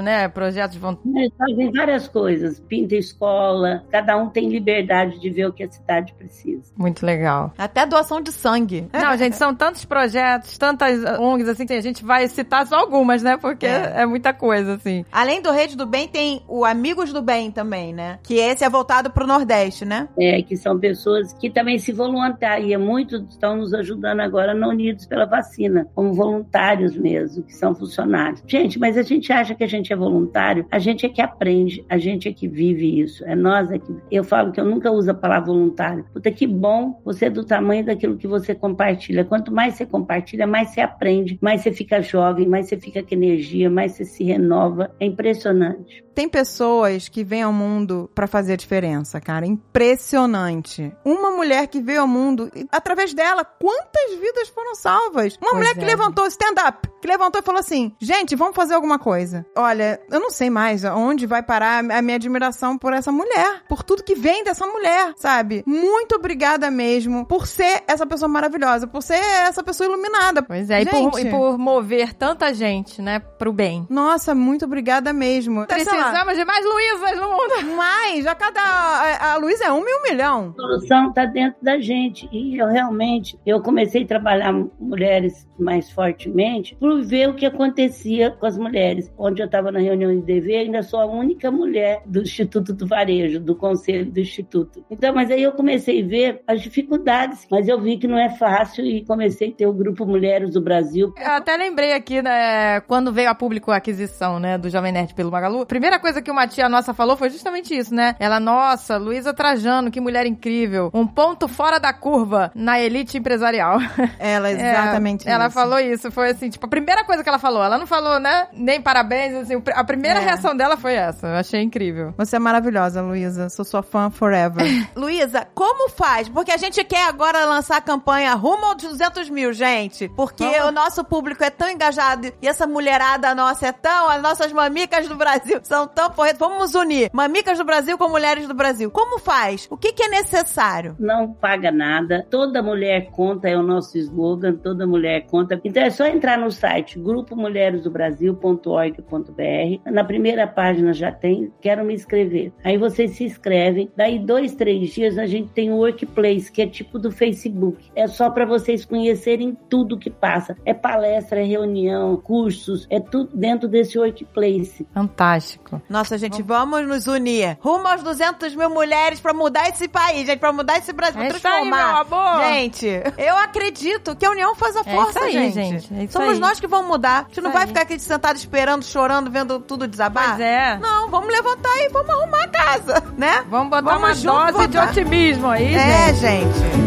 né? 0.03 0.29
Projetos 0.29 0.77
vão. 0.77 0.99
Eles 1.15 1.33
fazem 1.37 1.71
várias 1.73 2.09
coisas, 2.09 2.61
pinta 2.61 2.95
escola, 2.95 3.85
cada 3.91 4.17
um 4.17 4.29
tem 4.29 4.49
liberdade 4.49 5.19
de 5.21 5.31
ver 5.31 5.47
o 5.47 5.53
que 5.53 5.65
a 5.65 5.71
cidade 5.71 6.13
precisa. 6.15 6.73
Muito 6.77 7.05
legal. 7.05 7.53
Até 7.57 7.87
doação 7.87 8.21
de 8.21 8.33
sangue. 8.33 8.89
Não, 8.93 9.17
gente, 9.17 9.37
são 9.37 9.55
tantos 9.55 9.85
projetos, 9.85 10.57
tantas 10.59 11.03
ONGs, 11.19 11.49
assim, 11.49 11.67
que 11.67 11.73
a 11.73 11.81
gente 11.81 12.05
vai 12.05 12.29
citar 12.29 12.67
só 12.67 12.77
algumas, 12.77 13.23
né? 13.23 13.37
Porque 13.37 13.67
É. 13.67 14.03
é, 14.03 14.07
muita 14.07 14.33
coisa, 14.33 14.75
assim. 14.75 15.05
Além 15.11 15.41
do 15.43 15.51
Rede 15.51 15.77
do 15.77 15.87
Bem, 15.87 16.09
tem 16.09 16.43
o 16.49 16.65
Amigos 16.65 17.13
do 17.13 17.23
Bem 17.23 17.51
também, 17.51 17.93
né? 17.93 18.19
Que 18.23 18.35
esse 18.35 18.65
é 18.65 18.71
voltado 18.71 19.11
pro 19.11 19.27
Nordeste, 19.27 19.85
né? 19.85 20.09
É, 20.19 20.43
que 20.43 20.57
são 20.57 20.79
pessoas 20.79 21.33
que 21.35 21.51
também 21.51 21.79
se 21.79 21.93
voluntariam, 21.93 22.81
muitos 22.81 23.23
estão 23.29 23.57
nos 23.57 23.75
ajudando 23.75 24.21
agora 24.21 24.55
no 24.55 24.69
Unidos 24.69 25.07
pela 25.07 25.25
Vacina, 25.27 25.87
como 25.95 26.13
voluntários 26.13 26.97
mesmo, 26.97 27.43
que 27.43 27.55
são 27.55 27.75
funcionários. 27.75 28.43
Gente, 28.47 28.79
mas 28.79 28.97
a 28.97 29.03
gente 29.03 29.32
acha 29.33 29.55
que 29.55 29.65
a 29.65 29.69
gente 29.69 29.93
é 29.93 29.97
voluntário, 29.97 30.67
a 30.71 30.79
gente 30.79 31.07
é 31.07 31.09
que 31.09 31.21
aprende, 31.21 31.85
a 31.89 31.99
gente 31.99 32.29
é 32.29 32.33
que 32.33 32.47
vive 32.47 33.01
isso, 33.01 33.25
é 33.25 33.35
nós 33.35 33.71
é 33.71 33.79
que... 33.79 33.93
Eu 34.11 34.25
falo 34.25 34.53
que 34.53 34.61
eu 34.61 34.65
nunca 34.65 34.91
uso 34.91 35.11
a 35.11 35.15
palavra 35.15 35.53
voluntário. 35.53 36.05
Puta, 36.13 36.31
que 36.31 36.47
bom 36.47 37.01
você 37.05 37.27
é 37.27 37.31
do 37.31 37.45
tamanho 37.45 37.85
daquilo 37.85 38.17
que 38.17 38.27
você 38.27 38.55
compartilha. 38.55 39.25
Quanto 39.25 39.53
mais 39.53 39.75
você 39.75 39.87
compartilha, 39.87 40.47
mais 40.47 40.71
você 40.71 40.81
aprende, 40.81 41.39
mais 41.41 41.63
você 41.63 41.73
fica 41.73 42.03
jovem, 42.03 42.47
mais 42.47 42.67
você 42.67 42.77
fica 42.77 43.03
com 43.03 43.15
energia, 43.15 43.71
mais 43.71 43.93
você 43.93 44.05
se 44.05 44.25
renova. 44.25 44.95
É 45.01 45.07
impressionante. 45.07 46.05
Tem 46.15 46.29
pessoas 46.29 47.09
que 47.09 47.25
vêm 47.25 47.43
ao 47.43 47.53
mundo 47.53 48.11
pra 48.15 48.27
fazer 48.27 48.55
a 48.55 48.57
diferença, 48.57 49.21
cara. 49.21 49.47
Impressionante. 49.47 50.93
Uma 51.05 51.31
mulher 51.31 51.67
que 51.67 51.81
veio 51.81 52.03
ao 52.03 52.07
mundo, 52.07 52.51
e 52.55 52.67
através 52.71 53.15
dela, 53.15 53.45
quantas 53.45 54.19
vidas 54.21 54.49
foram 54.49 54.75
salvas? 54.75 55.37
Uma 55.37 55.51
Pois 55.51 55.55
mulher 55.55 55.75
que 55.75 55.85
é. 55.85 55.87
levantou 55.87 56.27
stand-up, 56.27 56.89
que 57.01 57.09
levantou 57.09 57.41
e 57.41 57.45
falou 57.45 57.61
assim: 57.61 57.93
gente, 57.99 58.37
vamos 58.37 58.55
fazer 58.55 58.75
alguma 58.75 58.99
coisa. 58.99 59.45
Olha, 59.57 60.01
eu 60.11 60.21
não 60.21 60.31
sei 60.31 60.51
mais 60.51 60.85
onde 60.85 61.27
vai 61.27 61.43
parar 61.43 61.79
a 61.79 62.03
minha 62.03 62.17
admiração 62.17 62.77
por 62.77 62.93
essa 62.93 63.11
mulher, 63.11 63.63
por 63.69 63.83
tudo 63.83 64.03
que 64.03 64.15
vem 64.15 64.45
dessa 64.45 64.67
mulher, 64.67 65.13
sabe? 65.17 65.63
Muito 65.67 66.15
obrigada 66.17 66.71
mesmo 66.71 67.25
por 67.27 67.47
ser 67.47 67.83
essa 67.87 68.07
pessoa 68.07 68.29
maravilhosa, 68.29 68.87
por 68.87 69.03
ser 69.03 69.15
essa 69.15 69.63
pessoa 69.63 69.89
iluminada. 69.89 70.43
Pois 70.43 70.71
é, 70.71 70.83
e 70.83 70.87
por, 70.87 71.19
e 71.21 71.31
por 71.31 71.59
mover 71.59 72.13
tanta 72.15 72.53
gente, 72.53 73.01
né, 73.01 73.19
pro 73.19 73.53
bem. 73.53 73.87
Nossa, 73.89 74.35
muito 74.35 74.65
obrigada 74.65 75.13
mesmo. 75.13 75.67
Lá, 75.93 76.02
Precisamos 76.03 76.37
de 76.37 76.45
mais 76.45 76.65
Luísas 76.65 77.21
no 77.21 77.29
mundo. 77.29 77.77
Mas, 77.77 78.27
a 78.27 78.35
cada. 78.35 78.61
A, 78.61 79.33
a 79.33 79.37
Luísa 79.37 79.65
é 79.65 79.73
uma 79.73 79.89
e 79.89 79.95
um 79.95 80.03
milhão. 80.03 80.55
A 80.57 80.61
solução 80.61 81.09
está 81.09 81.25
dentro 81.25 81.63
da 81.63 81.79
gente. 81.79 82.29
E 82.33 82.59
eu 82.59 82.69
realmente, 82.69 83.39
eu 83.47 83.61
comecei 83.61 84.05
a 84.05 84.07
trabalhar 84.07 84.53
mulheres 84.79 85.49
mais 85.59 85.91
fortemente 85.91 86.77
por 86.77 87.03
ver 87.03 87.29
o 87.29 87.35
que 87.35 87.47
acontecia 87.47 88.31
com 88.31 88.47
as 88.47 88.59
mulheres. 88.59 89.13
Onde 89.17 89.43
eu 89.43 89.47
estava 89.47 89.71
na 89.71 89.79
reunião 89.81 90.11
de 90.11 90.23
DV, 90.23 90.57
ainda 90.57 90.83
sou 90.83 91.01
a 91.01 91.07
única 91.07 91.51
mulher 91.51 92.03
do 92.07 92.23
Instituto 92.23 92.73
do 92.73 92.87
Varejo, 92.87 93.41
do 93.41 93.55
conselho 93.55 94.11
do 94.11 94.21
Instituto. 94.21 94.85
Então, 94.91 95.15
mas 95.15 95.31
aí 95.31 95.43
eu 95.43 95.53
comecei 95.53 96.03
a 96.03 96.07
ver 96.07 96.43
as 96.47 96.61
dificuldades, 96.61 97.47
mas 97.51 97.69
eu 97.69 97.81
vi 97.81 97.97
que 97.99 98.07
não 98.07 98.19
é 98.19 98.31
fácil 98.31 98.85
e 98.85 99.05
comecei 99.05 99.51
a 99.51 99.53
ter 99.53 99.67
o 99.67 99.73
grupo 99.73 100.07
Mulheres 100.07 100.51
do 100.51 100.61
Brasil. 100.61 101.13
Eu 101.17 101.33
até 101.33 101.57
lembrei 101.57 101.93
aqui, 101.93 102.21
né, 102.21 102.81
quando 102.81 103.13
veio 103.13 103.31
a 103.31 103.35
público 103.35 103.71
a 103.71 103.77
aquisição, 103.77 104.39
né, 104.39 104.59
do 104.59 104.69
Jovem 104.69 104.93
Nerd 104.93 105.15
pelo 105.15 105.31
Magalu, 105.31 105.63
a 105.63 105.92
primeira 105.93 105.99
coisa 106.01 106.23
que 106.23 106.31
uma 106.31 106.47
tia 106.47 106.69
nossa 106.69 106.95
falou 106.95 107.17
foi 107.17 107.29
justamente 107.29 107.77
isso, 107.77 107.95
né? 107.95 108.17
Ela, 108.19 108.41
nossa, 108.41 108.97
Luísa 108.97 109.35
Trajano, 109.35 109.91
que 109.91 110.01
mulher 110.01 110.25
incrível. 110.27 110.91
Um 110.95 111.07
ponto 111.07 111.47
fora 111.49 111.79
da 111.79 111.93
curva 111.93 112.51
na 112.55 112.81
elite 112.81 113.19
empresarial. 113.19 113.79
Ela, 114.19 114.51
exatamente 114.51 115.29
É, 115.29 115.33
Ela 115.33 115.47
isso. 115.47 115.55
falou 115.55 115.79
isso, 115.79 116.11
foi 116.11 116.31
assim, 116.31 116.49
tipo, 116.49 116.65
a 116.65 116.69
primeira 116.69 117.05
coisa 117.05 117.23
que 117.23 117.29
ela 117.29 117.39
falou. 117.39 117.63
Ela 117.63 117.77
não 117.79 117.87
falou, 117.87 118.19
né, 118.19 118.47
nem 118.53 118.81
parabéns, 118.81 119.35
assim, 119.35 119.63
a 119.75 119.85
primeira 119.85 120.21
É. 120.21 120.23
reação 120.23 120.57
dela 120.57 120.77
foi 120.77 120.95
essa. 120.95 121.27
Eu 121.27 121.37
achei 121.37 121.61
incrível. 121.61 122.15
Você 122.17 122.37
é 122.37 122.39
maravilhosa, 122.39 123.03
Luísa. 123.03 123.49
Sou 123.51 123.65
sua 123.65 123.83
fã 123.83 124.11
forever. 124.11 124.65
Luísa, 124.97 125.47
como 125.55 125.91
faz? 125.91 126.29
Porque 126.29 126.53
a 126.53 126.57
gente 126.57 126.83
quer 126.85 127.07
agora 127.09 127.45
lançar 127.45 127.77
a 127.77 127.81
campanha 127.81 128.35
rumo 128.35 128.65
aos 128.67 128.77
200 128.83 129.29
mil, 129.29 129.53
gente. 129.53 130.09
Porque 130.17 130.45
Vamos. 130.45 130.69
o 130.69 130.73
nosso 130.73 131.05
público 131.05 131.43
é 131.45 131.51
tão 131.51 131.69
engajado 131.69 132.33
e 132.41 132.49
essa 132.49 132.67
mulherada 132.67 133.35
nossa 133.35 133.67
é 133.67 133.73
tão... 133.73 134.09
As 134.09 134.23
nossas 134.23 134.53
mamicas 134.53 135.07
do 135.09 135.17
Brasil 135.17 135.61
são 135.63 135.82
tão 135.87 136.11
porretas. 136.11 136.39
Vamos 136.39 136.75
unir 136.75 137.11
mamicas 137.13 137.59
do 137.59 137.65
Brasil 137.65 137.99
com 137.99 138.09
mulheres 138.09 138.49
do 138.49 138.55
Brasil. 138.55 138.91
Como 138.91 139.19
faz? 139.19 139.69
O 139.71 139.77
que, 139.77 139.93
que 139.93 140.05
é 140.05 140.09
necessário? 140.09 140.97
não 140.99 141.33
paga 141.33 141.71
nada. 141.71 142.27
Toda 142.31 142.63
mulher 142.63 143.11
conta 143.11 143.49
é 143.49 143.57
o 143.57 143.63
nosso 143.63 143.99
slogan, 143.99 144.55
toda 144.55 144.87
mulher 144.87 145.27
conta. 145.27 145.61
Então 145.65 145.83
é 145.83 145.91
só 145.91 146.07
entrar 146.07 146.39
no 146.39 146.51
site 146.51 146.99
grupomulheresdobrasil.org.br. 146.99 149.91
Na 149.91 150.05
primeira 150.05 150.47
página 150.47 150.93
já 150.93 151.13
tem, 151.13 151.53
quero 151.61 151.85
me 151.85 151.95
inscrever. 151.95 152.53
Aí 152.65 152.79
vocês 152.79 153.13
se 153.13 153.25
inscrevem. 153.25 153.91
Daí 153.97 154.19
dois, 154.19 154.55
três 154.55 154.91
dias 154.91 155.19
a 155.19 155.27
gente 155.27 155.51
tem 155.51 155.73
o 155.73 155.77
Workplace, 155.77 156.51
que 156.51 156.63
é 156.63 156.67
tipo 156.67 156.99
do 156.99 157.11
Facebook. 157.11 157.91
É 157.95 158.07
só 158.07 158.31
para 158.31 158.47
vocês 158.47 158.85
conhecerem 158.85 159.57
tudo 159.69 159.99
que 159.99 160.11
passa. 160.11 160.57
É 160.65 160.73
palestra, 160.73 161.41
é 161.41 161.45
reunião, 161.45 162.17
cursos, 162.17 162.87
é 162.91 163.01
tudo 163.01 163.37
dentro 163.37 163.69
desse 163.69 163.99
Workplace. 163.99 164.87
Fantástico. 164.93 165.72
Nossa, 165.89 166.17
gente, 166.19 166.43
vamos 166.43 166.87
nos 166.87 167.07
unir. 167.07 167.57
Rumo 167.61 167.87
aos 167.87 168.03
200 168.03 168.55
mil 168.55 168.71
mulheres 168.71 169.21
pra 169.21 169.33
mudar 169.33 169.69
esse 169.69 169.89
país, 169.89 170.27
gente. 170.27 170.39
Pra 170.39 170.53
mudar 170.53 170.79
esse 170.79 170.93
Brasil, 170.93 171.21
É 171.21 171.25
aí, 171.25 171.31
transformar. 171.31 172.05
meu 172.09 172.19
amor. 172.19 172.45
Gente, 172.45 172.87
eu 173.19 173.37
acredito 173.37 174.15
que 174.17 174.27
a 174.27 174.31
união 174.31 174.55
faz 174.55 174.77
a 174.77 174.81
É 174.81 174.85
força, 174.85 175.19
isso 175.21 175.39
aí, 175.39 175.51
gente. 175.51 175.81
gente, 175.89 176.05
é 176.05 176.09
Somos 176.09 176.35
aí. 176.35 176.39
nós 176.39 176.59
que 176.61 176.67
vamos 176.67 176.87
mudar. 176.89 177.21
A 177.21 177.29
gente 177.29 177.41
não 177.41 177.53
vai 177.53 177.63
aí. 177.63 177.69
ficar 177.69 177.83
aqui 177.83 177.99
sentado 177.99 178.37
esperando, 178.37 178.85
chorando, 178.85 179.31
vendo 179.31 179.61
tudo 179.61 179.87
desabar. 179.87 180.29
Pois 180.31 180.41
é. 180.41 180.79
Não, 180.79 181.09
vamos 181.09 181.29
levantar 181.33 181.77
e 181.79 181.89
vamos 181.91 182.11
arrumar 182.11 182.45
a 182.45 182.49
casa, 182.49 183.03
né? 183.17 183.45
Vamos 183.49 183.71
botar 183.71 183.83
Vamos 183.99 184.25
uma 184.25 184.53
dose 184.53 184.67
de 184.69 184.79
otimismo 184.79 185.49
aí, 185.49 185.75
É, 185.75 186.13
gente. 186.15 186.53
gente. 186.59 186.82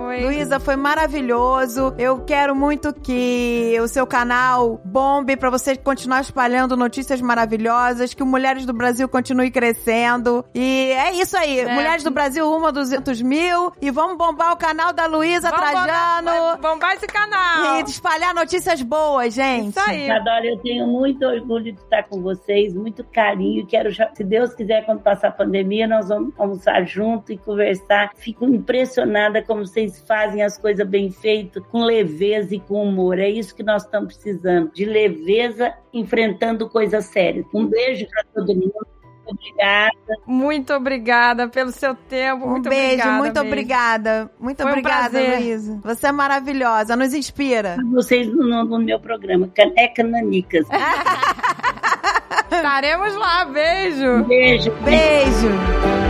Foi- 0.00 0.20
Luísa, 0.24 0.60
foi 0.60 0.76
maravilhoso. 0.76 1.94
Eu 1.98 2.20
quero 2.24 2.54
muito 2.54 2.92
que 2.92 3.76
o 3.82 3.88
seu 3.88 4.06
canal 4.06 4.80
bombe 4.84 5.36
pra 5.36 5.50
você 5.50 5.76
continuar 5.76 6.20
espalhando 6.20 6.76
notícias 6.76 7.20
maravilhosas, 7.20 8.14
que 8.14 8.22
o 8.22 8.26
Mulheres 8.26 8.64
do 8.64 8.72
Brasil 8.72 9.08
continue 9.08 9.50
crescendo. 9.50 10.44
E 10.54 10.90
é 10.92 11.12
isso 11.14 11.36
aí. 11.36 11.60
É. 11.60 11.74
Mulheres 11.74 12.02
do 12.04 12.10
Brasil 12.10 12.48
rumo 12.48 12.66
a 12.66 12.70
200 12.70 13.20
mil. 13.22 13.72
E 13.80 13.90
vamos 13.90 14.16
bombar 14.16 14.52
o 14.52 14.56
canal 14.56 14.92
da 14.92 15.06
Luísa 15.06 15.50
Trajano. 15.50 16.30
bombar- 16.30 16.58
bombar 16.60 16.92
esse 16.94 17.06
canal. 17.06 17.76
E 17.76 17.82
espalhar 17.90 18.34
notícias 18.34 18.82
boas, 18.82 19.34
gente. 19.34 19.70
Isso 19.70 19.80
aí. 19.80 20.10
Adoro, 20.10 20.44
eu 20.46 20.58
tenho 20.58 20.86
muito 20.86 21.24
orgulho 21.24 21.72
de 21.72 21.80
estar 21.80 22.02
com 22.04 22.20
vocês, 22.22 22.74
muito 22.74 23.04
carinho. 23.04 23.66
Quero, 23.66 23.90
se 24.14 24.24
Deus 24.24 24.54
quiser, 24.54 24.84
quando 24.84 25.00
passar 25.00 25.28
a 25.28 25.32
pandemia, 25.32 25.86
nós 25.86 26.08
vamos 26.08 26.32
almoçar 26.38 26.82
junto 26.84 27.32
e 27.32 27.38
conversar. 27.38 28.10
Fico 28.16 28.44
impressionada 28.44 29.42
como 29.42 29.66
vocês 29.66 29.89
fazem 29.98 30.42
as 30.42 30.58
coisas 30.58 30.86
bem 30.86 31.10
feitas, 31.10 31.62
com 31.70 31.82
leveza 31.84 32.54
e 32.54 32.60
com 32.60 32.82
humor. 32.82 33.18
É 33.18 33.28
isso 33.28 33.54
que 33.54 33.62
nós 33.62 33.82
estamos 33.84 34.14
precisando, 34.14 34.70
de 34.72 34.84
leveza 34.84 35.74
enfrentando 35.92 36.68
coisas 36.68 37.06
sérias. 37.06 37.46
Um 37.54 37.66
beijo 37.66 38.06
para 38.08 38.24
todo 38.34 38.54
mundo. 38.54 38.86
Obrigada. 39.26 39.92
Muito 40.26 40.72
obrigada 40.74 41.48
pelo 41.48 41.70
seu 41.70 41.94
tempo. 41.94 42.44
Um 42.46 42.50
muito 42.50 42.68
beijo, 42.68 42.94
obrigada 42.94 43.18
muito 43.18 43.34
mesmo. 43.34 43.48
obrigada. 43.48 44.30
Muito 44.40 44.56
Foi 44.62 44.66
um 44.66 44.70
obrigada, 44.70 45.10
prazer. 45.10 45.38
Luísa. 45.38 45.80
Você 45.84 46.06
é 46.08 46.12
maravilhosa, 46.12 46.96
nos 46.96 47.14
inspira. 47.14 47.76
Vocês 47.92 48.26
no, 48.26 48.64
no 48.64 48.78
meu 48.78 48.98
programa, 48.98 49.48
Caneca 49.54 50.02
Nanicas. 50.02 50.66
Estaremos 52.50 53.14
lá. 53.14 53.44
Beijo. 53.44 54.24
Beijo. 54.24 54.72
Beijo. 54.82 56.09